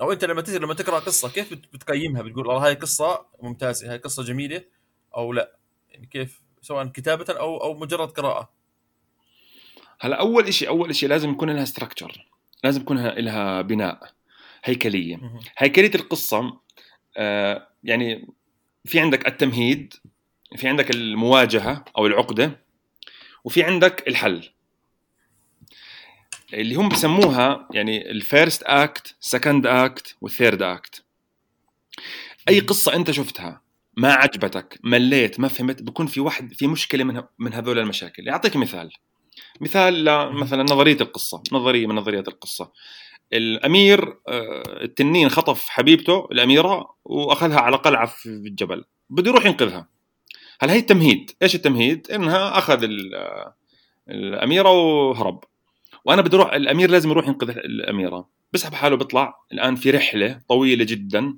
أو 0.00 0.12
أنت 0.12 0.24
لما 0.24 0.40
تجي 0.42 0.58
لما 0.58 0.74
تقرأ 0.74 0.98
قصة 0.98 1.28
كيف 1.28 1.50
بت- 1.54 1.72
بتقيمها؟ 1.72 2.22
بتقول 2.22 2.46
والله 2.46 2.66
هاي 2.66 2.74
قصة 2.74 3.26
ممتازة 3.42 3.90
هاي 3.92 3.98
قصة 3.98 4.22
جميلة 4.22 4.64
أو 5.16 5.32
لا؟ 5.32 5.56
يعني 5.90 6.06
كيف؟ 6.06 6.42
سواء 6.62 6.86
كتابة 6.86 7.24
أو 7.34 7.56
أو 7.62 7.74
مجرد 7.74 8.08
قراءة. 8.08 8.50
هلا 10.00 10.20
أول 10.20 10.54
شيء 10.54 10.68
أول 10.68 10.94
شيء 10.94 11.08
لازم 11.08 11.30
يكون 11.30 11.50
لها 11.50 11.64
structure 11.64 12.28
لازم 12.64 12.80
يكون 12.80 13.06
لها 13.06 13.62
بناء 13.62 14.12
هيكلية. 14.64 15.40
هيكلية 15.58 15.94
القصة 15.94 16.60
آه، 17.16 17.68
يعني 17.84 18.28
في 18.84 19.00
عندك 19.00 19.28
التمهيد 19.28 19.94
في 20.56 20.68
عندك 20.68 20.90
المواجهة 20.90 21.84
أو 21.98 22.06
العقدة 22.06 22.60
وفي 23.44 23.62
عندك 23.62 24.08
الحل. 24.08 24.50
اللي 26.52 26.74
هم 26.74 26.88
بسموها 26.88 27.68
يعني 27.72 28.10
ال 28.10 28.19
first 28.19 28.62
act 28.62 29.14
second 29.20 29.66
act 29.66 30.16
وال 30.20 30.32
third 30.32 30.62
act 30.62 31.04
أي 32.48 32.60
قصة 32.60 32.94
أنت 32.94 33.10
شفتها 33.10 33.64
ما 33.96 34.12
عجبتك 34.12 34.78
مليت 34.84 35.40
ما 35.40 35.48
فهمت 35.48 35.82
بكون 35.82 36.06
في 36.06 36.20
واحد 36.20 36.52
في 36.52 36.66
مشكلة 36.66 37.04
من 37.04 37.22
من 37.38 37.52
هذول 37.52 37.78
المشاكل. 37.78 38.28
أعطيك 38.28 38.56
مثال. 38.56 38.92
مثال 39.60 40.04
مثلا 40.34 40.62
نظرية 40.62 40.96
القصة 41.00 41.42
نظرية 41.52 41.86
من 41.86 41.94
نظريات 41.94 42.28
القصة. 42.28 42.72
الأمير 43.32 44.18
آه، 44.28 44.82
التنين 44.82 45.28
خطف 45.28 45.68
حبيبته 45.68 46.28
الأميرة 46.32 46.94
وأخذها 47.04 47.60
على 47.60 47.76
قلعة 47.76 48.06
في 48.06 48.26
الجبل. 48.26 48.84
بده 49.10 49.30
يروح 49.30 49.46
ينقذها. 49.46 49.88
هل 50.60 50.70
هي 50.70 50.78
التمهيد؟ 50.78 51.30
إيش 51.42 51.54
التمهيد؟ 51.54 52.10
إنها 52.10 52.58
أخذ 52.58 52.84
آه، 53.14 53.54
الأميرة 54.08 54.70
وهرب. 54.70 55.44
وأنا 56.04 56.22
بدي 56.22 56.36
أروح 56.36 56.52
الأمير 56.52 56.90
لازم 56.90 57.10
يروح 57.10 57.26
ينقذ 57.28 57.48
الأميرة. 57.50 58.28
بسحب 58.52 58.74
حاله 58.74 58.96
بيطلع 58.96 59.34
الآن 59.52 59.76
في 59.76 59.90
رحلة 59.90 60.40
طويلة 60.48 60.84
جدا 60.84 61.36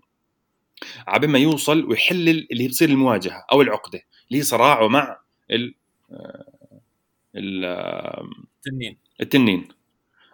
عبين 1.07 1.31
ما 1.31 1.39
يوصل 1.39 1.85
ويحل 1.85 2.29
اللي 2.29 2.65
هي 2.65 2.69
بتصير 2.69 2.89
المواجهة 2.89 3.47
أو 3.53 3.63
العقدة 3.63 4.01
اللي 4.29 4.39
هي 4.39 4.43
صراعه 4.43 4.89
مع 4.89 5.21
ال 5.51 5.75
آه، 6.13 6.45
ال- 7.37 7.65
آه، 7.65 8.29
تنين 8.63 8.99
التنين. 9.21 9.69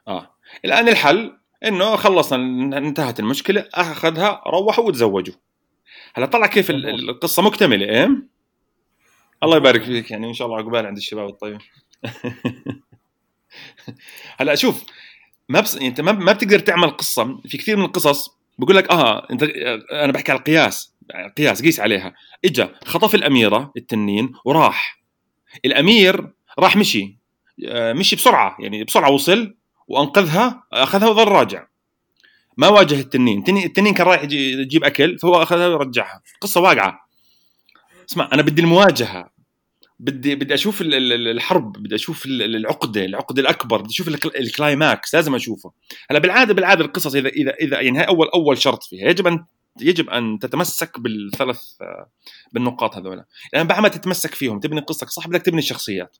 آه. 0.08 0.34
الآن 0.64 0.88
الحل 0.88 1.36
إنه 1.64 1.96
خلصنا 1.96 2.78
انتهت 2.78 3.20
المشكلة 3.20 3.68
أخذها 3.74 4.42
روحوا 4.46 4.84
وتزوجوا. 4.84 5.34
هلا 6.14 6.26
طلع 6.26 6.46
كيف 6.46 6.70
ال- 6.70 6.86
ال- 6.86 7.10
القصة 7.10 7.42
مكتملة 7.42 7.86
إيه؟ 7.86 8.08
الله 9.42 9.56
يبارك 9.56 9.82
فيك 9.82 10.10
يعني 10.10 10.28
إن 10.28 10.34
شاء 10.34 10.46
الله 10.46 10.58
عقبال 10.58 10.86
عند 10.86 10.96
الشباب 10.96 11.28
الطيب 11.28 11.58
هلا 14.40 14.54
شوف 14.54 14.82
ما 15.48 15.60
بس 15.60 15.76
انت 15.76 16.00
ما 16.00 16.12
ما 16.12 16.32
بتقدر 16.32 16.58
تعمل 16.58 16.90
قصة 16.90 17.40
في 17.48 17.58
كثير 17.58 17.76
من 17.76 17.84
القصص 17.84 18.28
بقول 18.58 18.76
لك 18.76 18.90
آه 18.90 19.26
انت 19.30 19.42
أنا 19.92 20.12
بحكي 20.12 20.32
على 20.32 20.38
القياس 20.38 20.92
قياس 21.36 21.62
قيس 21.62 21.80
عليها. 21.80 22.14
إجا 22.44 22.74
خطف 22.84 23.14
الأميرة 23.14 23.72
التنين 23.76 24.32
وراح. 24.44 25.02
الأمير 25.64 26.30
راح 26.58 26.76
مشي 26.76 27.18
آه، 27.68 27.92
مشي 27.92 28.16
بسرعة 28.16 28.56
يعني 28.60 28.84
بسرعة 28.84 29.10
وصل 29.10 29.54
وأنقذها 29.88 30.62
أخذها 30.72 31.08
وظل 31.08 31.28
راجع. 31.28 31.66
ما 32.56 32.68
واجه 32.68 33.00
التنين 33.00 33.38
التنين, 33.48 33.94
كان 33.94 34.06
رايح 34.06 34.22
يجي- 34.22 34.52
يجيب 34.52 34.84
أكل 34.84 35.18
فهو 35.18 35.42
أخذها 35.42 35.68
ورجعها 35.68 36.22
قصة 36.40 36.60
واقعة. 36.60 37.08
اسمع 38.10 38.28
أنا 38.32 38.42
بدي 38.42 38.62
المواجهة. 38.62 39.30
بدي 40.02 40.34
بدي 40.34 40.54
أشوف 40.54 40.80
ال- 40.80 40.94
ال- 40.94 41.12
ال- 41.12 41.28
الحرب 41.28 41.72
بدي 41.72 41.94
أشوف 41.94 42.26
ال- 42.26 42.42
ال- 42.42 42.56
العقدة 42.56 43.04
العقده 43.04 43.42
الأكبر 43.42 43.80
بدي 43.82 43.90
أشوف 43.90 44.08
الكل- 44.08 44.32
الكلايماكس 44.40 45.14
لازم 45.14 45.34
أشوفه. 45.34 45.72
هلأ 46.10 46.18
بالعاده 46.18 46.54
بالعادة 46.54 46.84
القصص 46.84 47.14
اذا 47.14 47.28
اذا 47.28 47.50
اذا 47.54 47.80
يعني 47.80 47.98
هاي 47.98 48.04
اول 48.04 48.28
أول 48.34 48.58
شرط 48.58 48.82
فيها. 48.82 49.08
يجب 49.08 49.26
ان 49.26 49.44
يجب 49.80 50.10
أن 50.10 50.38
تتمسك 50.38 51.00
بالثلاث 51.00 51.60
آه، 51.82 52.10
بالنقاط 52.52 52.96
هذول. 52.96 53.24
يعني 53.52 53.68
بعد 53.68 53.82
ما 53.82 53.88
تتمسك 53.88 54.34
فيهم 54.34 54.60
تبني 54.60 54.80
قصتك 54.80 55.08
صح 55.08 55.28
بدك 55.28 55.42
تبني 55.42 55.58
الشخصيات. 55.58 56.16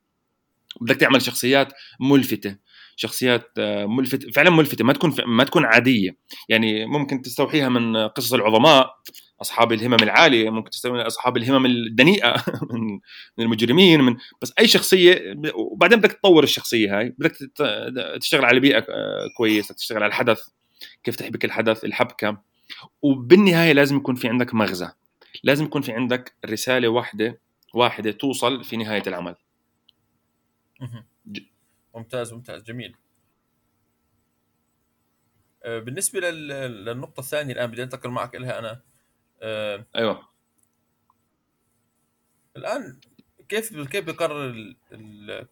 بدك 0.81 0.97
تعمل 0.97 1.23
شخصيات 1.23 1.73
ملفتة. 2.01 2.57
شخصيات 2.97 3.51
آه، 3.59 3.87
ملفتة 3.87 4.31
فعلا 4.31 4.51
ملفتة 4.51 4.85
ما 4.85 4.93
تكون 4.93 5.15
ما 5.27 5.45
تكون 5.45 5.65
عادية. 5.65 6.17
يعني 6.49 6.87
ممكن 6.87 7.23
تستوحيها 7.23 7.69
من 7.69 7.97
قصص 7.97 8.33
العظماء 8.35 8.91
أصحاب 9.43 9.73
الهمم 9.73 9.95
العالية 10.03 10.51
ممكن 10.51 10.71
تستوحي 10.71 10.95
من 10.95 11.01
أصحاب 11.01 11.37
الهمم 11.37 11.67
الدنيئة 11.67 12.45
من 12.73 12.81
من 13.39 13.45
المجرمين 13.45 14.01
من 14.01 14.17
بس 14.43 14.53
أي 14.59 14.69
شخصية 14.69 15.37
وبعدين 15.55 15.99
بدك 15.99 16.13
تطور 16.13 16.45
الشخصية 16.45 16.99
هاي 16.99 17.15
بدك 17.19 17.33
تشتغل 18.21 18.45
على 18.45 18.61
بيئة 18.61 18.79
آه، 18.89 19.29
كويسة 19.37 19.75
تشتغل 19.75 20.03
على 20.03 20.11
الحدث 20.11 20.41
كيف 21.05 21.17
تحبك 21.17 21.45
الحدث 21.45 21.85
الحبكة. 21.85 22.43
وبالنهاية 23.03 23.73
لازم 23.73 23.97
يكون 23.97 24.15
في 24.15 24.29
عندك 24.29 24.55
مغزى 24.55 24.89
لازم 25.45 25.65
يكون 25.65 25.83
في 25.83 25.93
عندك 25.93 26.35
رسالة 26.47 26.89
واحدة 26.89 27.41
واحدة 27.75 28.11
توصل 28.11 28.65
في 28.65 28.77
نهاية 28.77 29.03
العمل. 29.07 29.35
ممتاز 31.95 32.33
ممتاز 32.33 32.63
جميل. 32.63 32.97
آه، 35.65 35.79
بالنسبة 35.79 36.21
لل- 36.21 36.49
للنقطة 36.85 37.21
الثانية 37.21 37.53
الآن 37.53 37.71
بدي 37.71 37.83
انتقل 37.83 38.11
معك 38.11 38.35
لها 38.35 38.59
أنا. 38.59 38.81
آه، 39.43 39.87
أيوة. 39.97 40.29
الآن 42.57 43.01
كيف 43.49 43.89
كيف 43.89 44.05
بيقرر 44.05 44.47
ال- 44.51 44.77
ال- 44.93 45.49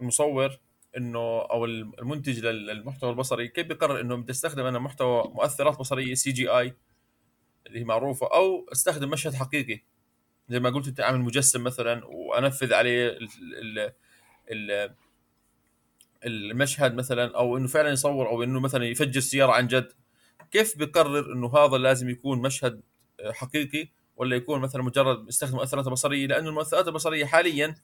المصور 0.00 0.58
إنه 0.96 1.18
أو 1.40 1.64
المنتج 1.64 2.38
لل- 2.46 2.66
للمحتوى 2.66 3.10
البصري؟ 3.10 3.48
كيف 3.48 3.66
بيقرر 3.66 4.00
إنه 4.00 4.16
بدي 4.16 4.32
استخدم 4.32 4.66
أنا 4.66 4.78
محتوى 4.78 5.22
مؤثرات 5.28 5.78
بصرية 5.78 6.14
CGI 6.14 6.74
اللي 7.66 7.80
هي 7.80 7.84
معروفة 7.84 8.26
أو 8.34 8.66
أستخدم 8.72 9.10
مشهد 9.10 9.34
حقيقي؟ 9.34 9.80
زي 10.48 10.60
ما 10.60 10.70
قلت 10.70 10.88
أنت 10.88 11.00
أعمل 11.00 11.20
مجسم 11.20 11.64
مثلا 11.64 12.04
وأنفذ 12.06 12.74
عليه 12.74 13.08
ال 13.08 13.28
ال 13.78 13.92
ال 14.52 14.94
المشهد 16.26 16.94
مثلا 16.94 17.36
أو 17.36 17.56
إنه 17.56 17.66
فعلا 17.66 17.90
يصور 17.90 18.28
أو 18.28 18.42
إنه 18.42 18.60
مثلا 18.60 18.84
يفجر 18.84 19.20
سياره 19.20 19.52
عن 19.52 19.66
جد. 19.66 19.92
كيف 20.50 20.78
بيقرر 20.78 21.32
إنه 21.32 21.56
هذا 21.58 21.76
لازم 21.78 22.08
يكون 22.10 22.42
مشهد 22.42 22.82
حقيقي 23.32 23.88
ولا 24.16 24.36
يكون 24.36 24.60
مثلا 24.60 24.82
مجرد 24.82 25.28
يستخدم 25.28 25.56
مؤثرات 25.56 25.88
بصرية 25.88 26.26
لأنه 26.26 26.48
المؤثرات 26.48 26.88
البصرية 26.88 27.24
حاليا 27.24 27.74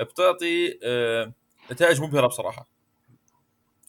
بتعطي 0.00 0.78
آه، 0.84 1.32
نتائج 1.72 2.00
مبهرة 2.00 2.26
بصراحة 2.26 2.68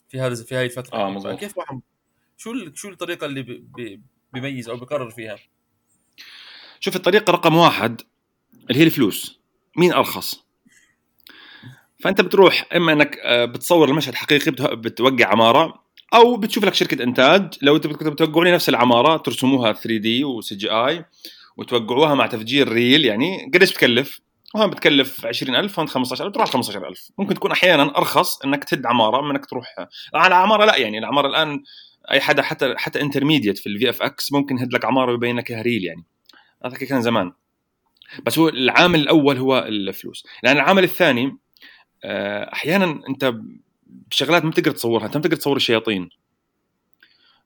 في 0.10 0.20
هذا 0.20 0.44
في 0.44 0.56
هذه 0.56 0.66
الفترة 0.66 0.98
آه 0.98 1.10
مظبوط 1.10 1.40
كيف 1.40 1.58
واحد 1.58 1.82
شو 2.38 2.54
شو 2.74 2.90
الطريقة 2.90 3.26
اللي 3.26 3.42
بي 3.44 4.02
بيميز 4.34 4.70
أو 4.70 4.78
بيقرر 4.78 5.10
فيها؟ 5.10 5.38
شوف 6.80 6.96
الطريقة 6.96 7.32
رقم 7.32 7.56
واحد 7.56 8.02
اللي 8.70 8.80
هي 8.80 8.84
الفلوس 8.84 9.40
مين 9.78 9.94
أرخص؟ 9.94 10.44
فأنت 12.00 12.22
بتروح 12.22 12.68
إما 12.76 12.94
إنك 12.94 13.18
آه، 13.18 13.46
بتصور 13.46 13.90
المشهد 13.90 14.16
حقيقي 14.16 14.52
بتوقع 14.76 15.26
عمارة 15.26 15.84
أو 16.14 16.38
بتشوف 16.38 16.66
لك 16.66 16.74
شركة 16.74 17.04
إنتاج 17.04 17.54
لو 17.62 17.78
تبغوا 17.78 18.16
توقعوا 18.16 18.46
لي 18.46 18.52
نفس 18.52 18.70
العمارة 18.70 19.18
ترسموها 19.18 19.74
3D 19.74 20.24
و 20.24 20.56
CGI 20.56 21.06
وتوقعوها 21.58 22.16
مع 22.16 22.28
تفجير 22.28 22.72
real 22.72 23.06
يعني 23.06 23.52
قديش 23.54 23.72
بتكلف؟ 23.72 24.22
وهون 24.56 24.70
بتكلف 24.70 25.26
20000 25.26 25.80
هون 25.80 25.88
15000 25.88 26.30
بتروح 26.32 26.50
15000 26.50 27.10
ممكن 27.18 27.36
تكون 27.36 27.52
أحيانا 27.52 27.98
أرخص 27.98 28.42
إنك 28.46 28.64
تهد 28.64 28.86
عمارة 28.86 29.22
من 29.22 29.30
إنك 29.30 29.46
تروح 29.46 29.76
على 30.14 30.36
عماره 30.36 30.66
لا 30.66 30.78
يعني 30.78 30.98
العمارة 30.98 31.28
الآن 31.28 31.64
أي 32.12 32.22
حدا 32.22 32.42
حتى 32.42 32.74
حتى 32.78 33.02
intermediate 33.02 33.58
في 33.58 33.68
ال 33.68 33.90
VFX 33.90 34.32
ممكن 34.34 34.58
يهد 34.58 34.74
لك 34.74 34.86
عمارة 34.86 35.12
ويبين 35.12 35.38
لك 35.38 35.52
real 35.52 35.84
يعني. 35.84 36.04
هذا 36.66 36.78
كان 36.78 37.02
زمان. 37.02 37.32
بس 38.26 38.40
هو 38.40 38.50
العامل 38.50 39.00
الأول 39.00 39.38
هو 39.38 39.60
الفلوس. 39.60 40.26
لأن 40.44 40.56
العامل 40.56 40.84
الثاني 40.84 41.38
آه، 42.04 42.54
أحيانا 42.54 43.02
أنت 43.10 43.34
بشغلات 44.10 44.44
ما 44.44 44.50
بتقدر 44.50 44.72
تصورها 44.72 45.06
أنت 45.06 45.16
ما 45.16 45.22
بتقدر 45.22 45.38
تصور 45.38 45.56
الشياطين. 45.56 46.10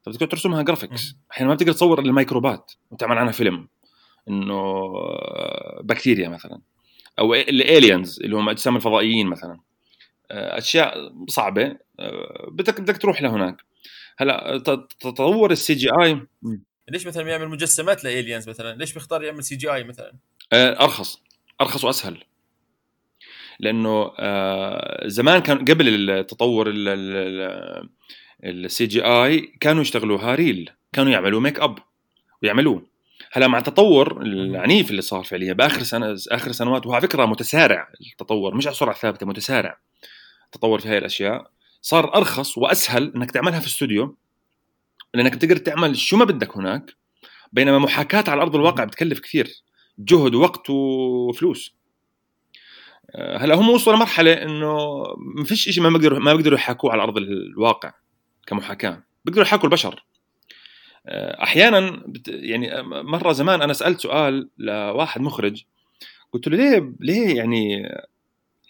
فبتقدر 0.06 0.26
ترسمها 0.26 0.62
graphics 0.62 1.16
أحيانا 1.32 1.50
ما 1.50 1.56
بتقدر 1.56 1.72
تصور 1.72 2.00
الميكروبات. 2.00 2.72
وتعمل 2.92 3.18
عنها 3.18 3.32
فيلم. 3.32 3.68
إنه 4.30 4.54
آه، 4.54 5.82
بكتيريا 5.84 6.30
مثلا. 6.30 6.62
أو 7.20 7.34
ال 7.34 7.46
aliens 7.46 8.20
اللي 8.22 8.36
هم 8.36 8.50
أجسام 8.50 8.76
الفضائيين 8.76 9.28
مثلا. 9.28 9.60
آه، 10.32 10.58
أشياء 10.58 11.14
صعبة 11.28 11.78
بدك 12.52 12.82
بدك 12.82 12.98
تروح 12.98 13.22
لهناك. 13.22 13.58
هلا 14.18 14.58
تطور 15.00 15.52
ال 15.52 15.74
CGI 15.74 16.22
ليش 16.90 17.08
مثلا 17.08 17.24
بيعمل 17.24 17.48
مجسمات 17.48 18.04
ل 18.04 18.10
aliens 18.10 18.50
مثلا؟ 18.50 18.76
ليش 18.76 18.94
بيختار 18.94 19.24
يعمل 19.24 19.44
CGI 19.44 19.84
مثلا؟ 19.84 20.14
أرخص. 20.54 21.22
أرخص 21.62 21.84
وأسهل. 21.84 22.24
لأنه 23.60 24.12
آه، 24.20 25.08
زمان 25.08 25.40
كان 25.40 25.66
قبل 25.66 26.10
التطور 26.10 26.74
ال 28.44 28.86
CGI 28.86 29.40
كانوا 29.60 29.82
يشتغلوها 29.82 30.36
real 30.36 30.70
كانوا 30.94 31.12
يعملوا 31.12 31.42
ميك 31.42 31.60
اب 31.60 31.80
ويعملوه 32.44 32.86
هلا 33.32 33.48
مع 33.48 33.58
التطور 33.58 34.22
العنيف 34.22 34.92
اللي 34.92 35.02
صار 35.02 35.24
فعليا 35.24 35.54
بآخر 35.54 35.84
سنة 35.84 36.16
آخر 36.32 36.52
سنوات 36.52 36.86
وعلى 36.88 37.02
فكرة 37.02 37.26
متسارع 37.26 37.90
التطور 38.12 38.56
مش 38.56 38.68
على 38.68 38.76
سرعة 38.76 38.96
ثابتة 38.96 39.26
متسارع 39.26 39.78
تطور 40.52 40.80
في 40.80 40.90
هاي 40.90 40.98
الأشياء 40.98 41.52
صار 41.82 42.16
أرخص 42.16 42.58
وأسهل 42.58 43.12
إنك 43.16 43.32
تعملها 43.32 43.60
في 43.60 43.68
استوديو 43.68 44.18
لأنك 45.14 45.36
بتقدر 45.36 45.58
تعمل 45.58 45.98
شو 45.98 46.18
ما 46.18 46.26
بدك 46.26 46.58
هناك 46.58 46.94
بينما 47.52 47.80
محاكاة 47.80 48.24
على 48.28 48.42
أرض 48.42 48.56
الواقع 48.56 48.84
بتكلف 48.84 49.20
كثير 49.20 49.64
جهد 50.00 50.36
ووقت 50.36 50.70
وفلوس. 50.70 51.77
هلا 53.16 53.56
هم 53.56 53.70
وصلوا 53.70 53.96
لمرحلة 53.96 54.34
إنه 54.34 55.04
ما 55.36 55.44
فيش 55.44 55.70
شيء 55.70 55.84
ما 55.84 55.90
بيقدروا 55.90 56.20
ما 56.20 56.34
بيقدروا 56.34 56.58
يحاكوه 56.58 56.92
على 56.92 57.04
أرض 57.04 57.18
الواقع 57.18 57.94
كمحاكاة. 58.48 59.04
بيقدروا 59.26 59.46
يحاكوا 59.46 59.66
البشر. 59.66 60.06
آه، 61.08 61.44
أحيانا 61.44 62.04
يعني 62.28 62.84
مرة 62.84 63.32
زمان 63.32 63.62
أنا 63.62 63.74
سألت 63.74 64.00
سؤال 64.00 64.50
لواحد 64.58 65.22
مخرج. 65.22 65.64
قلت 66.34 66.48
له 66.48 66.58
ليه 66.58 66.94
ليه 67.00 67.38
يعني 67.38 67.90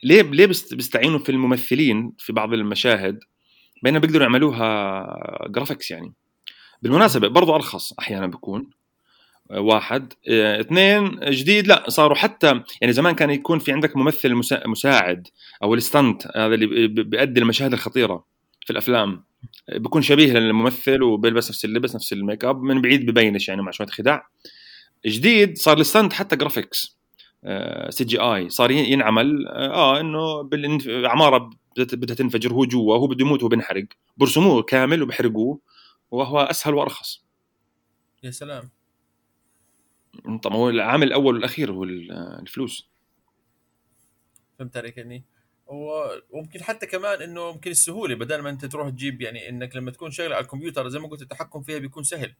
ليه 0.04 0.22
ليه 0.22 0.46
بيستعينوا 0.46 1.20
في 1.20 1.32
الممثلين 1.32 2.14
في 2.18 2.34
بعض 2.34 2.54
المشاهد 2.54 3.20
بينما 3.84 4.00
بيقدروا 4.00 4.24
يعملوها 4.24 5.48
graphics 5.48 5.92
يعني؟ 5.92 6.14
بالمناسبة 6.82 7.28
برضه 7.28 7.56
أرخص 7.56 7.94
أحيانا 7.94 8.28
بيكون. 8.28 8.70
واحد. 9.50 10.14
آه، 10.30 10.62
اثنين 10.62 11.20
جديد 11.20 11.68
لا 11.68 11.90
صاروا 11.90 12.16
حتى 12.16 12.62
يعني 12.82 12.94
زمان 12.94 13.16
كان 13.16 13.30
يكون 13.30 13.60
في 13.60 13.72
عندك 13.72 13.98
ممثل 13.98 14.36
مساعد 14.66 15.28
أو 15.64 15.74
ال 15.74 15.83
stunt 15.83 16.28
هذا 16.36 16.54
اللي 16.56 16.88
بيأدي 16.88 17.40
المشاهد 17.40 17.74
الخطيرة 17.74 18.26
في 18.66 18.74
الأفلام. 18.74 19.24
بيكون 19.70 20.02
شبيه 20.02 20.34
للممثل 20.34 21.04
وبيلبس 21.04 21.50
نفس 21.50 21.66
اللبس 21.66 21.96
نفس 21.96 22.14
الميك 22.14 22.46
أب 22.46 22.62
من 22.62 22.82
بعيد 22.82 23.06
ببينش 23.12 23.50
يعني 23.50 23.62
مع 23.62 23.72
شوية 23.72 23.88
خداع. 23.88 24.28
جديد 25.06 25.58
صار 25.58 25.78
ال 25.78 25.84
stunt 25.84 26.14
حتى 26.14 26.36
graphics 26.36 26.98
CGI 27.90 28.50
صار 28.50 28.72
ينعمل 28.72 29.48
آه 29.48 30.00
إنه 30.00 30.50
عمارة 31.08 31.50
بدها 31.78 32.16
تنفجر 32.16 32.54
هو 32.54 32.66
جوا 32.66 32.98
هو 32.98 33.08
بده 33.08 33.26
يموت 33.26 33.44
وهو 33.44 33.62
برسموه 34.18 34.64
كامل 34.64 35.04
وبحرقوه 35.04 35.60
وهو 36.12 36.40
أسهل 36.40 36.74
وأرخص. 36.74 37.24
يا 38.24 38.32
سلام. 38.32 38.70
طب 40.44 40.54
هو 40.54 40.70
العامل 40.70 41.08
الأول 41.08 41.36
والأخير 41.36 41.72
هو 41.72 41.84
الفلوس. 41.84 42.90
فهمت 44.60 44.78
عليك 44.78 44.98
يعني 44.98 45.24
وممكن 45.68 46.64
حتى 46.64 46.86
كمان 46.86 47.22
إنه 47.22 47.52
ممكن 47.52 47.72
السهولة 47.72 48.16
بدل 48.16 48.42
ما 48.42 48.50
أنت 48.50 48.66
تروح 48.66 48.90
تجيب 48.90 49.22
يعني 49.22 49.50
إنك 49.50 49.76
لما 49.76 49.92
تكون 49.92 50.12
شغله 50.12 50.36
على 50.36 50.44
الكمبيوتر 50.44 50.90
زي 50.90 51.00
ما 51.00 51.08
قلت 51.08 51.22
التحكم 51.22 51.62
فيها 51.62 51.80
بيكون 51.80 52.04
سهل. 52.04 52.34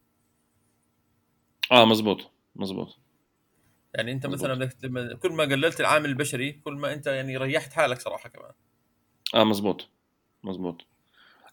آه 1.72 1.86
مزبوط 1.86 2.32
مزبوط. 2.56 2.98
يعني 3.96 4.12
أنت 4.12 4.26
مزبوط. 4.26 4.50
مثلا 4.50 4.70
لما 4.84 5.14
كل 5.16 5.32
ما 5.32 5.44
قللت 5.44 5.80
العامل 5.80 6.10
البشري 6.10 6.52
كل 6.52 6.74
ما 6.74 6.94
أنت 6.94 7.08
يعني 7.08 7.38
ريحت 7.38 7.74
حالك 7.74 8.00
صراحة 8.02 8.30
كمان. 8.30 8.52
آه 9.36 9.44
مزبوط 9.44 9.90
مزبوط. 10.44 10.86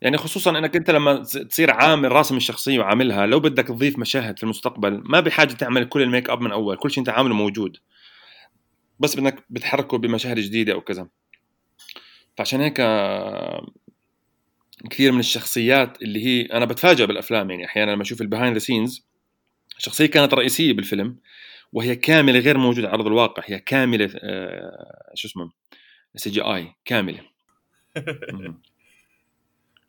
يعني 0.03 0.17
خصوصا 0.17 0.59
إنك 0.59 0.77
أنت 0.77 0.91
لما 0.91 1.23
تصير 1.23 1.71
عامل 1.71 2.13
راسم 2.13 2.37
الشخصية 2.37 2.79
وعاملها 2.79 3.27
لو 3.27 3.41
بدك 3.41 3.69
تضيف 3.69 3.99
مشاهد 3.99 4.37
في 4.37 4.43
المستقبل 4.45 5.03
ما 5.05 5.21
بحاجه 5.21 5.53
تعمل 5.53 5.85
كل 5.85 6.03
الميك 6.03 6.31
أب 6.31 6.41
من 6.41 6.53
أول 6.53 6.77
كل 6.77 6.91
شيء 6.91 6.99
أنت 6.99 7.09
عامله 7.09 7.35
موجود. 7.35 7.77
بس 9.01 9.17
بدك 9.17 9.45
بتحركه 9.51 9.99
بمشاهد 9.99 10.39
جديدة 10.39 10.73
أو 10.73 10.81
كذا. 10.81 11.09
فعشان 12.37 12.61
هيك 12.61 12.81
كثير 14.91 15.13
من 15.13 15.21
الشخصيات 15.21 16.03
اللي 16.03 16.27
هي 16.27 16.43
أنا 16.43 16.65
بتفاجئ 16.65 17.07
بالأفلام 17.07 17.51
يعني 17.51 17.65
أحيانا 17.65 17.91
لما 17.91 18.03
أشوف 18.03 18.21
ال 18.21 18.25
behind 18.25 18.53
the 18.55 18.59
scenes 18.59 19.07
شخصية 19.79 20.07
كانت 20.07 20.35
رئيسية 20.35 20.73
بالفيلم 20.73 21.17
وهي 21.73 21.97
كاملة 21.97 22.39
غير 22.39 22.59
موجودة 22.59 22.89
على 22.89 22.95
أرض 22.95 23.07
الواقع 23.07 23.43
هي 23.47 23.59
كاملة 23.59 24.11
آه 24.19 25.13
شو 25.15 25.29
اسمه 25.29 25.51
CGI 26.17 26.75
كاملة. 26.85 27.21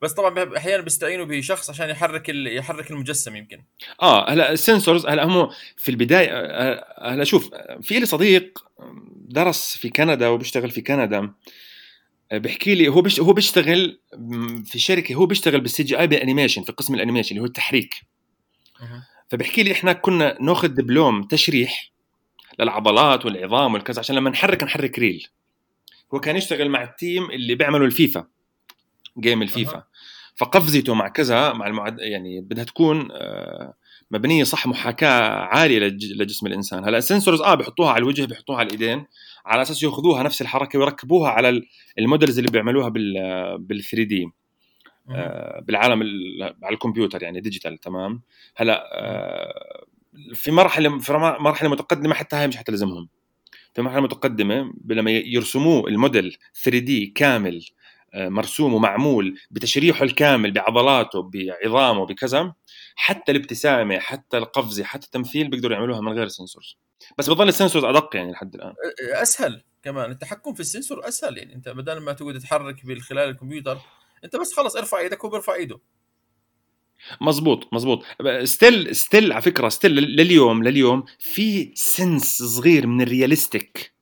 بس 0.01 0.13
طبعا 0.13 0.57
أحيانا 0.57 0.83
بيستعينوا 0.83 1.25
بشخص 1.25 1.69
عشان 1.69 1.89
يحرك 1.89 2.29
يحرك 2.29 2.91
المجسم 2.91 3.35
يمكن. 3.35 3.63
آه 4.01 4.29
هلا 4.29 4.51
ال 4.51 4.58
sensors 4.58 5.05
هلا 5.05 5.25
هم 5.25 5.49
في 5.77 5.89
البداية 5.89 6.29
آه، 6.31 7.13
هلا 7.13 7.23
شوف 7.23 7.49
في 7.81 7.99
لي 7.99 8.05
صديق 8.05 8.59
درس 9.15 9.77
في 9.77 9.89
كندا 9.89 10.27
وبيشتغل 10.27 10.71
في 10.71 10.81
كندا. 10.81 11.33
آه، 12.31 12.37
بيحكي 12.37 12.75
لي 12.75 12.87
هو 12.87 13.01
بيش 13.01 13.19
هو 13.19 13.33
بيشتغل 13.33 13.99
في 14.65 14.79
شركة 14.79 15.15
هو 15.15 15.25
بيشتغل 15.25 15.61
بال 15.61 15.83
CGI 15.83 15.99
بال 15.99 16.07
animation 16.07 16.63
في 16.63 16.71
قسم 16.71 16.95
ال 16.95 16.99
animation 16.99 17.29
اللي 17.29 17.41
هو 17.41 17.45
التحريك. 17.45 17.95
فبيحكي 19.29 19.63
لي 19.63 19.71
إحنا 19.71 19.93
كنا 19.93 20.37
ناخذ 20.41 20.67
دبلوم 20.67 21.23
تشريح 21.23 21.91
للعضلات 22.59 23.25
والعظام 23.25 23.73
والكذا 23.73 23.99
عشان 23.99 24.15
لما 24.15 24.29
نحرك 24.29 24.63
نحرك 24.63 24.99
real. 24.99 25.27
هو 26.13 26.19
كان 26.19 26.35
يشتغل 26.35 26.69
مع 26.69 26.83
ال 26.83 26.93
team 26.93 27.31
اللي 27.31 27.55
بيعملوا 27.55 27.85
الفيفا. 27.85 28.27
game 29.19 29.41
الفيفا. 29.41 29.77
أه. 29.77 29.87
فقفزته 30.35 30.93
مع 30.93 31.07
كذا 31.07 31.53
مع 31.53 31.67
المعد 31.67 31.99
يعني 31.99 32.41
بدها 32.41 32.63
تكون 32.63 33.07
آه، 33.11 33.73
مبنية 34.11 34.43
صح 34.43 34.67
محاكاة 34.67 35.29
عالية 35.29 35.79
لجسم 35.89 36.47
الإنسان. 36.47 36.85
هلأ 36.85 36.97
ال 36.97 37.03
sensors 37.03 37.41
آه 37.41 37.55
بيحطوها 37.55 37.89
على 37.89 37.97
الوجه 37.97 38.25
بيحطوها 38.25 38.57
على 38.57 38.65
الإيدين 38.67 39.05
على 39.45 39.61
أساس 39.61 39.83
يأخذوها 39.83 40.23
نفس 40.23 40.41
الحركة 40.41 40.79
ويركبوها 40.79 41.29
على 41.29 41.61
ال 41.99 42.05
models 42.05 42.37
اللي 42.39 42.51
بيعملوها 42.51 42.89
بال 42.89 43.13
بال 43.59 43.83
3D 43.83 44.27
آه، 45.09 45.59
بالعالم 45.59 46.01
على 46.63 46.73
الكمبيوتر 46.73 47.23
يعني 47.23 47.41
digital 47.41 47.77
تمام؟ 47.77 48.21
هلأ 48.55 48.89
آه، 48.93 49.85
في 50.33 50.51
مرحلة 50.51 50.99
في 50.99 51.13
مرحلة 51.39 51.69
متقدمة 51.69 52.13
حتى 52.13 52.35
هاي 52.35 52.47
مش 52.47 52.57
حتلزمهم 52.57 53.09
في 53.73 53.81
مرحلة 53.81 54.01
متقدمة 54.01 54.73
لما 54.85 55.11
يرسموه 55.11 55.87
الموديل 55.87 56.37
3D 56.63 57.05
كامل 57.05 57.65
مرسوم 58.15 58.73
ومعمول 58.73 59.39
بتشريحه 59.51 60.03
الكامل 60.03 60.51
بعضلاته 60.51 61.21
بعظامه 61.21 62.05
بكذا 62.05 62.53
حتى 62.95 63.31
الابتسامة 63.31 63.99
حتى 63.99 64.37
القفزة 64.37 64.83
حتى 64.83 65.05
التمثيل 65.05 65.49
بيقدروا 65.49 65.75
يعملوها 65.75 66.01
من 66.01 66.11
غير 66.11 66.27
sensors. 66.27 66.77
بس 67.17 67.29
بضل 67.29 67.47
ال 67.47 67.52
sensors 67.52 67.85
أدق 67.85 68.15
يعني 68.15 68.31
لحد 68.31 68.55
الآن. 68.55 68.73
أسهل 69.13 69.63
كمان. 69.83 70.11
التحكم 70.11 70.53
في 70.53 70.59
ال 70.59 70.66
sensor 70.66 71.07
أسهل 71.07 71.37
يعني. 71.37 71.55
أنت 71.55 71.69
بدل 71.69 71.97
ما 71.97 72.13
تقعد 72.13 72.39
تتحرك 72.39 72.85
من 72.85 73.01
خلال 73.01 73.29
الكمبيوتر 73.29 73.77
أنت 74.23 74.35
بس 74.35 74.53
خلص 74.53 74.75
ارفع 74.75 74.99
إيدك 74.99 75.25
هو 75.25 75.29
بيرفع 75.31 75.53
إيده. 75.55 75.79
مزبوط 77.21 77.73
مزبوط. 77.73 78.03
still 78.43 78.95
still 78.95 79.31
على 79.31 79.41
فكرة 79.41 79.69
still 79.69 79.91
لليوم 79.91 80.63
لليوم 80.63 81.03
في 81.19 81.71
sense 81.75 82.43
صغير 82.43 82.87
من 82.87 83.01
ال 83.01 83.10
realistic 83.10 83.93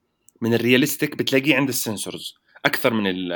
من 0.41 0.53
ال 0.53 0.59
realistic 0.59 1.15
بتلاقيه 1.15 1.55
عند 1.55 1.69
ال 1.69 1.76
sensors. 1.76 2.35
أكثر 2.65 2.93
من 2.93 3.07
ال 3.07 3.29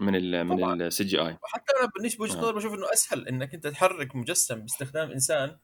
من 0.00 0.16
ال 0.16 0.44
من 0.44 0.82
ال 0.82 1.04
CGI 1.04 1.38
وحتى 1.42 1.72
أنا 1.80 1.90
بالنسبة 1.96 2.18
بوجهه 2.18 2.38
نظري 2.38 2.52
بشوف 2.52 2.74
إنه 2.74 2.92
أسهل 2.92 3.28
إنك 3.28 3.54
أنت 3.54 3.66
تحرك 3.66 4.16
مجسم 4.16 4.60
باستخدام 4.60 5.10
إنسان 5.10 5.56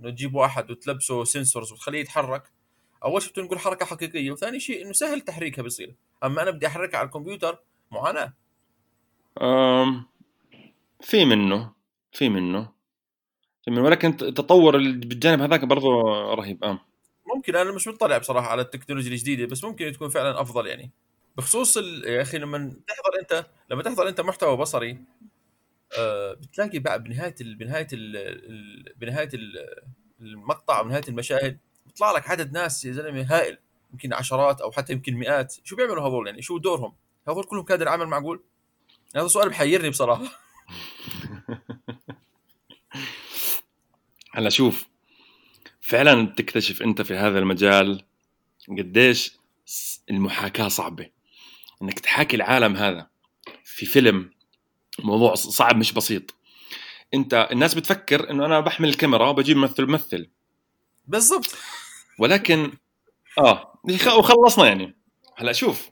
إنه 0.00 0.10
تجيب 0.10 0.34
واحد 0.34 0.70
وتلبسه 0.70 1.24
sensors 1.24 1.72
وتخليه 1.72 2.00
يتحرك. 2.00 2.42
أول 3.04 3.22
شيء 3.22 3.44
نقول 3.44 3.58
حركة 3.58 3.86
حقيقية 3.86 4.30
وثاني 4.30 4.60
شيء 4.60 4.84
إنه 4.84 4.92
سهل 4.92 5.20
تحريكها 5.20 5.62
بيصير. 5.62 5.94
أما 6.24 6.42
أنا 6.42 6.50
بدي 6.50 6.66
أحركها 6.66 6.98
على 6.98 7.06
الكمبيوتر 7.06 7.58
معاناة. 7.90 8.32
أم 9.42 10.06
في 11.00 11.24
منه 11.24 11.72
في 12.12 12.28
منه 12.28 12.72
في 13.64 13.70
منه. 13.70 13.82
ولكن 13.82 14.08
التطور 14.08 14.76
بالجانب 14.76 15.42
هذاك 15.42 15.64
برضه 15.64 16.02
رهيب. 16.34 16.64
آه. 16.64 16.80
ممكن 17.34 17.56
أنا 17.56 17.72
مش 17.72 17.88
مطلع 17.88 18.18
بصراحة 18.18 18.48
على 18.48 18.62
التكنولوجيا 18.62 19.10
الجديدة 19.12 19.46
بس 19.46 19.64
ممكن 19.64 19.92
تكون 19.92 20.08
فعلا 20.08 20.40
أفضل 20.40 20.66
يعني. 20.66 20.92
بخصوص 21.36 21.76
يا 21.76 22.22
أخي 22.22 22.38
لما 22.38 22.58
تحضر 22.86 23.20
أنت 23.20 23.46
لما 23.70 23.82
تحضر 23.82 24.08
أنت 24.08 24.20
محتوى 24.20 24.56
بصري 24.56 24.98
آه 25.98 26.32
بتلاقي 26.32 26.78
بقى 26.78 27.02
بنهاية 27.02 27.34
ال... 27.40 27.54
بنهاية 27.54 27.88
ال... 27.92 28.94
بنهاية 28.96 29.30
المقطع 30.20 30.78
أو 30.78 30.88
نهاية 30.88 31.04
المشاهد 31.08 31.58
بيطلع 31.86 32.12
لك 32.12 32.30
عدد 32.30 32.52
ناس 32.52 32.84
يا 32.84 32.92
زلمة 32.92 33.26
هائل 33.30 33.58
يمكن 33.92 34.12
عشرات 34.12 34.60
أو 34.60 34.72
حتى 34.72 34.92
يمكن 34.92 35.14
مئات. 35.14 35.56
شو 35.64 35.76
بيعملوا 35.76 36.08
هذول 36.08 36.26
يعني؟ 36.26 36.42
شو 36.42 36.58
دورهم؟ 36.58 36.94
هذول 37.28 37.44
كلهم 37.44 37.64
كادر 37.64 37.88
عمل 37.88 38.06
معقول؟ 38.06 38.42
هذا 39.16 39.26
سؤال 39.26 39.48
بحيرني 39.48 39.90
بصراحة. 39.90 40.24
هلا 44.34 44.50
شوف 44.50 44.86
فعلا 45.80 46.26
بتكتشف 46.26 46.82
أنت 46.82 47.02
في 47.02 47.14
هذا 47.14 47.38
المجال 47.38 48.04
قديش 48.68 49.38
المحاكاة 50.10 50.68
صعبة. 50.68 51.10
إنك 51.82 52.00
تحاكي 52.00 52.36
العالم 52.36 52.76
هذا 52.76 53.06
في 53.64 53.86
فيلم 53.86 54.30
موضوع 54.98 55.34
صعب 55.34 55.76
مش 55.76 55.92
بسيط. 55.92 56.34
أنت 57.14 57.48
الناس 57.52 57.74
بتفكر 57.74 58.30
إنه 58.30 58.46
أنا 58.46 58.60
بحمل 58.60 58.88
الكاميرا 58.88 59.28
وبجيب 59.28 59.56
ممثل 59.56 59.86
ممثل. 59.86 60.30
بالضبط. 61.06 61.56
ولكن 62.18 62.72
آه 63.38 63.80
وخلصنا 64.18 64.66
يعني. 64.66 64.96
هلأ 65.36 65.52
شوف 65.52 65.90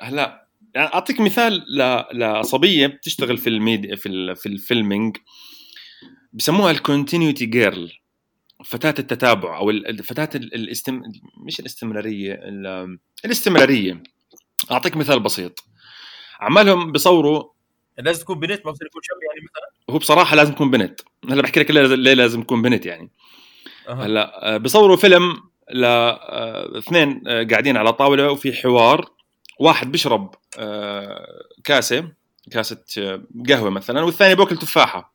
هلأ 0.00 0.48
يعني 0.74 0.94
أعطيك 0.94 1.20
مثال 1.20 1.64
لصبية 2.12 2.86
بتشتغل 2.86 3.38
في 3.38 3.50
الميديا 3.50 3.96
في 3.96 4.34
في 4.34 4.46
ال 4.46 4.54
filming. 4.54 5.16
بسموها 6.32 6.70
ال 6.70 6.77
continuity 6.77 7.46
girl 7.46 7.92
فتاة 8.64 8.94
التتابع 8.98 9.58
أو 9.58 9.72
فتاة 10.02 10.30
الاستم 10.34 11.02
مش 11.46 11.60
الاستمرارية 11.60 12.40
الاستمرارية. 13.24 14.02
أعطيك 14.70 14.96
مثال 14.96 15.20
بسيط. 15.20 15.64
عمالهم 16.40 16.92
بيصوروا 16.92 17.44
لازم 17.98 18.22
تكون 18.22 18.40
بنت 18.40 18.66
ما 18.66 18.72
بصير 18.72 18.86
يكون 18.86 19.02
شاب 19.02 19.16
يعني 19.22 19.46
مثلا؟ 19.46 19.94
هو 19.94 19.98
بصراحة 19.98 20.36
لازم 20.36 20.52
تكون 20.52 20.70
بنت. 20.70 21.00
هلأ 21.30 21.42
بحكي 21.42 21.60
لك 21.60 21.70
ليه 21.70 22.14
لازم 22.14 22.42
تكون 22.42 22.62
بنت 22.62 22.86
يعني. 22.86 23.10
أه. 23.88 23.92
هلأ 23.92 24.56
بيصوروا 24.56 24.96
فيلم 24.96 25.36
لاثنين 25.70 27.22
آه، 27.28 27.46
قاعدين 27.50 27.76
على 27.76 27.92
طاولة 27.92 28.30
وفي 28.30 28.52
حوار. 28.52 29.10
واحد 29.60 29.92
بيشرب 29.92 30.34
آه، 30.58 31.26
كاسة 31.64 32.12
كاسة 32.50 32.84
آه، 32.98 33.22
قهوة 33.48 33.70
مثلا 33.70 34.02
والثاني 34.02 34.34
بياكل 34.34 34.56
تفاحة. 34.56 35.13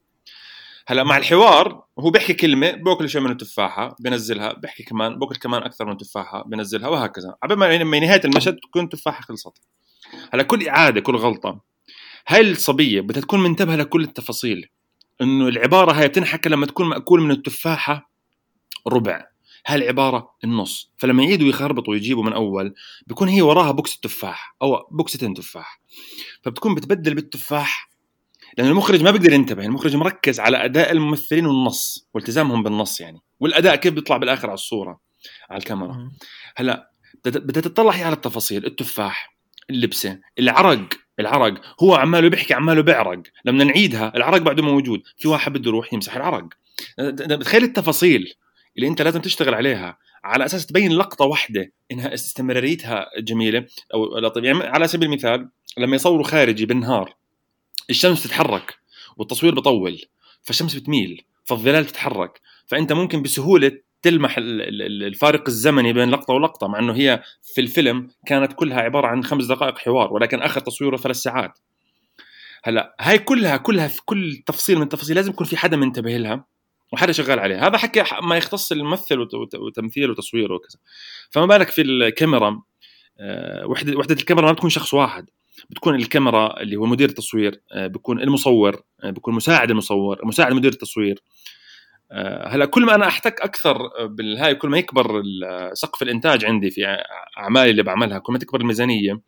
هلا 0.90 1.04
مع 1.04 1.18
الحوار 1.18 1.84
هو 2.00 2.10
بيحكي 2.10 2.34
كلمة 2.34 2.72
باكل 2.72 3.10
شيء 3.10 3.22
من 3.22 3.32
التفاحة 3.32 3.96
بنزلها 4.00 4.54
بيحكي 4.54 4.84
كمان 4.84 5.20
باكل 5.20 5.36
كمان 5.36 5.64
أكثر 5.64 5.86
من 5.86 5.98
تفاحه 5.98 6.44
بنزلها 6.44 6.88
وهكذا. 6.88 7.36
عبال 7.44 7.58
ما 7.58 8.00
نهاية 8.00 8.22
المشهد 8.26 8.56
تكون 8.56 8.84
التفاحة 8.84 9.22
خلصت. 9.22 9.62
هلا 10.34 10.44
كل 10.44 10.68
إعادة 10.68 11.02
كل 11.02 11.16
غلطة 11.16 11.62
هاي 12.28 12.52
الصبية 12.52 13.02
بدها 13.02 13.22
تكون 13.22 13.44
منتبهة 13.44 13.76
لكل 13.76 14.04
التفاصيل 14.04 14.70
إنه 15.22 15.48
العبارة 15.48 15.92
هاي 15.92 16.08
بتنحكى 16.08 16.50
لما 16.50 16.66
تكون 16.66 16.90
مأكول 16.90 17.22
من 17.22 17.32
التفاحة 17.32 18.12
ربع. 18.88 19.28
هاي 19.68 19.78
العبارة 19.78 20.36
النص. 20.44 20.92
فلما 20.98 21.24
يعيدوا 21.24 21.48
يخربطوا 21.48 21.94
ويجيبوا 21.94 22.24
من 22.24 22.34
أول 22.34 22.74
بكون 23.08 23.28
هي 23.28 23.42
وراها 23.42 23.72
box 23.72 24.00
تفاح 24.00 24.56
أو 24.62 24.88
بوكستين 24.92 25.34
تفاح. 25.34 25.82
فبتكون 26.44 26.76
بتبدل 26.76 27.16
بالتفاح 27.16 27.89
لأن 28.58 28.68
المخرج 28.68 29.04
ما 29.04 29.12
بيقدر 29.12 29.34
ينتبه 29.34 29.66
المخرج 29.66 29.96
مركز 29.96 30.40
على 30.40 30.66
أداء 30.66 30.92
الممثلين 30.92 31.46
والنص 31.46 32.08
والتزامهم 32.14 32.64
بالنص 32.64 33.02
يعني 33.02 33.20
والأداء 33.40 33.76
كيف 33.76 33.94
بيطلع 33.94 34.18
بالآخر 34.18 34.48
على 34.48 34.54
الصورة 34.54 35.00
على 35.50 35.60
الكاميرا. 35.60 36.12
هلأ 36.56 36.92
بدها 37.26 37.62
تطلع 37.62 37.92
هي 37.92 38.04
على 38.04 38.16
التفاصيل 38.16 38.66
التفاح 38.66 39.36
اللبسة 39.70 40.20
العرق 40.40 40.90
العرق 41.20 41.62
هو 41.84 41.96
عماله 41.96 42.28
بيحكي 42.28 42.54
عماله 42.54 42.82
بيعرق 42.82 43.22
لما 43.46 43.64
نعيدها 43.64 44.12
العرق 44.16 44.38
بعده 44.38 44.64
موجود 44.64 45.02
في 45.18 45.28
واحد 45.28 45.54
بده 45.54 45.70
يروح 45.70 45.94
يمسح 45.94 46.16
العرق. 46.16 46.48
بتخيل 47.00 47.64
التفاصيل 47.64 48.34
اللي 48.78 48.88
أنت 48.88 49.02
لازم 49.02 49.22
تشتغل 49.22 49.54
عليها 49.54 49.98
على 50.24 50.46
أساس 50.46 50.66
تبين 50.66 50.92
لقطة 50.92 51.26
واحدة 51.26 51.72
إنها 51.92 52.14
استمراريتها 52.14 53.06
جميلة 53.20 53.66
أو 53.94 54.32
يعني 54.36 54.64
على 54.64 54.88
سبيل 54.88 55.10
المثال 55.10 55.50
لما 55.78 55.96
يصوروا 55.96 56.24
خارجي 56.24 56.66
بالنهار 56.66 57.16
الشمس 57.90 58.24
تتحرك 58.24 58.76
والتصوير 59.18 59.56
بطول 59.56 60.02
فالشمس 60.44 60.76
بتميل 60.76 61.24
فالظلال 61.44 61.86
تتحرك. 61.86 62.42
فأنت 62.66 62.94
ممكن 62.94 63.22
بسهولة 63.22 63.72
تلمح 64.02 64.36
الفارق 64.38 65.44
الزمني 65.48 65.94
بين 65.94 66.10
لقطة 66.10 66.34
ولقطة 66.34 66.68
مع 66.68 66.80
إنه 66.80 66.94
هي 66.94 67.24
في 67.44 67.62
الفيلم 67.62 68.10
كانت 68.26 68.54
كلها 68.54 68.82
عبارة 68.82 69.08
عن 69.08 69.24
خمس 69.24 69.46
دقائق 69.46 69.78
حوار 69.78 70.14
ولكن 70.14 70.42
اخذ 70.42 70.62
تصويره 70.62 70.98
ثلاث 70.98 71.16
ساعات. 71.16 71.60
هلأ 72.64 72.96
هاي 73.00 73.20
كلها 73.20 73.58
كلها 73.58 73.88
في 73.88 74.02
كل 74.06 74.44
تفصيل 74.46 74.76
من 74.76 74.84
التفاصيل 74.84 75.16
لازم 75.16 75.32
يكون 75.32 75.48
في 75.48 75.58
حدا 75.58 75.78
منتبه 75.78 76.18
لها 76.18 76.46
وحدا 76.94 77.12
شغال 77.12 77.40
عليها. 77.40 77.68
هذا 77.68 77.78
حكي 77.78 78.04
ما 78.22 78.38
يختص 78.38 78.72
الممثل 78.72 79.28
وتمثيل 79.56 80.10
وتصوير 80.12 80.54
وكذا. 80.54 80.80
فما 81.30 81.46
بالك 81.46 81.70
في 81.70 81.82
الكاميرا 81.82 82.62
آه، 83.20 83.66
وحده 83.68 83.98
وحدة 83.98 84.16
الكاميرا 84.16 84.46
ما 84.46 84.52
بتكون 84.52 84.70
شخص 84.70 84.94
واحد. 84.94 85.30
بتكون 85.70 85.96
الكاميرا 85.96 86.62
اللي 86.62 86.76
هو 86.76 86.86
مدير 86.86 87.10
التصوير 87.10 87.62
آه، 87.72 87.88
بيكون 87.88 88.22
المصور 88.22 88.82
آه، 89.04 89.10
بيكون 89.10 89.34
مساعد 89.34 89.72
المصور 89.72 90.20
مساعد 90.24 90.54
مدير 90.54 90.72
التصوير. 90.72 91.24
آه، 92.12 92.48
هلا 92.48 92.66
كل 92.66 92.86
ما 92.86 92.96
أنا 92.96 93.08
أحتك 93.08 93.42
أكثر 93.42 93.78
بالهاي 94.06 94.56
كل 94.56 94.70
ما 94.70 94.78
يكبر 94.78 95.24
سقف 95.74 96.02
الإنتاج 96.02 96.46
عندي 96.46 96.72
في 96.72 96.98
أعمالي 97.38 97.72
اللي 97.72 97.84
بعملها 97.84 98.20
كل 98.20 98.34
ما 98.34 98.40
تكبر 98.40 98.62
الميزانية 98.62 99.22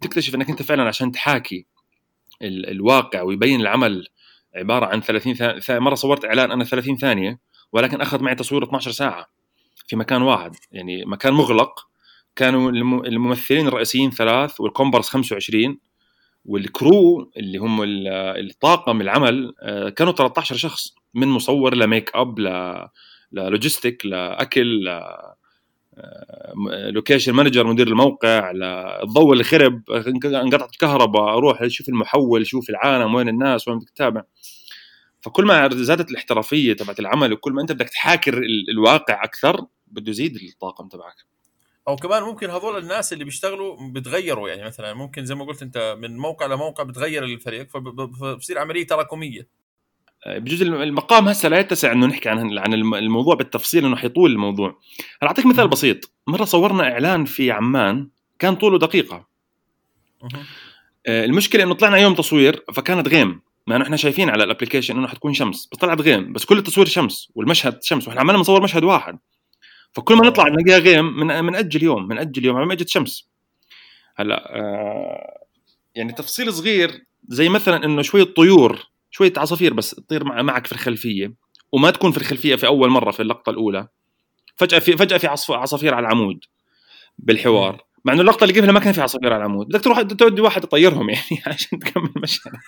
تكتشف 0.00 0.34
إنك 0.34 0.50
أنت 0.50 0.62
فعلا 0.62 0.82
عشان 0.88 1.12
تحاكي 1.12 1.66
الواقع 2.42 3.22
ويبين 3.22 3.60
العمل 3.60 4.06
عبارة 4.56 4.86
عن 4.86 5.00
30 5.00 5.34
ثانية 5.34 5.80
مرة 5.80 5.94
صورت 5.94 6.24
إعلان 6.24 6.50
أنا 6.50 6.64
30 6.64 6.96
ثانية 6.96 7.38
ولكن 7.72 8.00
أخذ 8.00 8.22
معي 8.22 8.34
تصوير 8.34 8.64
12 8.64 8.90
ساعة 8.90 9.26
في 9.86 9.96
مكان 9.96 10.22
واحد 10.22 10.56
يعني 10.72 11.04
مكان 11.04 11.32
مغلق 11.32 11.89
كانوا 12.40 12.70
الممثلين 13.06 13.66
الرئيسيين 13.68 14.10
ثلاث 14.10 14.60
والكومبرس 14.60 15.08
25 15.08 15.78
وال 16.44 16.73
crew 16.73 17.30
اللي 17.36 17.58
هم 17.58 17.80
الطاقم 18.12 19.00
العمل 19.00 19.54
آه، 19.62 19.88
كانوا 19.88 20.12
13 20.12 20.56
شخص 20.56 20.94
من 21.14 21.28
مصور 21.28 21.74
ل 21.74 21.79
makeup 21.79 22.10
لل 22.14 22.38
logistic 23.32 24.06
لاكل 24.06 24.88
location 26.66 27.32
manager 27.32 27.66
مدير 27.66 27.88
الموقع 27.88 28.50
للضوء 28.50 29.32
اللي 29.32 29.44
خرب 29.44 29.90
انقطعت 30.24 30.72
الكهرباء 30.72 31.36
أروح 31.36 31.62
أشوف 31.62 31.88
المحول 31.88 32.46
شوف 32.46 32.70
العالم 32.70 33.14
وين 33.14 33.28
الناس 33.28 33.68
وين 33.68 33.78
بدك 33.78 33.90
تتابع. 33.90 34.22
فكل 35.20 35.44
ما 35.44 35.68
زادت 35.72 36.10
الاحترافية 36.10 36.72
تبعت 36.72 37.00
العمل 37.00 37.32
وكل 37.32 37.52
ما 37.52 37.62
أنت 37.62 37.72
بدك 37.72 37.88
تحاكي 37.88 38.42
الواقع 38.68 39.24
أكثر 39.24 39.66
بده 39.86 40.10
يزيد 40.10 40.36
الطاقم 40.36 40.88
تبعك. 40.88 41.29
أو 41.90 41.96
كمان 41.96 42.22
ممكن 42.22 42.50
هذول 42.50 42.78
الناس 42.78 43.12
اللي 43.12 43.24
بيشتغلوا 43.24 43.76
بتغيروا 43.90 44.48
يعني 44.48 44.64
مثلا 44.64 44.94
ممكن 44.94 45.24
زي 45.24 45.34
ما 45.34 45.44
قلت 45.44 45.62
أنت 45.62 45.96
من 45.98 46.16
موقع 46.16 46.46
لموقع 46.46 46.84
بتغير 46.84 47.24
الفريق 47.24 47.68
فبصير 47.70 48.58
عمليه 48.58 48.86
تراكمية. 48.86 49.48
آه، 50.26 50.38
بجوز 50.38 50.62
المقام 50.62 51.28
هسه 51.28 51.48
لا 51.48 51.58
يتسع 51.58 51.92
إنه 51.92 52.06
نحكي 52.06 52.28
عن 52.28 52.58
عن 52.58 52.74
الموضوع 52.74 53.34
بالتفصيل 53.34 53.84
إنه 53.84 53.96
حيطول 53.96 54.30
الموضوع. 54.30 54.78
هلا 55.22 55.30
أعطيك 55.30 55.46
مثال 55.46 55.68
بسيط. 55.68 56.12
مرة 56.26 56.44
صورنا 56.44 56.92
إعلان 56.92 57.24
في 57.24 57.50
عمان 57.50 58.08
كان 58.38 58.56
طوله 58.56 58.78
دقيقة. 58.78 59.26
آه، 61.06 61.24
المشكلة 61.24 61.62
إنه 61.62 61.74
طلعنا 61.74 61.96
يوم 61.96 62.14
تصوير 62.14 62.64
فكانت 62.74 63.08
غيم. 63.08 63.40
مع 63.66 63.76
انه 63.76 63.84
إحنا 63.84 63.96
شايفين 63.96 64.30
على 64.30 64.44
الابلكيشن 64.44 64.96
إنه 64.96 65.08
حتكون 65.08 65.34
شمس 65.34 65.68
بس 65.72 65.78
طلعت 65.78 66.00
غيم 66.00 66.32
بس 66.32 66.44
كل 66.44 66.58
التصوير 66.58 66.86
شمس 66.86 67.32
والمشهد 67.34 67.82
شمس 67.82 68.08
وإحنا 68.08 68.20
عمالنا 68.20 68.40
نصور 68.40 68.62
مشهد 68.62 68.84
واحد. 68.84 69.18
فكل 69.92 70.14
ما 70.16 70.26
نطلع 70.26 70.44
نلاقيها 70.48 70.78
غيم 70.78 71.04
من 71.04 71.44
من 71.44 71.54
أجل 71.54 71.82
يوم 71.82 72.08
من 72.08 72.18
أجل 72.18 72.44
يوم 72.44 72.56
على 72.56 72.66
ما 72.66 72.72
اجت 72.72 72.88
شمس. 72.88 73.28
هلأ 74.16 74.56
آه 74.56 75.40
يعني 75.94 76.12
تفصيل 76.12 76.52
صغير 76.52 77.04
زي 77.28 77.48
مثلا 77.48 77.84
إنه 77.84 78.02
شوية 78.02 78.24
طيور 78.24 78.78
شوية 79.10 79.32
عصافير 79.36 79.74
بس 79.74 79.90
تطير 79.90 80.24
مع- 80.24 80.42
معك 80.42 80.66
في 80.66 80.72
الخلفية 80.72 81.32
وما 81.72 81.90
تكون 81.90 82.10
في 82.12 82.18
الخلفية 82.18 82.56
في 82.56 82.66
أول 82.66 82.88
مرة 82.90 83.10
في 83.10 83.20
اللقطة 83.22 83.50
الأولى. 83.50 83.88
فجأة 84.56 84.78
في 84.78 84.96
فجأة 84.96 85.18
في 85.18 85.26
عصافير 85.50 85.94
على 85.94 86.06
العمود 86.06 86.44
بالحوار. 87.18 87.84
مع 88.04 88.12
إنه 88.12 88.20
اللقطة 88.22 88.44
اللي 88.44 88.58
قبلها 88.60 88.72
ما 88.72 88.80
كان 88.80 88.92
في 88.92 89.00
عصافير 89.00 89.32
على 89.32 89.44
العمود. 89.44 89.66
بدك 89.66 89.80
تروح 89.80 90.02
تودي 90.02 90.40
واحد 90.40 90.64
يطيرهم 90.64 91.10
يعني 91.10 91.42
عشان 91.46 91.78
تكمل 91.78 92.10
مشهدك 92.16 92.58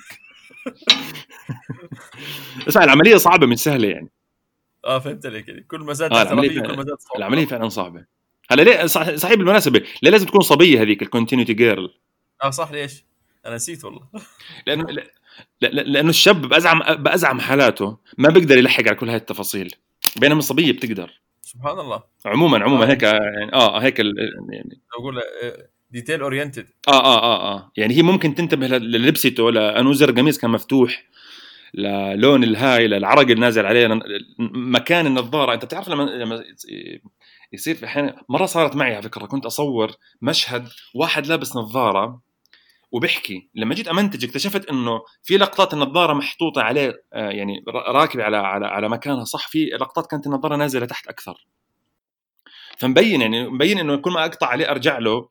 بس 2.66 2.76
العملية 2.76 3.16
صعبة 3.16 3.46
مش 3.46 3.58
سهلة 3.58 3.88
يعني. 3.88 4.08
آه 4.84 4.98
فهمت 4.98 5.26
عليك. 5.26 5.48
يعني 5.48 5.62
كل 5.62 5.80
ما 5.80 5.92
زاد 5.92 6.12
آه، 6.12 6.22
العملية 6.22 6.60
كل 6.60 6.76
ما 6.76 6.82
زاد 6.84 6.96
صعوبة. 7.00 7.16
العملية 7.18 7.46
فعلا 7.46 7.68
صعبة. 7.68 8.04
هلا 8.50 8.62
ليه؟ 8.62 8.86
صح- 8.86 9.14
صحيح 9.14 9.34
بالمناسبة 9.36 9.82
ليه 10.02 10.10
لازم 10.10 10.26
تكون 10.26 10.40
صبية 10.40 10.82
هذيك 10.82 11.02
ال 11.02 11.07
continuity 11.07 11.54
girl 11.54 11.90
آه 12.44 12.50
صح 12.50 12.70
ليش؟ 12.72 13.04
أنا 13.46 13.54
نسيت 13.54 13.84
والله. 13.84 14.00
لأنه 14.66 14.84
لا- 14.90 15.04
لا- 15.60 15.68
لأنه 15.82 16.10
الشاب 16.10 16.40
بأزعم 16.48 16.78
بأزعم 16.94 17.40
حالاته 17.40 17.96
ما 18.18 18.28
بيقدر 18.28 18.58
يلحق 18.58 18.82
على 18.86 18.94
كل 18.94 19.08
هاي 19.08 19.16
التفاصيل. 19.16 19.74
بينما 20.16 20.38
الصبية 20.38 20.72
بتقدر. 20.72 21.10
سبحان 21.42 21.78
الله. 21.80 22.02
عموما 22.26 22.64
عموما 22.64 22.84
آه. 22.84 22.88
هيك 22.88 23.02
يعني 23.02 23.52
آه 23.52 23.78
هيك 23.78 24.00
ال- 24.00 24.14
يعني. 24.52 24.80
بقول 24.98 25.20
detail 25.90 26.20
oriented 26.20 26.66
آه 26.88 26.92
آه 26.92 27.22
آه 27.22 27.54
آه. 27.54 27.72
يعني 27.76 27.94
هي 27.96 28.02
ممكن 28.02 28.34
تنتبه 28.34 28.66
للبسته 28.66 29.50
لأنه 29.50 29.92
زر 29.92 30.10
قميص 30.10 30.38
كان 30.38 30.50
مفتوح. 30.50 31.04
للون 31.74 32.44
الهاي 32.44 32.88
للعرق 32.88 33.30
النازل 33.30 33.66
عليه 33.66 34.00
مكان 34.54 35.06
النظارة. 35.06 35.54
أنت 35.54 35.64
بتعرف 35.64 35.88
لما 35.88 36.02
لما 36.02 36.44
يصير 37.52 37.74
في 37.74 37.86
أحيانا 37.86 38.16
مرة 38.28 38.46
صارت 38.46 38.76
معي 38.76 38.92
على 38.94 39.02
فكرة 39.02 39.26
كنت 39.26 39.46
أصور 39.46 39.92
مشهد 40.22 40.68
واحد 40.94 41.26
لابس 41.26 41.56
نظارة 41.56 42.20
وبحكي 42.92 43.48
لما 43.54 43.74
جيت 43.74 43.88
أمنتج 43.88 44.24
اكتشفت 44.24 44.68
إنه 44.70 45.00
في 45.22 45.36
لقطات 45.36 45.74
النظارة 45.74 46.12
محطوطة 46.12 46.62
عليه 46.62 47.02
آه، 47.12 47.30
يعني 47.30 47.64
را- 47.68 47.92
راكبة 47.92 48.24
على 48.24 48.36
على 48.36 48.66
على 48.66 48.88
مكانها. 48.88 49.24
صح 49.24 49.48
في 49.48 49.64
لقطات 49.64 50.06
كانت 50.06 50.26
النظارة 50.26 50.56
نازلة 50.56 50.86
تحت 50.86 51.06
أكثر. 51.08 51.46
فمبين 52.78 53.20
يعني 53.20 53.48
مبين 53.48 53.78
إنه 53.78 53.96
كل 53.96 54.10
ما 54.10 54.24
أقطع 54.24 54.46
عليه 54.46 54.70
أرجع 54.70 54.98
له 54.98 55.28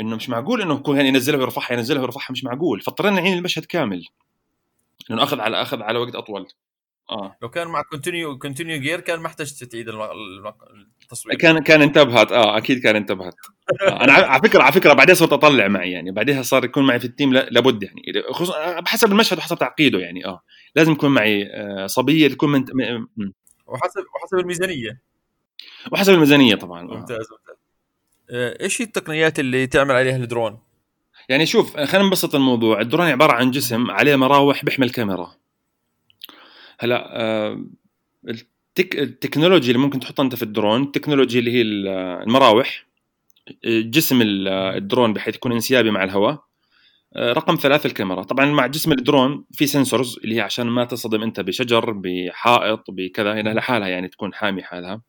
إنه 0.00 0.16
مش 0.16 0.28
معقول 0.28 0.62
إنه 0.62 0.74
يكون 0.74 0.96
يعني 0.96 1.08
ينزلها 1.08 1.38
ويرفعها 1.40 1.72
ينزلها 1.72 2.00
ويرفعها 2.00 2.32
مش 2.32 2.44
معقول. 2.44 2.80
فاضطرينا 2.80 3.20
نعيد 3.20 3.36
المشهد 3.36 3.64
كامل. 3.64 4.04
لأنه 5.08 5.22
أخذ 5.22 5.40
على 5.40 5.62
أخذ 5.62 5.82
على 5.82 5.98
وقت 5.98 6.14
أطول. 6.14 6.46
آه. 7.10 7.36
لو 7.42 7.50
كان 7.50 7.68
مع 7.68 7.82
continuity 7.82 8.38
continuity 8.38 8.80
girl 8.80 9.00
كان 9.00 9.20
ما 9.20 9.26
احتجت 9.26 9.64
تعيد 9.64 9.88
التصوير. 11.02 11.36
كان 11.38 11.58
كان 11.58 11.82
انتبهت. 11.82 12.32
آه 12.32 12.58
أكيد 12.58 12.82
كان 12.82 12.96
انتبهت. 12.96 13.34
آه. 13.82 14.04
أنا 14.04 14.12
على 14.12 14.42
فكره 14.42 14.62
على 14.62 14.72
فكرة 14.72 14.92
بعدين 14.92 15.14
صرت 15.14 15.32
أطلع 15.32 15.68
معي 15.68 15.90
يعني. 15.92 16.10
بعدها 16.10 16.42
صار 16.42 16.64
يكون 16.64 16.86
معي 16.86 16.98
في 17.00 17.04
ال 17.04 17.10
team 17.10 17.32
لا- 17.32 17.48
لابد 17.50 17.82
يعني. 17.82 18.02
خصوصا 18.30 18.80
بحسب 18.80 19.12
المشهد 19.12 19.38
وحسب 19.38 19.58
تعقيده 19.58 19.98
يعني. 19.98 20.26
آه. 20.26 20.42
لازم 20.74 20.92
يكون 20.92 21.10
معي 21.10 21.46
آه 21.52 21.86
صبية 21.86 22.28
تكون 22.28 22.50
من 22.50 22.64
وحسب 23.66 24.04
وحسب 24.16 24.38
الميزانية. 24.38 25.00
وحسب 25.92 26.12
الميزانية 26.14 26.54
طبعا. 26.54 26.80
آه. 26.80 26.94
ممتاز 26.94 27.26
ممتاز. 27.32 27.56
آه، 28.30 28.62
إيش 28.62 28.82
هي 28.82 28.86
التقنيات 28.86 29.38
اللي 29.38 29.66
تعمل 29.66 29.94
عليها 29.94 30.16
الدرون؟ 30.16 30.58
يعني 31.28 31.46
شوف 31.46 31.76
خلينا 31.76 32.06
نبسط 32.06 32.34
الموضوع. 32.34 32.80
الدرون 32.80 33.06
عبارة 33.06 33.32
عن 33.32 33.50
جسم 33.50 33.90
عليه 33.90 34.16
مراوح 34.16 34.64
بيحمل 34.64 34.90
كاميرا 34.90 35.34
هلا 36.80 37.20
آه، 37.20 37.64
ال 38.28 38.37
tech... 38.37 38.98
ال 38.98 39.05
technology 39.05 39.70
اللي 39.70 39.82
ممكن 39.82 40.00
تحطها 40.00 40.22
أنت 40.22 40.34
في 40.34 40.42
الدرون 40.42 40.82
ال 40.82 40.87
technology 40.87 41.38
اللي 41.38 41.52
هي 41.52 41.62
ال- 41.62 41.88
المراوح 42.22 42.86
جسم 43.64 44.22
ال- 44.22 44.48
الدرون 44.48 45.12
بحيث 45.12 45.34
يكون 45.34 45.52
انسيابي 45.52 45.90
مع 45.90 46.04
الهواء. 46.04 46.44
آه، 47.16 47.32
رقم 47.32 47.54
ثلاثة 47.56 47.86
الكاميرا. 47.86 48.22
طبعا 48.22 48.46
مع 48.46 48.66
جسم 48.66 48.92
الدرون 48.92 49.44
في 49.52 49.66
sensors 49.66 50.18
اللي 50.24 50.36
هي 50.36 50.40
عشان 50.40 50.66
ما 50.66 50.84
تصطدم 50.84 51.22
أنت 51.22 51.40
بشجر 51.40 51.90
بحائط 51.90 52.90
بكذا 52.90 53.32
هي 53.40 53.50
لحالها 53.50 53.88
يعني 53.88 54.08
تكون 54.08 54.34
حامي 54.34 54.62
حالها. 54.62 55.02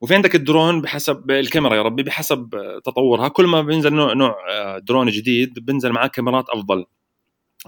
وفي 0.00 0.14
عندك 0.14 0.34
الدرون 0.34 0.80
بحسب 0.80 1.30
الكاميرا 1.30 1.76
يا 1.76 1.82
ربي 1.82 2.02
بحسب 2.02 2.54
آه، 2.54 2.78
تطورها. 2.84 3.28
كل 3.28 3.46
ما 3.46 3.62
بينزل 3.62 3.92
نوع 3.94 4.12
نوع 4.12 4.36
آه، 4.50 4.78
درون 4.78 5.10
جديد 5.10 5.58
بينزل 5.58 5.92
معاه 5.92 6.06
كاميرات 6.06 6.48
أفضل. 6.48 6.86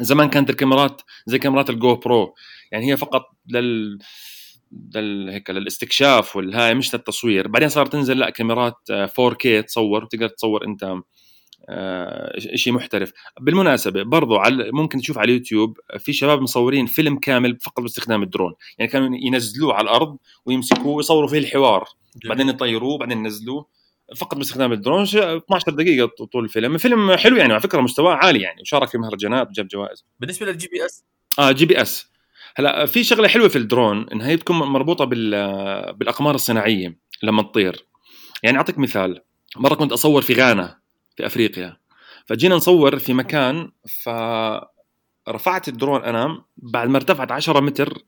زمان 0.01 0.29
كانت 0.29 0.51
الكاميرات 0.51 1.03
زي 1.27 1.39
كاميرات 1.39 1.71
الجو 1.71 1.95
برو 1.97 2.35
يعني 2.73 2.93
هي 2.93 2.97
فقط 2.97 3.23
لل 3.49 3.99
لل 4.95 5.31
هيك 5.31 5.51
للاستكشاف 5.51 6.37
والهاي 6.37 6.75
مش 6.75 6.95
للتصوير. 6.95 7.49
بعدين 7.49 7.69
صارت 7.69 7.93
تنزل 7.93 8.19
لا 8.19 8.31
كاميرات 8.31 8.77
آه، 8.91 9.07
4K 9.07 9.65
تصور 9.67 10.05
تقدر 10.05 10.29
تصور 10.29 10.65
أنت 10.67 10.95
آه، 11.69 12.39
شيء 12.55 12.73
محترف. 12.73 13.13
بالمناسبة 13.41 14.03
برضو 14.03 14.37
على 14.37 14.71
ممكن 14.73 14.99
تشوف 15.01 15.19
على 15.19 15.25
اليوتيوب 15.33 15.79
في 15.99 16.13
شباب 16.13 16.41
مصورين 16.43 16.87
فيلم 16.87 17.19
كامل 17.19 17.59
فقط 17.61 17.81
باستخدام 17.81 18.23
الدرون. 18.23 18.55
يعني 18.79 18.91
كانوا 18.91 19.17
ينزلوه 19.23 19.75
على 19.75 19.85
الأرض 19.85 20.17
ويمسكوه 20.47 20.87
ويصوروا 20.97 21.29
فيه 21.29 21.39
الحوار. 21.39 21.85
بعدين 22.29 22.49
يطيروه 22.49 22.99
بعدين 22.99 23.19
ينزلوه. 23.19 23.67
فقط 24.17 24.39
باستخدام 24.39 24.73
الدرون 24.73 25.07
ش- 25.07 25.17
12 25.17 25.71
دقيقة 25.73 26.27
طول 26.33 26.45
الفيلم. 26.45 26.75
الفيلم 26.75 27.17
حلو 27.17 27.37
يعني 27.37 27.53
على 27.53 27.63
فكرة 27.63 27.81
مستواه 27.81 28.15
عالي 28.15 28.41
يعني 28.41 28.61
وشارك 28.61 28.89
في 28.89 28.99
مهرجانات 28.99 29.51
جاب 29.51 29.69
جوائز. 29.69 30.05
بالنسبة 30.21 30.47
لل 30.47 30.69
GPS 30.69 31.05
آه 31.39 31.53
GPS 31.53 32.13
هلا 32.57 32.87
في 32.87 33.05
شغلة 33.05 33.29
حلوة 33.29 33.49
في 33.49 33.57
الدرون 33.59 34.09
إنها 34.09 34.29
هي 34.29 34.37
تكون 34.37 34.57
مربوطة 34.57 35.05
بال 35.05 35.31
بالأقمار 35.93 36.35
الصناعية 36.35 36.99
لما 37.23 37.43
تطير. 37.43 37.87
يعني 38.43 38.57
أعطيك 38.57 38.79
مثال. 38.79 39.21
مرة 39.57 39.75
كنت 39.75 39.93
أصور 39.93 40.23
في 40.23 40.35
غانا 40.35 40.79
في 41.17 41.27
أفريقيا. 41.27 41.77
فجينا 42.27 42.55
نصور 42.55 42.99
في 42.99 43.13
مكان 43.15 43.71
فرفعت 45.27 45.69
الدرون 45.69 46.05
أنا 46.05 46.45
بعد 46.57 46.89
ما 46.89 46.97
ارتفعت 46.97 47.33
10 47.33 47.61
متر 47.61 47.99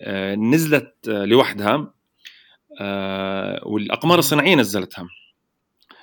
آه، 0.00 0.34
نزلت 0.34 0.94
آه، 1.08 1.24
لوحدها. 1.24 1.94
آه، 2.80 3.60
والأقمار 3.62 4.18
الصناعية 4.18 4.54
نزلتها. 4.54 5.08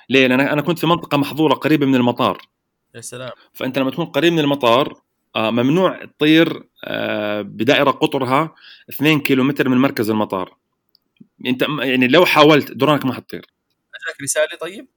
ليه؟ 0.08 0.26
لأن 0.26 0.40
أنا 0.40 0.62
كنت 0.62 0.78
في 0.78 0.86
منطقة 0.86 1.18
محظورة 1.18 1.54
قريبة 1.54 1.86
من 1.86 1.94
المطار. 1.94 2.38
يا 2.94 3.00
سلام. 3.00 3.30
فأنت 3.52 3.78
لما 3.78 3.90
تكون 3.90 4.04
قريب 4.04 4.32
من 4.32 4.38
المطار 4.38 5.00
آه، 5.36 5.50
ممنوع 5.50 6.04
تطير 6.04 6.62
آه، 6.84 7.42
بدائرة 7.42 7.90
قطرها 7.90 8.54
2 8.90 9.20
كيلومتر 9.20 9.68
من 9.68 9.76
مركز 9.76 10.10
المطار. 10.10 10.56
أنت 11.46 11.66
يعني 11.80 12.08
لو 12.08 12.26
حاولت 12.26 12.72
درونك 12.72 13.04
ما 13.04 13.12
حتطير. 13.12 13.46
أجاك 13.94 14.22
رسالة 14.22 14.58
طيب؟ 14.60 14.88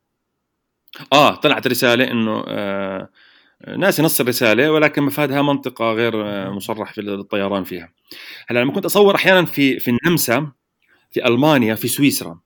آه 1.14 1.36
طلعت 1.36 1.68
رسالة 1.68 2.12
إنه 2.12 2.44
آه 2.48 3.10
ناسي 3.78 4.02
نص 4.02 4.20
الرسالة 4.20 4.72
ولكن 4.72 5.04
مفادها 5.04 5.42
منطقة 5.42 5.92
غير 5.94 6.14
مصرح 6.52 6.94
في 6.94 7.02
الطيران 7.02 7.64
فيها. 7.64 7.94
هلا 8.48 8.60
لما 8.60 8.72
كنت 8.74 8.86
أصور 8.86 9.16
أحيانا 9.16 9.46
في 9.46 9.80
في 9.80 9.92
النمسا 9.92 10.52
في 11.14 11.28
ألمانيا 11.28 11.76
في 11.76 11.88
سويسرا. 11.88 12.40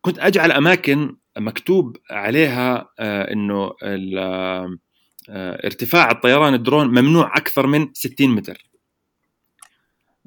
كنت 0.00 0.18
أجعل 0.18 0.52
أماكن 0.52 1.16
مكتوب 1.38 1.96
عليها 2.10 2.88
آه 2.98 3.32
إنه 3.32 3.72
آه، 3.82 5.66
ارتفاع 5.66 6.10
الطيران 6.10 6.54
الدرون 6.54 6.86
ممنوع 6.88 7.36
أكثر 7.36 7.66
من 7.66 7.88
60 7.94 8.30
متر. 8.30 8.70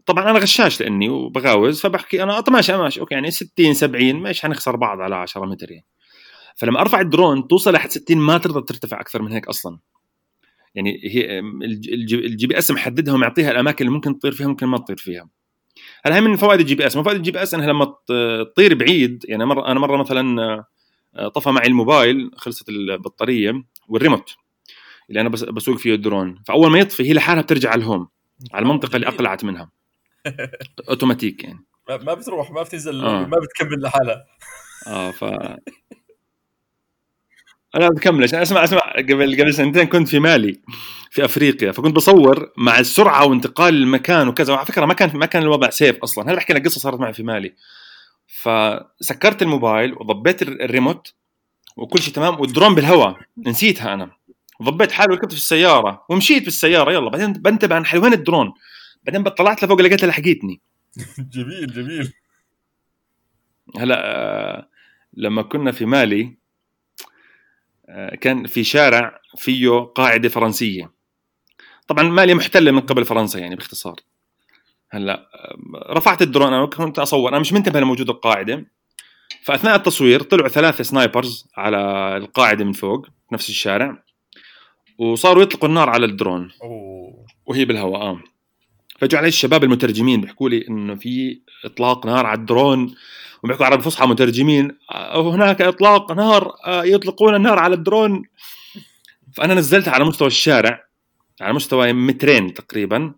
طبعا 0.05 0.31
أنا 0.31 0.39
غشاش 0.39 0.81
لأني 0.81 1.09
وبجاوز 1.09 1.81
فبحكي 1.81 2.23
أنا 2.23 2.43
ماشي 2.49 2.77
ماشي 2.77 2.99
okay 2.99 3.13
يعني 3.13 3.31
60 3.31 3.73
70 3.73 4.15
ماشي 4.15 4.41
حنخسر 4.41 4.75
بعض 4.75 5.01
على 5.01 5.15
10 5.15 5.45
متر 5.45 5.71
يعني. 5.71 5.85
فلما 6.55 6.81
أرفع 6.81 7.01
الدرون 7.01 7.47
توصل 7.47 7.73
لحد 7.73 7.89
60 7.89 8.17
ما 8.17 8.37
تقدر 8.37 8.61
ترتفع 8.61 8.99
أكثر 9.01 9.21
من 9.21 9.31
هيك 9.31 9.47
أصلا. 9.47 9.79
يعني 10.75 10.99
هي 11.03 11.39
الج- 11.39 11.89
ال 11.89 12.15
GPS 12.15 12.47
ال 12.47 12.57
GPS 12.57 12.71
محددها 12.71 13.13
ومعطيها 13.13 13.51
الأماكن 13.51 13.85
اللي 13.85 13.95
ممكن 13.95 14.19
تطير 14.19 14.31
فيها 14.31 14.47
ممكن 14.47 14.67
ما 14.67 14.77
تطير 14.77 14.97
فيها. 14.97 15.29
هلا 16.07 16.15
هي 16.15 16.21
من 16.21 16.35
فوائد 16.35 16.59
ال 16.59 16.75
GPS. 16.75 16.97
من 16.97 17.03
فوائد 17.03 17.17
ال 17.17 17.31
GPS 17.31 17.53
إنها 17.53 17.67
لما 17.67 17.85
تطير 18.45 18.73
بعيد. 18.75 19.25
يعني 19.27 19.45
مره 19.45 19.67
أنا 19.71 19.79
مرة 19.79 19.97
مثلا 19.97 20.41
آه، 21.15 21.27
طفى 21.27 21.49
معي 21.51 21.67
الموبايل 21.67 22.31
خلصت 22.37 22.69
البطارية 22.69 23.63
والريموت 23.87 24.35
اللي 25.09 25.21
أنا 25.21 25.29
بس- 25.29 25.43
بسوق 25.43 25.77
فيه 25.77 25.93
الدرون. 25.95 26.41
فأول 26.47 26.71
ما 26.71 26.79
يطفي 26.79 27.03
هي 27.09 27.13
لحالها 27.13 27.41
بترجع 27.41 27.69
على 27.71 27.79
ال 27.79 27.85
home 27.85 28.07
على 28.53 28.63
المنطقة 28.63 28.95
اللي. 28.95 29.07
أقلعت 29.07 29.43
منها. 29.43 29.71
أوتوماتيك 30.89 31.43
يعني. 31.43 31.65
ما 31.89 32.13
بتروح 32.13 32.51
ما 32.51 32.61
بتنزل 32.63 33.05
آه. 33.05 33.25
ما 33.25 33.37
بتكمل 33.39 33.81
لحالها. 33.81 34.25
آه 34.87 35.11
ف 35.11 35.23
أنا 37.75 37.89
بكملش 37.89 38.33
أنا 38.33 38.41
اسمع 38.41 38.63
اسمع 38.63 38.86
قبل 38.97 39.41
قبل 39.41 39.53
سنتين 39.53 39.83
كنت 39.87 40.07
في 40.07 40.19
مالي 40.19 40.61
في 41.11 41.25
أفريقيا. 41.25 41.71
فكنت 41.71 41.95
بصور 41.95 42.51
مع 42.57 42.79
السرعة 42.79 43.25
وانتقال 43.25 43.73
المكان 43.75 44.27
وكذا. 44.27 44.53
وعلى 44.53 44.65
فكرة 44.65 44.85
ما 44.85 44.93
كان 44.93 45.17
ما 45.17 45.25
كان 45.25 45.41
الوضع 45.43 45.69
safe 45.69 45.97
أصلا. 45.97 46.25
هذا 46.25 46.35
بحكي 46.35 46.53
لك 46.53 46.65
قصة 46.65 46.79
صارت 46.79 46.99
معي 46.99 47.13
في 47.13 47.23
مالي. 47.23 47.53
فسكرت 48.27 49.41
الموبايل 49.41 49.93
وضبيت 49.93 50.41
الر- 50.41 50.63
الريموت 50.63 51.13
وكل 51.77 51.99
شيء 51.99 52.13
تمام 52.13 52.39
والدرون 52.39 52.75
بالهواء. 52.75 53.17
نسيتها 53.37 53.93
أنا. 53.93 54.11
ضبيت 54.63 54.91
حالي 54.91 55.13
وركبت 55.13 55.31
في 55.31 55.37
السيارة 55.37 56.05
ومشيت 56.09 56.41
في 56.41 56.47
السيارة. 56.47 56.91
يلا 56.91 57.09
بعدين 57.09 57.33
بنتبه 57.33 57.75
عن 57.75 57.85
حالي. 57.85 58.03
وين 58.03 58.13
الدرون؟ 58.13 58.53
بعدين 59.03 59.23
طلعت 59.23 59.63
لفوق 59.63 59.81
لقيتها 59.81 60.07
لحقتني 60.07 60.61
جميل 61.33 61.73
جميل. 61.73 62.13
هلا 63.77 64.01
آه، 64.05 64.69
لما 65.13 65.41
كنا 65.41 65.71
في 65.71 65.85
مالي 65.85 66.37
كان 68.21 68.47
في 68.47 68.63
شارع 68.63 69.19
فيه 69.37 69.79
قاعدة 69.79 70.29
فرنسية. 70.29 70.91
طبعا 71.87 72.03
مالي 72.03 72.33
محتلة 72.33 72.71
من 72.71 72.79
قبل 72.79 73.05
فرنسا 73.05 73.39
يعني 73.39 73.55
باختصار. 73.55 73.95
هلأ 74.89 75.29
رفعت 75.89 76.21
الدرون 76.21 76.53
أنا 76.53 76.65
كنت 76.65 76.99
أصور 76.99 77.29
أنا 77.29 77.39
مش 77.39 77.53
منتبه 77.53 77.79
لموجود 77.79 78.09
القاعدة. 78.09 78.65
فأثناء 79.43 79.75
التصوير 79.75 80.21
طلعوا 80.21 80.49
ثلاثة 80.49 80.83
snipers 80.83 81.47
على 81.57 81.77
القاعدة 82.17 82.65
من 82.65 82.71
فوق 82.71 83.07
نفس 83.31 83.49
الشارع 83.49 84.03
وصاروا 84.97 85.43
يطلقوا 85.43 85.69
النار 85.69 85.89
على 85.89 86.05
الدرون. 86.05 86.51
وهي 87.45 87.65
بالهواء 87.65 88.01
آه. 88.01 88.23
فجوا 88.99 89.19
علي 89.19 89.27
الشباب 89.27 89.63
المترجمين 89.63 90.21
بيحكوا 90.21 90.49
لي 90.49 90.67
إنه 90.69 90.95
في 90.95 91.41
إطلاق 91.65 92.05
نار 92.05 92.25
على 92.25 92.39
الدرون. 92.39 92.95
وبيحكوا 93.43 93.65
عربي 93.65 93.83
فصحى 93.83 94.05
مترجمين. 94.07 94.77
آه، 94.91 95.35
هناك 95.35 95.61
إطلاق 95.61 96.11
نار 96.11 96.53
آه، 96.65 96.83
يطلقون 96.83 97.35
النار 97.35 97.59
على 97.59 97.75
الدرون. 97.75 98.23
فأنا 99.33 99.53
نزلتها 99.53 99.91
على 99.91 100.05
مستوى 100.05 100.27
الشارع 100.27 100.87
على 101.41 101.53
مستوى 101.53 101.93
مترين 101.93 102.53
تقريبا. 102.53 103.13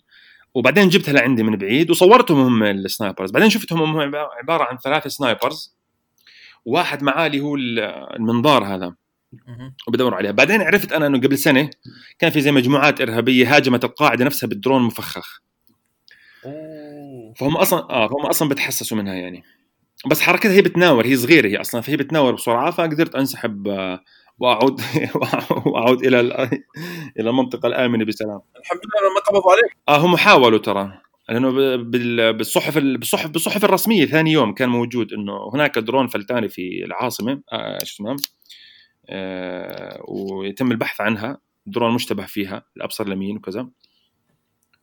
وبعدين 0.53 0.89
جبتها 0.89 1.13
لعندي 1.13 1.43
من 1.43 1.55
بعيد 1.55 1.91
وصورتهم 1.91 2.39
هم 2.39 2.63
ال 2.63 2.71
snipers. 2.71 3.31
بعدين 3.31 3.49
شفتهم 3.49 3.81
هم 3.81 4.15
عبارة 4.15 4.63
عن 4.63 4.77
ثلاث 4.77 5.07
snipers. 5.07 5.75
واحد 6.65 7.03
معاه 7.03 7.27
اللي 7.27 7.39
هو 7.39 7.55
المنظار 8.15 8.63
هذا. 8.63 8.95
مهم. 9.47 9.75
وبدوروا 9.87 10.17
عليها. 10.17 10.31
بعدين 10.31 10.61
عرفت 10.61 10.93
أنا 10.93 11.07
إنه 11.07 11.17
قبل 11.17 11.37
سنة 11.37 11.69
كان 12.19 12.31
في 12.31 12.41
زي 12.41 12.51
مجموعات 12.51 13.01
إرهابية 13.01 13.55
هاجمت 13.55 13.83
القاعدة 13.83 14.25
نفسها 14.25 14.47
بالدرون 14.47 14.81
مفخخ. 14.81 15.41
فهم 17.35 17.57
أصلا 17.57 17.79
آه 17.79 18.07
فهم 18.07 18.25
أصلا 18.25 18.49
بتحسسوا 18.49 18.97
منها 18.97 19.13
يعني. 19.13 19.43
بس 20.07 20.21
حركتها 20.21 20.51
هي 20.51 20.61
بتناور 20.61 21.05
هي 21.05 21.15
صغيرة 21.15 21.47
هي 21.47 21.61
أصلا 21.61 21.81
فهي 21.81 21.97
بتناور 21.97 22.33
بسرعة 22.33 22.71
فقدرت 22.71 23.15
أنسحب 23.15 23.67
آه، 23.67 24.03
وأعود 24.39 24.81
وأعود 25.65 26.05
إلى 26.05 26.19
ال- 26.19 26.33
إلى 27.19 27.29
المنطقة 27.29 27.67
الآمنة 27.67 28.05
بسلام. 28.05 28.41
الحمد 28.59 28.79
لله 28.79 29.13
ما 29.13 29.19
قبضوا 29.19 29.51
عليك. 29.51 29.77
آه 29.89 29.97
هم 29.97 30.17
حاولوا 30.17 30.59
ترى 30.59 31.01
لأنه 31.29 31.51
بالصحف 32.31 32.77
ال- 32.77 32.97
بالصحف 32.97 33.29
بالصحف 33.29 33.65
الرسمية 33.65 34.05
ثاني 34.05 34.31
يوم 34.31 34.53
كان 34.53 34.69
موجود 34.69 35.13
إنه 35.13 35.49
هناك 35.53 35.79
درون 35.79 36.07
فلتاني 36.07 36.49
في 36.49 36.85
العاصمة 36.85 37.41
آه 37.53 37.77
شو 37.83 37.93
اسمه 37.95 38.15
آه 39.09 40.01
ويتم 40.07 40.71
البحث 40.71 41.01
عنها 41.01 41.37
درون 41.65 41.93
مشتبه 41.93 42.25
فيها 42.25 42.63
الأبصر 42.77 43.07
اليمين 43.07 43.37
وكذا. 43.37 43.67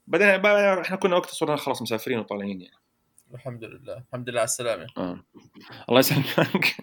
بعدين 0.07 0.45
إحنا 0.81 0.97
كنا 0.97 1.17
وقت 1.17 1.31
صرنا 1.31 1.57
خلاص 1.57 1.83
مسافرين 1.83 2.19
وطالعين 2.19 2.61
يعني. 2.61 2.77
الحمد 3.37 3.64
لله. 3.64 3.97
الحمد 4.09 4.30
لله 4.30 4.41
على 4.41 4.45
السلامة. 4.45 4.87
آه. 4.99 5.20
الله 5.89 5.99
يسلمك. 5.99 6.76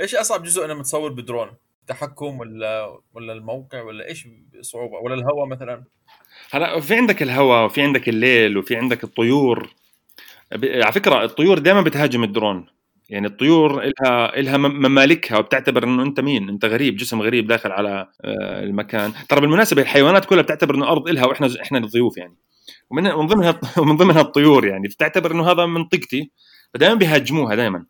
إيش 0.00 0.14
أصعب 0.14 0.42
جزء 0.42 0.64
أنا 0.64 0.74
متصور 0.74 1.12
بدرون؟ 1.12 1.50
التحكم 1.80 2.38
ولا 2.40 2.98
ولا 3.14 3.32
الموقع 3.32 3.82
ولا 3.82 4.08
إيش 4.08 4.28
صعوبه 4.60 4.98
ولا 4.98 5.14
الهواء 5.14 5.46
مثلا؟ 5.46 5.84
هلا 6.50 6.80
في 6.80 6.94
عندك 6.94 7.22
الهواء 7.22 7.64
وفي 7.64 7.82
عندك 7.82 8.08
الليل 8.08 8.58
وفي 8.58 8.76
عندك 8.76 9.04
الطيور. 9.04 9.74
على 10.52 10.92
فكرة 10.92 11.24
الطيور 11.24 11.58
دائما 11.58 11.80
بتهاجم 11.80 12.24
الدرون. 12.24 12.66
يعني 13.08 13.26
الطيور 13.26 13.82
إلها 13.84 14.38
إلها 14.38 14.56
مم- 14.56 14.82
ممالكها 14.82 15.38
وبتعتبر 15.38 15.84
إنه 15.84 16.02
أنت 16.02 16.20
مين؟ 16.20 16.48
أنت 16.48 16.64
غريب 16.64 16.96
جسم 16.96 17.22
غريب 17.22 17.46
داخل 17.46 17.72
على 17.72 18.08
آه، 18.24 18.62
المكان، 18.62 19.12
ترى 19.28 19.40
بالمناسبة 19.40 19.82
الحيوانات 19.82 20.24
كلها 20.24 20.42
بتعتبر 20.42 20.74
إنه 20.74 20.84
الأرض 20.84 21.08
إلها 21.08 21.26
وإحنا 21.26 21.48
إحنا 21.62 21.78
الضيوف 21.78 22.16
يعني. 22.16 22.36
ومن 22.90 23.02
من 23.02 23.26
ضمنها 23.26 23.60
ومن 23.78 23.96
ضمنها 23.96 24.20
الطيور 24.20 24.66
يعني. 24.66 24.88
بتعتبر 24.88 25.32
إنه 25.32 25.50
هذا 25.50 25.66
منطقتي 25.66 26.30
فدائما 26.74 26.94
بيهاجموها 26.94 27.54
دائما. 27.54 27.86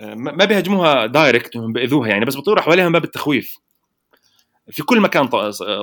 آه، 0.00 0.14
ما 0.14 0.44
بيهاجموها 0.44 1.06
direct 1.06 1.58
بيأذوها 1.58 2.08
يعني. 2.08 2.24
بس 2.24 2.36
بيطيروا 2.36 2.62
حواليها 2.62 2.86
من 2.86 2.92
باب 2.92 3.04
التخويف. 3.04 3.58
في 4.70 4.82
كل 4.82 5.00
مكان 5.00 5.26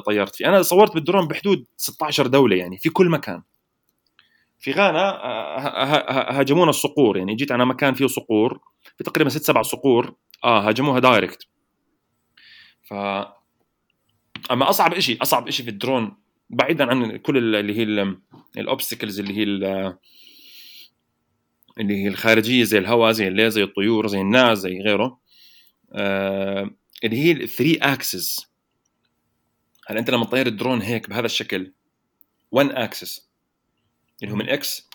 طيرت 0.05 0.35
فيه، 0.35 0.45
أنا 0.49 0.61
صورت 0.61 0.93
بالدرون 0.93 1.27
بحدود 1.27 1.65
16 1.77 2.27
دولة 2.27 2.55
يعني 2.55 2.77
في 2.77 2.89
كل 2.89 3.09
مكان. 3.09 3.41
في 4.59 4.71
غانا 4.71 5.23
آه، 5.23 6.39
هاجمونا 6.39 6.69
الصقور 6.69 7.17
يعني. 7.17 7.35
جيت 7.35 7.51
أنا 7.51 7.65
مكان 7.65 7.93
فيه 7.93 8.07
صقور 8.07 8.59
في 8.97 9.03
تقريبا 9.03 9.29
ست 9.29 9.43
سبع 9.43 9.61
صقور. 9.61 10.15
آه 10.43 10.67
هاجموها 10.67 10.99
direct 10.99 11.47
ف 12.83 12.93
أما 14.51 14.69
أصعب 14.69 14.99
شيء 14.99 15.21
أصعب 15.21 15.49
شيء 15.49 15.65
في 15.65 15.71
الدرون 15.71 16.17
بعيدا 16.49 16.85
عن 16.89 17.17
كل 17.17 17.37
ال- 17.37 17.55
اللي 17.55 17.77
هي 17.77 17.83
ال 18.57 18.63
obstacles 18.63 19.19
اللي 19.19 19.37
هي 19.37 19.43
ال- 19.43 19.97
اللي 21.79 22.03
هي 22.03 22.07
الخارجية 22.07 22.63
زي 22.63 22.77
الهواء 22.77 23.11
زي 23.11 23.27
الليل 23.27 23.51
زي 23.51 23.63
الطيور 23.63 24.07
زي 24.07 24.21
الناس 24.21 24.57
زي 24.57 24.81
غيره. 24.81 25.19
آه 25.93 26.71
اللي 27.03 27.17
هي 27.17 27.31
ال 27.31 27.39
three 27.39 27.75
axis 27.77 28.47
هلا 29.87 29.99
أنت 29.99 30.09
لما 30.09 30.25
تطير 30.25 30.47
الدرون 30.47 30.81
هيك 30.81 31.09
بهذا 31.09 31.25
الشكل 31.25 31.73
1 32.51 32.69
axis 32.71 33.29
اللي 34.23 34.33
هو 34.33 34.37
من 34.37 34.49
إكس 34.49 34.89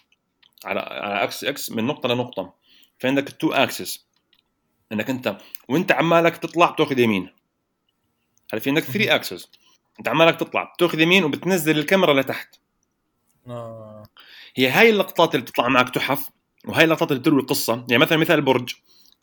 على 0.64 0.80
على 0.80 1.24
إكس 1.24 1.44
إكس 1.44 1.70
من 1.70 1.84
نقطة 1.84 2.08
لنقطة. 2.08 2.54
فعندك 2.98 3.28
ال 3.28 3.34
two 3.34 3.52
axis 3.52 4.06
انك 4.92 5.10
أنت 5.10 5.38
وأنت 5.68 5.92
عمالك 5.92 6.36
تطلع 6.36 6.70
بتاخذ 6.70 6.98
يمين. 6.98 7.30
هلا 8.52 8.60
في 8.60 8.70
عندك 8.70 8.82
3 8.82 9.14
axis 9.14 9.48
انت 9.98 10.08
عمالك 10.08 10.40
تطلع 10.40 10.64
بتاخذ 10.64 11.00
يمين 11.00 11.24
وبتنزل 11.24 11.78
الكاميرا 11.78 12.20
لتحت. 12.20 12.56
آه. 13.46 14.02
هي 14.56 14.68
هاي 14.68 14.90
اللقطات 14.90 15.34
اللي 15.34 15.46
بتطلع 15.46 15.68
معك 15.68 15.94
تحف 15.94 16.30
وهاي 16.64 16.84
اللقطات 16.84 17.10
اللي 17.10 17.20
بتروي 17.20 17.42
قصه 17.42 17.86
يعني 17.88 17.98
مثلا 17.98 18.18
مثال 18.18 18.36
البرج 18.36 18.74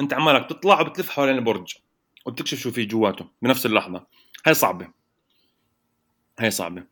انت 0.01 0.13
عمالك 0.13 0.49
تطلع 0.49 0.81
وبتلف 0.81 1.09
حوالين 1.09 1.35
البرج 1.35 1.73
وبتكشف 2.25 2.59
شو 2.59 2.71
في 2.71 2.85
جواته 2.85 3.25
بنفس 3.41 3.65
اللحظة. 3.65 4.05
هاي 4.45 4.53
صعبة. 4.53 4.87
هاي 6.39 6.51
صعبة. 6.51 6.83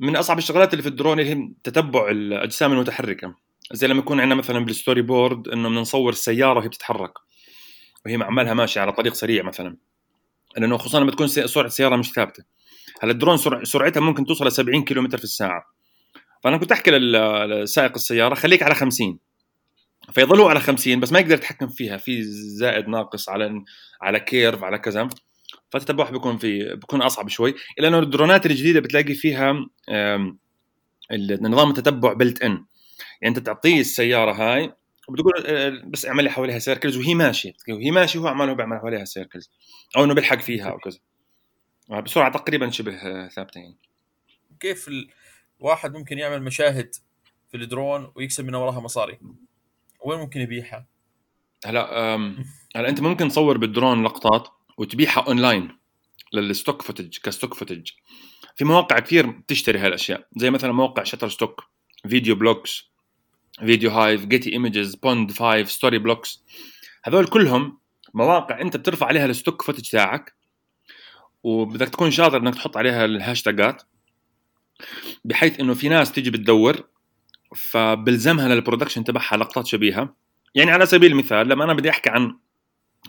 من 0.00 0.16
أصعب 0.16 0.38
الشغلات 0.38 0.72
اللي 0.72 0.82
في 0.82 0.88
الدرون 0.88 1.20
اللي 1.20 1.34
هي 1.34 1.48
تتبع 1.64 2.10
الأجسام 2.10 2.72
المتحركة. 2.72 3.34
زي 3.72 3.86
لما 3.86 3.98
يكون 3.98 4.20
عندنا 4.20 4.34
مثلا 4.34 4.64
بال 4.64 5.02
storyboard 5.02 5.48
إنه 5.48 5.68
بدنا 5.68 5.80
نصور 5.80 6.12
السيارة 6.12 6.58
وهي 6.58 6.68
بتتحرك 6.68 7.12
وهي 8.06 8.16
عمالها 8.16 8.54
ماشية 8.54 8.80
على 8.80 8.92
طريق 8.92 9.14
سريع 9.14 9.42
مثلا. 9.42 9.76
لأنه 10.56 10.78
خصوصا 10.78 11.00
لما 11.00 11.10
تكون 11.10 11.28
سرعه 11.28 11.66
السياره 11.66 11.96
مش 11.96 12.10
ثابتة. 12.12 12.44
هلا 13.02 13.12
الدرون 13.12 13.36
سرع- 13.36 13.64
سرعتها 13.64 14.00
ممكن 14.00 14.24
توصل 14.26 14.46
ل 14.46 14.52
70 14.52 14.84
كيلو 14.84 15.08
في 15.08 15.24
الساعة. 15.24 15.64
فأنا 16.44 16.56
كنت 16.56 16.72
أحكي 16.72 16.90
لسائق 16.90 17.92
السيارة 17.94 18.34
خليك 18.34 18.62
على 18.62 18.74
50 18.74 19.18
فيظلوا 20.12 20.50
على 20.50 20.60
50 20.60 21.00
بس 21.00 21.12
ما 21.12 21.18
يقدر 21.18 21.34
يتحكم 21.34 21.68
فيها. 21.68 21.96
في 21.96 22.22
زائد 22.58 22.88
ناقص 22.88 23.28
على 23.28 23.64
على 24.02 24.20
curve 24.20 24.64
على 24.64 24.78
كذا. 24.78 25.08
فتتبعها 25.70 26.10
بيكون 26.10 26.38
في 26.38 26.74
بيكون 26.74 27.02
أصعب 27.02 27.28
شوي. 27.28 27.54
الا 27.78 27.88
إنه 27.88 27.98
الدرونات 27.98 28.46
الجديدة 28.46 28.80
بتلاقي 28.80 29.14
فيها 29.14 29.66
آم، 29.90 30.38
النظام 31.12 31.70
التتبع 31.70 32.12
built 32.12 32.42
in 32.42 32.50
يعني 32.50 32.64
أنت 33.36 33.38
تعطيه 33.38 33.80
السيارة 33.80 34.32
هاي 34.32 34.72
وبتقول 35.08 35.32
آه، 35.46 35.82
بس 35.86 36.06
اعمل 36.06 36.24
لي 36.24 36.30
حواليها 36.30 36.58
circles 36.58 36.96
وهي 36.96 37.14
ماشية. 37.14 37.52
وهي 37.68 37.90
ماشية 37.90 38.18
وهو 38.18 38.28
عماله 38.28 38.52
بيعمل 38.52 38.78
حواليها 38.78 39.04
circles 39.04 39.50
أو 39.96 40.04
إنه 40.04 40.14
بيلحق 40.14 40.40
فيها 40.40 40.70
أو 40.70 40.78
كذا. 40.78 40.98
بسرعة 41.88 42.32
تقريبا 42.32 42.70
شبه 42.70 42.94
آه، 42.94 43.28
ثابتة 43.28 43.58
يعني. 43.58 43.76
كيف 44.60 44.90
الواحد 45.60 45.96
ممكن 45.96 46.18
يعمل 46.18 46.42
مشاهد 46.42 46.94
في 47.50 47.56
الدرون 47.56 48.12
ويكسب 48.14 48.44
من 48.44 48.54
وراها 48.54 48.80
مصاري؟ 48.80 49.18
وين 50.04 50.18
ممكن 50.18 50.40
يبيعها؟ 50.40 50.86
هلا 51.66 52.14
هلا 52.76 52.88
أنت 52.88 53.00
ممكن 53.00 53.28
تصور 53.28 53.58
بالدرون 53.58 54.04
لقطات 54.04 54.48
وتبيعها 54.78 55.20
أونلاين 55.20 55.78
لل 56.32 56.46
stock 56.46 56.82
footage 56.82 57.18
ك 57.18 57.24
stock 57.24 57.54
footage. 57.54 57.90
في 58.56 58.64
مواقع 58.64 58.98
كثير 58.98 59.26
بتشتري 59.26 59.78
هالأشياء 59.78 60.26
زي 60.36 60.50
مثلا 60.50 60.72
موقع 60.72 61.02
شتر 61.02 61.28
ستوك 61.28 61.64
فيديو 62.08 62.34
بلوكس 62.34 62.90
فيديو 63.60 63.90
هايف 63.90 64.26
جيتي 64.26 64.52
ايمجز 64.52 64.94
بوند 64.94 65.32
5 65.32 65.64
ستوري 65.64 65.98
بلوكس 65.98 66.44
هذول 67.04 67.26
كلهم 67.26 67.78
مواقع 68.14 68.60
أنت 68.60 68.76
بترفع 68.76 69.06
عليها 69.06 69.26
ال 69.26 69.32
stock 69.32 69.62
footage 69.62 69.90
تاعك 69.90 70.37
وبدك 71.42 71.88
تكون 71.88 72.10
شاطر 72.10 72.36
إنك 72.36 72.54
تحط 72.54 72.76
عليها 72.76 73.04
الهاشتاجات 73.04 73.82
بحيث 75.24 75.60
إنه 75.60 75.74
في 75.74 75.88
ناس 75.88 76.12
تيجي 76.12 76.30
بتدور 76.30 76.88
فبلزمها 77.56 78.48
لل 78.48 78.57
production 78.57 79.04
تبعها 79.04 79.36
لقطات 79.36 79.66
شبيهة. 79.66 80.14
يعني 80.54 80.70
على 80.70 80.86
سبيل 80.86 81.12
المثال 81.12 81.48
لما 81.48 81.64
أنا 81.64 81.74
بدي 81.74 81.90
أحكي 81.90 82.10
عن 82.10 82.38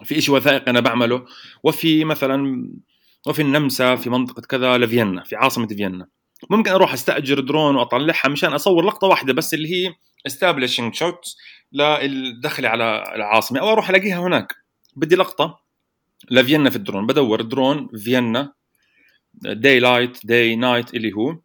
في 0.04 0.22
شيء 0.22 0.36
وثائقي 0.36 0.72
أنا 0.72 0.80
بعمله 0.80 1.26
وفي 1.64 2.06
مثلا 2.06 2.70
وفي 3.28 3.42
النمسا 3.42 3.96
في 3.96 4.10
منطقة 4.10 4.42
كذا 4.42 4.78
لفيينا 4.78 5.24
في 5.24 5.36
عاصمة 5.36 5.68
فيينا. 5.68 6.08
ممكن 6.50 6.72
أروح 6.72 6.94
أستأجر 6.94 7.40
درون 7.40 7.76
وأطلعها 7.76 8.30
مشان 8.30 8.54
أصور 8.54 8.86
لقطة 8.86 9.08
واحدة 9.08 9.34
بس 9.34 9.54
اللي 9.54 9.70
هي 9.74 9.94
establishing 10.30 11.00
shots 11.00 11.38
للدخل 11.74 12.66
على 12.66 13.04
العاصمة 13.16 13.60
أو 13.60 13.72
أروح 13.72 13.90
ألاقيها 13.90 14.20
هناك. 14.20 14.56
بدي 14.96 15.16
لقطة 15.16 15.60
لفيينا 16.32 16.70
في 16.70 16.76
الدرون. 16.76 17.08
بدور 17.08 17.42
درون 17.42 17.88
فيينا 17.98 18.54
daylight 19.34 20.26
day 20.26 20.56
night 20.56 20.94
اللي 20.94 21.14
هو. 21.14 21.40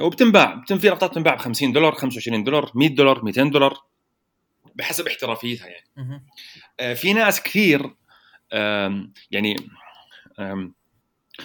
وبتنباع 0.00 0.54
بتن 0.54 0.78
في 0.78 0.88
لقطات 0.88 1.10
بتنباع 1.10 1.34
ب 1.34 1.38
50 1.38 1.72
دولار 1.72 1.94
25 1.94 2.44
دولار 2.44 2.72
100 2.74 2.88
دولار 2.88 3.24
200 3.24 3.42
دولار 3.50 3.78
بحسب 4.74 5.06
احترافيتها 5.06 5.66
يعني. 5.66 5.86
آه، 6.80 6.94
في 6.94 7.12
ناس 7.12 7.42
كثير 7.42 7.94
يعني 9.30 9.56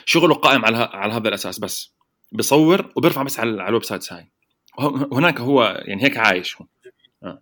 شغله 0.05 0.35
قائم 0.35 0.65
على 0.65 0.77
على 0.77 1.13
هذا 1.13 1.27
الأساس 1.29 1.59
بس. 1.59 1.93
بصور 2.31 2.91
وبيرفع 2.95 3.23
بس 3.23 3.39
على 3.39 3.67
ال 3.67 3.83
websites 3.83 4.13
هاي. 4.13 4.31
هناك 5.13 5.39
هو 5.39 5.83
يعني 5.85 6.03
هيك 6.03 6.17
عايش 6.17 6.57
هو. 6.61 6.65
آه. 7.23 7.41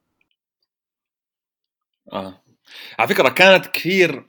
آه. 2.13 2.43
على 2.99 3.07
فكرة 3.07 3.29
كانت 3.29 3.65
كثير 3.65 4.25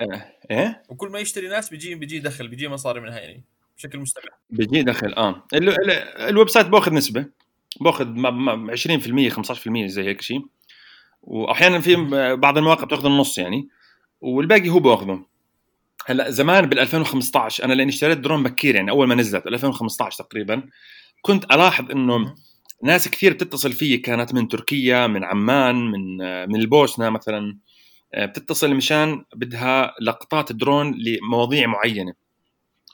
آه. 0.00 0.24
إيه؟ 0.50 0.82
وكل 0.88 1.08
ما 1.08 1.18
يشتري 1.18 1.48
ناس 1.48 1.70
بيجي 1.70 1.94
بيجي 1.94 2.18
دخل 2.18 2.48
بيجي 2.48 2.68
مصاري 2.68 3.00
منها 3.00 3.18
يعني 3.18 3.44
بشكل 3.76 3.98
مستمر. 3.98 4.24
بيجي 4.50 4.82
دخل 4.82 5.14
آه. 5.14 5.46
ال- 5.54 5.68
ال- 5.68 5.90
ال 6.28 6.48
website 6.48 6.66
بأخذ 6.66 6.92
نسبة 6.94 7.26
بأخذ 7.80 8.06
م- 8.06 8.44
م- 8.66 8.70
20% 8.70 9.30
15% 9.30 9.86
زي 9.86 10.02
هيك 10.04 10.20
شيء 10.20 10.40
واحيانا 11.22 11.80
في 11.80 11.96
بعض 12.36 12.58
المواقع 12.58 12.84
بتأخذ 12.84 13.06
النص 13.06 13.38
يعني 13.38 13.68
والباقي 14.20 14.68
هو 14.68 14.78
بأخذه. 14.78 15.24
هلأ 16.06 16.30
زمان 16.30 16.66
بال 16.66 16.78
2015 16.78 17.64
أنا 17.64 17.72
لأني 17.74 17.90
اشتريت 17.90 18.18
درون 18.18 18.42
بكير 18.42 18.74
يعني 18.74 18.90
أول 18.90 19.06
ما 19.08 19.14
نزلت 19.14 19.46
2015 19.46 20.24
تقريبا 20.24 20.62
كنت 21.22 21.44
ألاحظ 21.44 21.90
إنه 21.90 22.34
ناس 22.82 23.08
كثير 23.08 23.32
بتتصل 23.32 23.72
فيي 23.72 23.96
كانت 23.98 24.34
من 24.34 24.48
تركيا 24.48 25.06
من 25.06 25.24
عمان 25.24 25.74
من 25.90 26.16
من 26.48 26.56
البوسنة 26.60 27.10
مثلا. 27.10 27.58
بتتصل 28.14 28.74
مشان 28.74 29.24
بدها 29.34 29.94
لقطات 30.00 30.52
درون 30.52 30.94
لمواضيع 30.94 31.66
معينة. 31.66 32.14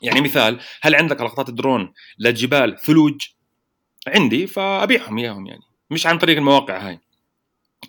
يعني 0.01 0.21
مثال 0.21 0.59
هل 0.81 0.95
عندك 0.95 1.21
لقطات 1.21 1.49
درون 1.49 1.93
لجبال 2.19 2.77
ثلوج؟ 2.77 3.27
عندي 4.07 4.47
فأبيعهم 4.47 5.17
إياهم 5.17 5.47
يعني. 5.47 5.61
مش 5.89 6.07
عن 6.07 6.17
طريق 6.17 6.37
المواقع 6.37 6.87
هاي. 6.87 6.99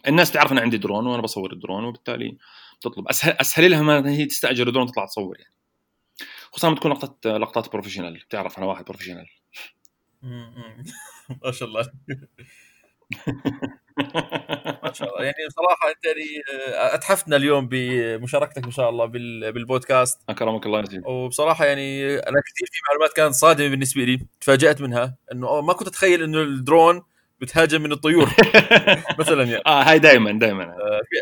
الناس 0.09 0.33
تعرف 0.33 0.53
أنا 0.53 0.61
عندي 0.61 0.77
درون 0.77 1.07
وأنا 1.07 1.23
بصور 1.23 1.53
الدرون 1.53 1.85
وبالتالي 1.85 2.39
تطلب 2.81 3.09
اسهل 3.09 3.33
أسهل 3.33 3.71
لها 3.71 3.83
ما 3.83 4.11
هي 4.11 4.27
تستأجر 4.27 4.71
درون 4.71 4.87
تطلع 4.87 5.07
تصور 5.07 5.37
يعني. 5.39 5.53
خصوصا 6.51 6.73
بتكون 6.73 6.93
لقطات 6.93 7.27
لقطات 7.27 7.73
professional 7.73 8.19
بتعرف 8.29 8.59
أنا 8.59 8.67
واحد 8.67 8.85
professional 8.85 9.27
ما 11.45 11.53
شاء 11.53 11.69
الله. 11.69 11.91
ما 14.85 14.93
شاء 14.93 15.09
الله. 15.09 15.25
يعني 15.25 15.37
صراحة 15.57 15.91
أنت 15.91 16.05
يعني 16.05 16.43
آه، 16.75 16.95
أتحفتنا 16.95 17.37
اليوم 17.37 17.69
بمشاركتك 17.71 18.65
إن 18.65 18.71
شاء 18.71 18.91
الله 18.91 19.07
بالبودكاست. 19.51 20.21
أكرمك 20.29 20.67
الله 20.67 20.81
يزيد 20.81 21.03
وبصراحة 21.07 21.65
يعني 21.65 22.15
أنا 22.15 22.41
كثير 22.41 22.69
في 22.73 22.81
معلومات 22.89 23.13
كانت 23.17 23.35
صادمة 23.35 23.69
بالنسبة 23.69 24.05
لي 24.05 24.21
تفاجأت 24.41 24.81
منها 24.81 25.17
إنه 25.33 25.61
ما 25.61 25.73
كنت 25.73 25.89
أتخيل 25.89 26.23
إنه 26.23 26.43
الدرون 26.43 27.03
بتهاجم 27.41 27.83
من 27.83 27.93
الطيور 27.93 28.31
مثلا 29.21 29.43
يعني. 29.45 29.63
آه 29.67 29.83
هاي 29.83 29.99
دائما 29.99 30.33
دائما 30.39 30.65
آه، 30.65 31.01
في 31.11 31.17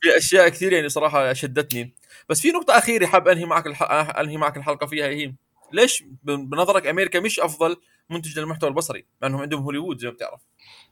في 0.00 0.16
أشياء 0.16 0.48
كثير 0.48 0.72
يعني 0.72 0.88
صراحة 0.88 1.32
شدتني. 1.32 1.94
بس 2.28 2.40
في 2.40 2.48
نقطة 2.50 2.78
أخيرة 2.78 3.06
حاب 3.06 3.28
أنهي 3.28 3.44
معك 3.44 3.66
الح... 3.66 3.82
أنهي 4.18 4.36
معك 4.36 4.56
الحلقة 4.56 4.86
فيها 4.86 5.06
هي 5.06 5.32
ليش 5.72 6.04
بنظرك 6.22 6.86
أمريكا 6.86 7.20
مش 7.20 7.40
أفضل 7.40 7.76
منتج 8.10 8.38
للمحتوى 8.38 8.70
البصري؟ 8.70 9.06
مع 9.22 9.28
إنهم 9.28 9.40
عندهم 9.40 9.62
هوليوود 9.62 9.98
زي 9.98 10.08
ما 10.08 10.14
بتعرف. 10.14 10.40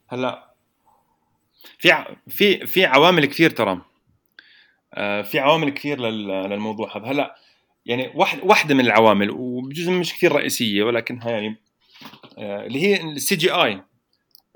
هلأ 0.08 0.55
في 1.78 2.16
في 2.28 2.66
في 2.66 2.84
عوامل 2.84 3.26
كثير 3.26 3.50
ترى. 3.50 3.82
آه، 4.94 5.22
في 5.22 5.38
عوامل 5.38 5.70
كثير 5.70 6.00
للموضوع 6.00 6.96
هذا. 6.96 7.06
هلأ 7.06 7.36
يعني 7.86 8.12
واحد 8.14 8.38
واحدة 8.42 8.74
من 8.74 8.80
العوامل 8.80 9.30
وبجزء 9.30 9.90
مش 9.92 10.14
كثير 10.14 10.32
رئيسية 10.32 10.82
ولكنها 10.82 11.30
يعني 11.30 11.56
آه، 12.38 12.66
اللي 12.66 12.82
هي 12.82 13.02
ال 13.02 13.36
CGI. 13.36 13.82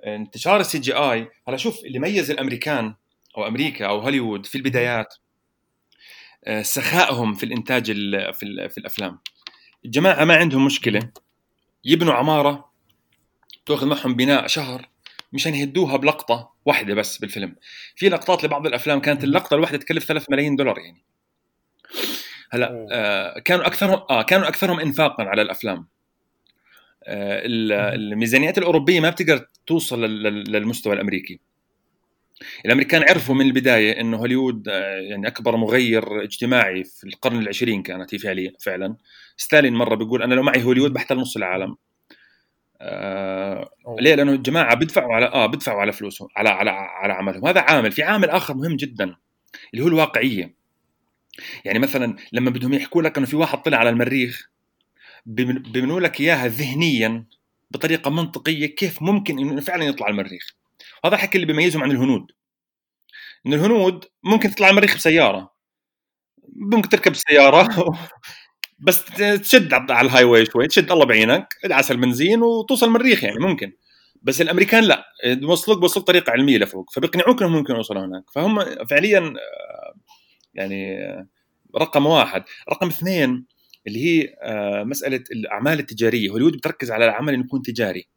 انتشار 0.07 0.61
ال 0.61 0.79
CGI. 0.79 1.29
هلأ 1.49 1.57
شوف 1.57 1.85
اللي 1.85 1.99
ميز 1.99 2.31
الأمريكان 2.31 2.95
أو 3.37 3.47
أمريكا 3.47 3.87
أو 3.87 3.99
هوليوود 3.99 4.47
في 4.47 4.59
البدايات 4.59 5.15
آه، 6.45 6.63
سخائهم 6.63 7.35
في 7.35 7.45
الإنتاج 7.45 7.93
في, 8.33 8.69
في 8.69 8.79
الأفلام. 8.79 9.19
الجماعه 9.85 10.25
ما 10.25 10.37
عندهم 10.37 10.67
مشكلة. 10.67 11.11
يبنوا 11.85 12.15
عمارة 12.15 12.71
تأخذ 13.67 13.87
معهم 13.87 14.15
بناء 14.15 14.47
شهر 14.47 14.89
مشان 15.33 15.55
يهدوها 15.55 15.97
بلقطة 15.97 16.53
واحدة 16.67 16.95
بس 16.95 17.19
بالفيلم. 17.19 17.57
في 17.97 18.09
لقطات 18.09 18.45
لبعض 18.45 18.67
الأفلام 18.67 19.01
كانت 19.01 19.25
اللقطة 19.25 19.55
الواحدة 19.55 19.79
تكلف 19.79 20.05
3 20.05 20.27
ملايين 20.31 20.57
دولار 20.57 20.79
يعني. 20.79 21.03
هلا 22.51 22.87
آه 22.93 23.39
كانوا 23.39 23.67
أكثرهم 23.67 24.01
آه 24.11 24.23
كانوا 24.23 24.49
أكثرهم 24.49 24.81
انفاقا 24.81 25.25
على 25.25 25.43
الأفلام. 25.43 25.87
آه 27.05 27.43
الميزانيات 27.95 28.59
الأوروبية 28.59 29.01
ما 29.01 29.11
بتقدر 29.11 29.47
توصل 29.67 30.05
للمستوى 30.05 30.95
الأمريكي. 30.95 31.41
الأمريكان 32.67 33.03
عرفوا 33.03 33.35
من 33.35 33.47
البداية 33.47 34.01
إنه 34.01 34.17
هوليوود 34.17 34.69
آه، 34.69 35.01
يعني 35.01 35.27
أكبر 35.27 35.57
مغير 35.57 36.23
اجتماعي 36.23 36.85
في 36.85 37.05
القرن 37.05 37.39
العشرين 37.39 37.83
كانت 37.83 38.15
هي 38.15 38.19
فعليا 38.19 38.53
فعلا. 38.61 38.97
ستالين 39.37 39.75
مرة 39.75 39.95
بيقول 39.95 40.23
أنا 40.23 40.35
لو 40.35 40.43
معي 40.43 40.63
هوليوود 40.63 40.93
بحتل 40.93 41.17
نص 41.17 41.37
العالم. 41.37 41.77
آه 42.81 43.71
ليه؟ 44.01 44.15
لأنه 44.15 44.33
الجماعة 44.33 44.75
بدفعوا 44.77 45.15
على 45.15 45.27
آه 45.27 45.47
بدفعوا 45.47 45.81
على 45.81 45.93
فلوسهم 45.93 46.29
على 46.37 46.49
على 46.49 46.71
على 46.71 47.13
عملهم، 47.13 47.47
هذا 47.47 47.61
عامل، 47.61 47.93
في 47.93 48.03
عامل 48.03 48.31
آخر 48.31 48.55
مهم 48.55 48.77
جدا 48.77 49.17
اللي 49.75 49.85
هو 49.85 49.89
الواقعية. 49.89 50.55
يعني 51.65 51.79
مثلا 51.79 52.17
لما 52.33 52.51
بدهم 52.51 52.75
يحكوا 52.75 53.03
لك 53.03 53.19
إنه 53.19 53.27
في 53.27 53.37
واحد 53.37 53.63
طلع 53.63 53.79
على 53.79 53.91
المريخ 53.91 54.51
بيبنوا 55.27 56.01
لك 56.01 56.21
إياها 56.21 56.49
ذهنيا 56.49 57.25
بطريقة 57.71 58.11
منطقية 58.11 58.67
كيف 58.67 59.03
ممكن 59.03 59.39
إنه 59.39 59.61
فعلا 59.61 59.85
يطلع 59.85 60.09
المريخ. 60.09 60.57
هذا 61.07 61.15
الحكي 61.15 61.37
اللي 61.39 61.47
بيميزهم 61.47 61.83
عن 61.83 61.91
الهنود. 61.91 62.33
إنه 63.47 63.57
الهنود 63.57 64.05
ممكن 64.25 64.51
تطلع 64.51 64.71
المريخ 64.71 64.97
بسيارة 64.97 65.53
ممكن 66.57 66.89
تركب 66.89 67.15
سيارة 67.17 67.69
بس 68.81 69.05
تشد 69.43 69.73
على 69.73 70.07
ال 70.07 70.25
highway 70.25 70.47
شوي 70.47 70.67
تشد 70.67 70.93
الله 70.93 71.05
بعينك 71.05 71.55
ادعس 71.65 71.91
البنزين 71.91 72.43
وتوصل 72.43 72.87
المريخ 72.87 73.25
يعني 73.25 73.39
ممكن. 73.39 73.73
بس 74.23 74.41
الأمريكان 74.41 74.85
لا 74.85 75.05
بوصلوك 75.27 75.79
بوصلوك 75.79 76.07
طريقة 76.07 76.31
علمية 76.31 76.59
لفوق 76.59 76.91
فبيقنعوك 76.91 77.43
إنهم 77.43 77.53
ممكن 77.53 77.75
يوصلوا 77.75 78.05
هناك. 78.05 78.25
فهم 78.35 78.85
فعليا 78.87 79.19
آه، 79.19 79.95
يعني 80.55 80.99
آه، 80.99 81.27
رقم 81.77 82.07
واحد. 82.07 82.45
رقم 82.71 82.87
اثنين 82.87 83.47
اللي 83.87 84.05
هي 84.05 84.35
آه، 84.43 84.85
مسألة 84.85 85.25
الأعمال 85.33 85.79
التجارية. 85.79 86.31
هوليوود 86.31 86.57
بتركز 86.57 86.91
على 86.91 87.05
العمل 87.05 87.35
إنه 87.35 87.45
يكون 87.45 87.63
تجاري. 87.63 88.09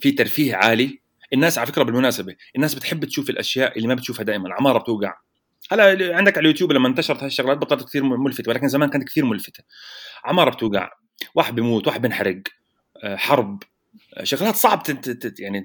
في 0.00 0.10
ترفيه 0.10 0.54
عالي. 0.54 1.02
الناس 1.32 1.58
على 1.58 1.66
فكرة 1.66 1.82
بالمناسبة 1.82 2.36
الناس 2.56 2.74
بتحب 2.74 3.04
تشوف 3.04 3.30
الأشياء 3.30 3.76
اللي 3.76 3.88
ما 3.88 3.94
بتشوفها 3.94 4.24
دائما 4.24 4.54
عماره 4.54 4.78
بتوقع. 4.78 5.14
هلا 5.70 6.16
عندك 6.16 6.38
على 6.38 6.44
اليوتيوب 6.44 6.72
لما 6.72 6.88
انتشرت 6.88 7.22
هالشغلات 7.22 7.58
بطلت 7.58 7.88
كثير 7.88 8.04
ملفتة 8.04 8.50
ولكن 8.50 8.68
زمان 8.68 8.90
كانت 8.90 9.08
كثير 9.08 9.24
ملفتة. 9.24 9.64
عمارة 10.24 10.50
بتوقع 10.50 10.90
واحد 11.34 11.54
بيموت 11.54 11.86
واحد 11.86 12.02
بينحرق 12.02 12.42
آه، 13.04 13.16
حرب 13.16 13.62
آه، 14.14 14.24
شغلات 14.24 14.54
صعب 14.54 14.82
يعني 15.38 15.64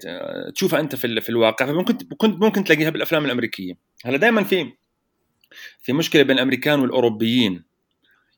تشوفها 0.56 0.80
أنت 0.80 0.95
في, 0.95 1.22
في 1.22 1.30
الواقع. 1.30 1.66
فممكن 1.66 1.98
كنت 2.18 2.43
ممكن 2.43 2.64
تلاقيها 2.64 2.89
بالأفلام 2.89 3.26
الأمريكية. 3.26 3.74
هلأ 4.06 4.18
دائما 4.18 4.43
في 4.43 4.74
في 5.82 5.93
مشكلة 5.93 6.24
بين 6.24 6.36
الأمريكان 6.36 6.80
والأوروبيين. 6.80 7.64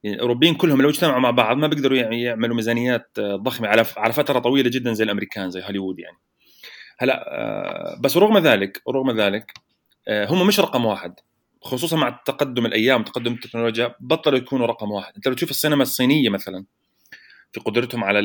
يعني 0.03 0.15
الأوروبيين 0.15 0.55
كلهم 0.55 0.81
لو 0.81 0.89
اجتمعوا 0.89 1.19
مع 1.19 1.31
بعض 1.31 1.57
ما 1.57 1.67
بيقدروا 1.67 1.97
يعملوا 1.97 2.55
ميزانيات 2.55 3.09
آه، 3.19 3.35
ضخمة 3.35 3.67
على 3.67 3.85
على 3.97 4.13
فترة 4.13 4.39
طويلة 4.39 4.69
جدا 4.69 4.93
زي 4.93 5.03
الأمريكان 5.03 5.51
زي 5.51 5.61
هوليوود 5.63 5.99
يعني. 5.99 6.17
هلأ 6.99 7.99
بس 8.03 8.17
رغم 8.17 8.37
ذلك 8.37 8.81
رغم 8.89 9.11
ذلك 9.11 9.53
هم 10.09 10.47
مش 10.47 10.59
رقم 10.59 10.85
واحد. 10.85 11.13
خصوصا 11.61 11.97
مع 11.97 12.09
تقدم 12.25 12.65
الأيام 12.65 13.03
تقدم 13.03 13.33
التكنولوجيا 13.33 13.95
بطلوا 13.99 14.37
يكونوا 14.37 14.67
رقم 14.67 14.91
واحد. 14.91 15.13
أنت 15.15 15.27
لو 15.27 15.33
تشوف 15.33 15.49
السينما 15.49 15.83
الصينية 15.83 16.29
مثلا 16.29 16.65
في 17.51 17.59
قدرتهم 17.59 18.03
على 18.03 18.19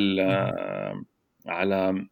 على 1.47 2.07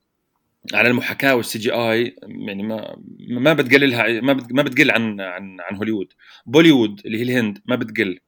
على 0.74 0.88
المحاكاة 0.88 1.34
وال 1.36 1.58
CGI 1.58 2.16
يعني 2.22 2.62
ما 2.62 2.96
ما 3.28 3.52
بتقللها 3.52 4.20
ما 4.20 4.46
ما 4.50 4.62
بتقل 4.62 4.90
عن 4.90 5.20
عن 5.20 5.60
عن 5.60 5.76
هوليوود. 5.76 6.12
بوليوود 6.46 7.00
اللي 7.06 7.18
هي 7.18 7.22
الهند 7.22 7.62
ما 7.66 7.76
بتقل. 7.76 8.18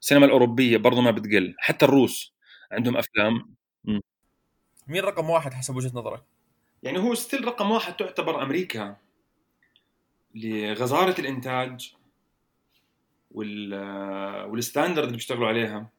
السينما 0.00 0.26
الأوروبية 0.26 0.76
برضه 0.76 1.00
ما 1.00 1.10
بتقل. 1.10 1.54
حتى 1.58 1.84
الروس 1.84 2.34
عندهم 2.72 2.96
أفلام. 2.96 3.54
مين 4.88 5.02
رقم 5.02 5.30
واحد 5.30 5.54
حسب 5.54 5.76
وجهة 5.76 5.92
نظرك؟ 5.94 6.22
يعني 6.82 6.98
هو 6.98 7.14
still 7.14 7.44
رقم 7.44 7.70
واحد 7.70 7.96
تعتبر 7.96 8.42
أمريكا 8.42 8.96
لغزارة 10.34 11.20
الإنتاج 11.20 11.94
وال 13.30 13.74
وال 14.50 14.61
standard 14.61 15.04
اللي 15.04 15.16
بيشتغلوا 15.16 15.48
عليها. 15.48 15.90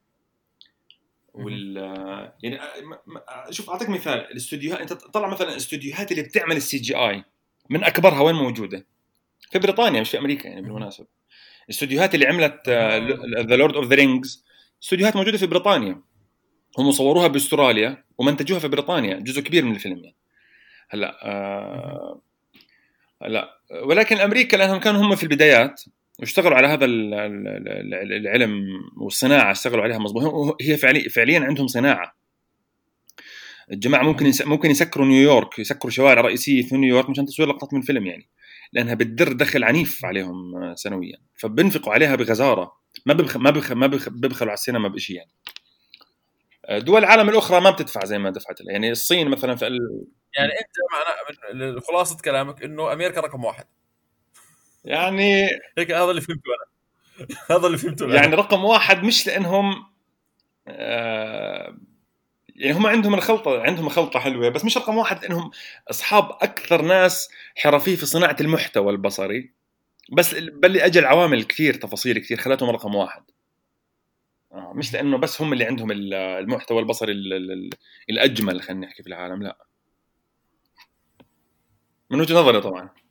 وال 1.34 1.76
يعني 2.42 2.58
شوف 3.50 3.70
أعطيك 3.70 3.88
مثال. 3.88 4.12
الاستوديوهات 4.12 4.80
أنت 4.80 4.92
طلع 4.92 5.28
مثلا 5.28 5.48
الاستوديوهات 5.52 6.12
اللي 6.12 6.22
بتعمل 6.22 6.56
ال 6.56 6.78
CGI 6.78 7.24
من 7.70 7.84
أكبرها 7.84 8.20
وين 8.20 8.34
موجودة؟ 8.34 8.86
في 9.50 9.58
بريطانيا 9.58 10.00
مش 10.00 10.10
في 10.10 10.18
أمريكا 10.18 10.48
يعني 10.48 10.62
بالمناسبة. 10.62 11.06
الاستوديوهات 11.64 12.14
اللي 12.14 12.26
عملت 12.26 12.68
The 13.48 13.56
Lord 13.56 13.76
of 13.76 13.86
the 13.86 13.94
Rings 13.94 14.44
استوديوهات 14.82 15.16
موجودة 15.16 15.38
في 15.38 15.46
بريطانيا. 15.46 16.02
هم 16.78 16.92
صوروها 16.92 17.26
باستراليا 17.26 18.04
ومنتجوها 18.18 18.60
في 18.60 18.68
بريطانيا. 18.68 19.16
جزء 19.16 19.40
كبير 19.40 19.64
من 19.64 19.74
الفيلم 19.74 19.98
يعني. 19.98 20.16
هلا 20.88 21.26
آه 21.26 22.20
هلا 23.22 23.60
ولكن 23.84 24.16
أمريكا 24.16 24.56
لأنهم 24.56 24.80
كانوا 24.80 25.00
هم 25.00 25.16
في 25.16 25.22
البدايات 25.22 25.82
واشتغلوا 26.22 26.56
على 26.56 26.66
هذا 26.66 26.84
العلم 26.84 28.64
والصناعة 28.96 29.50
اشتغلوا 29.50 29.82
عليها 29.82 29.98
مضبوط 29.98 30.56
هي 30.62 30.76
فعليا 30.76 31.08
فعليا 31.08 31.40
عندهم 31.40 31.66
صناعة. 31.66 32.16
الجماعة 33.72 34.02
ممكن. 34.02 34.32
ممكن 34.44 34.70
يسكروا 34.70 35.06
نيويورك 35.06 35.58
يسكروا 35.58 35.90
شوارع 35.90 36.20
رئيسية 36.20 36.62
في 36.62 36.76
نيويورك 36.76 37.10
مشان 37.10 37.26
تصوير 37.26 37.48
لقطات 37.48 37.74
من 37.74 37.80
فيلم 37.80 38.06
يعني 38.06 38.28
لأنها 38.72 38.94
بتدر 38.94 39.32
دخل 39.32 39.64
عنيف 39.64 40.04
عليهم 40.04 40.56
آه، 40.56 40.74
سنويا. 40.74 41.16
فبنفقوا 41.34 41.92
عليها 41.92 42.16
بغزارة. 42.16 42.72
ما 43.06 43.14
ببخ... 43.14 43.36
ما 43.36 43.50
بخ... 43.50 43.72
ما 43.72 43.86
بخ... 43.86 44.08
ببخلوا 44.08 44.50
على 44.50 44.58
السينما 44.58 44.88
بشيء 44.88 45.16
يعني. 45.16 45.30
آه، 46.66 46.78
دول 46.78 46.98
العالم 46.98 47.28
الأخرى 47.28 47.60
ما 47.60 47.70
بتدفع 47.70 48.04
زي 48.04 48.18
ما 48.18 48.30
دفعت 48.30 48.60
لها 48.60 48.72
يعني 48.72 48.90
الصين 48.90 49.28
مثلا 49.28 49.56
في 49.56 49.66
ال... 49.66 49.78
يعني 50.38 50.52
أنت 50.52 50.76
معنا 50.92 51.80
خلاصه 51.80 52.18
كلامك 52.24 52.64
إنه 52.64 52.92
أمريكا 52.92 53.20
رقم 53.20 53.44
واحد. 53.44 53.64
يعني 54.84 55.48
هيك 55.78 55.90
هذا 55.90 56.10
اللي 56.10 56.20
فهمته 56.20 56.42
أنا. 56.54 56.72
هذا 57.58 57.66
اللي 57.66 57.78
فهمته 57.78 58.04
أنا. 58.06 58.14
يعني 58.14 58.34
رقم 58.34 58.64
واحد 58.64 59.04
مش 59.04 59.26
لإنهم 59.26 59.86
آه 60.68 61.76
يعني 62.56 62.72
هم 62.76 62.86
عندهم 62.86 63.14
الخلطة 63.14 63.60
عندهم 63.62 63.88
خلطة 63.88 64.20
حلوة 64.20 64.48
بس 64.48 64.64
مش 64.64 64.78
رقم 64.78 64.96
واحد 64.96 65.22
لانهم 65.22 65.50
أصحاب 65.90 66.30
أكثر 66.30 66.82
ناس 66.82 67.28
حرفية 67.56 67.96
في 67.96 68.06
صناعة 68.06 68.36
المحتوى 68.40 68.90
البصري. 68.92 69.52
بس 70.12 70.34
بل 70.34 70.78
أجل 70.78 71.04
عوامل 71.04 71.44
كثير 71.44 71.74
تفاصيل 71.74 72.18
كثير 72.18 72.36
خلتهم 72.38 72.70
رقم 72.70 72.94
واحد. 72.94 73.22
آه 74.52 74.72
مش 74.76 74.92
لإنه 74.94 75.18
بس 75.18 75.42
هم 75.42 75.52
اللي 75.52 75.64
عندهم 75.64 75.88
المحتوى 75.92 76.78
البصري 76.80 77.12
الأجمل 78.10 78.62
خلينا 78.62 78.86
نحكي 78.86 79.02
في 79.02 79.08
العالم 79.08 79.42
لا. 79.42 79.66
من 82.10 82.20
وجهة 82.20 82.34
نظري 82.40 82.60
طبعا. 82.60 83.01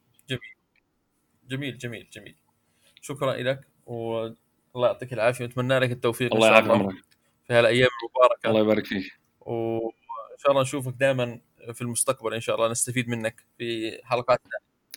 جميل 1.51 1.77
جميل 1.77 2.07
جميل. 2.13 2.35
شكرا 3.01 3.33
لك 3.33 3.67
والله 3.85 4.35
يعطيك 4.87 5.13
العافية 5.13 5.45
ونتمنى 5.45 5.79
لك 5.79 5.91
التوفيق 5.91 6.33
الله 6.33 6.47
يعافيك 6.47 6.71
عمرك. 6.71 6.95
في 7.47 7.53
هالأيام 7.53 7.89
المباركة. 8.03 8.49
الله 8.49 8.59
يبارك 8.59 8.85
فيك. 8.85 9.19
وإن 9.41 10.37
شاء 10.37 10.51
الله 10.51 10.61
نشوفك 10.61 10.93
دائما 10.93 11.41
في 11.73 11.81
المستقبل 11.81 12.33
إن 12.33 12.39
شاء 12.39 12.55
الله 12.55 12.71
نستفيد 12.71 13.09
منك 13.09 13.45
في 13.57 13.99
حلقات 14.03 14.41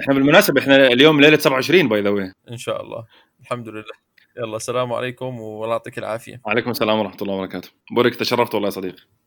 إحنا 0.00 0.14
بالمناسبة 0.14 0.60
إحنا 0.60 0.86
اليوم 0.86 1.20
ليلة 1.20 1.36
27 1.36 1.88
by 1.88 2.00
the 2.00 2.32
إن 2.50 2.56
شاء 2.56 2.82
الله. 2.82 3.06
الحمد 3.40 3.68
لله. 3.68 3.94
يلا 4.36 4.56
السلام 4.56 4.92
عليكم 4.92 5.40
والله 5.40 5.74
يعطيك 5.74 5.98
العافية. 5.98 6.40
وعليكم 6.46 6.70
السلام 6.70 6.98
ورحمة 6.98 7.18
الله 7.22 7.34
وبركاته. 7.34 7.68
بورك 7.90 8.14
تشرفت 8.14 8.54
والله 8.54 8.68
يا 8.68 8.70
صديقي. 8.70 9.02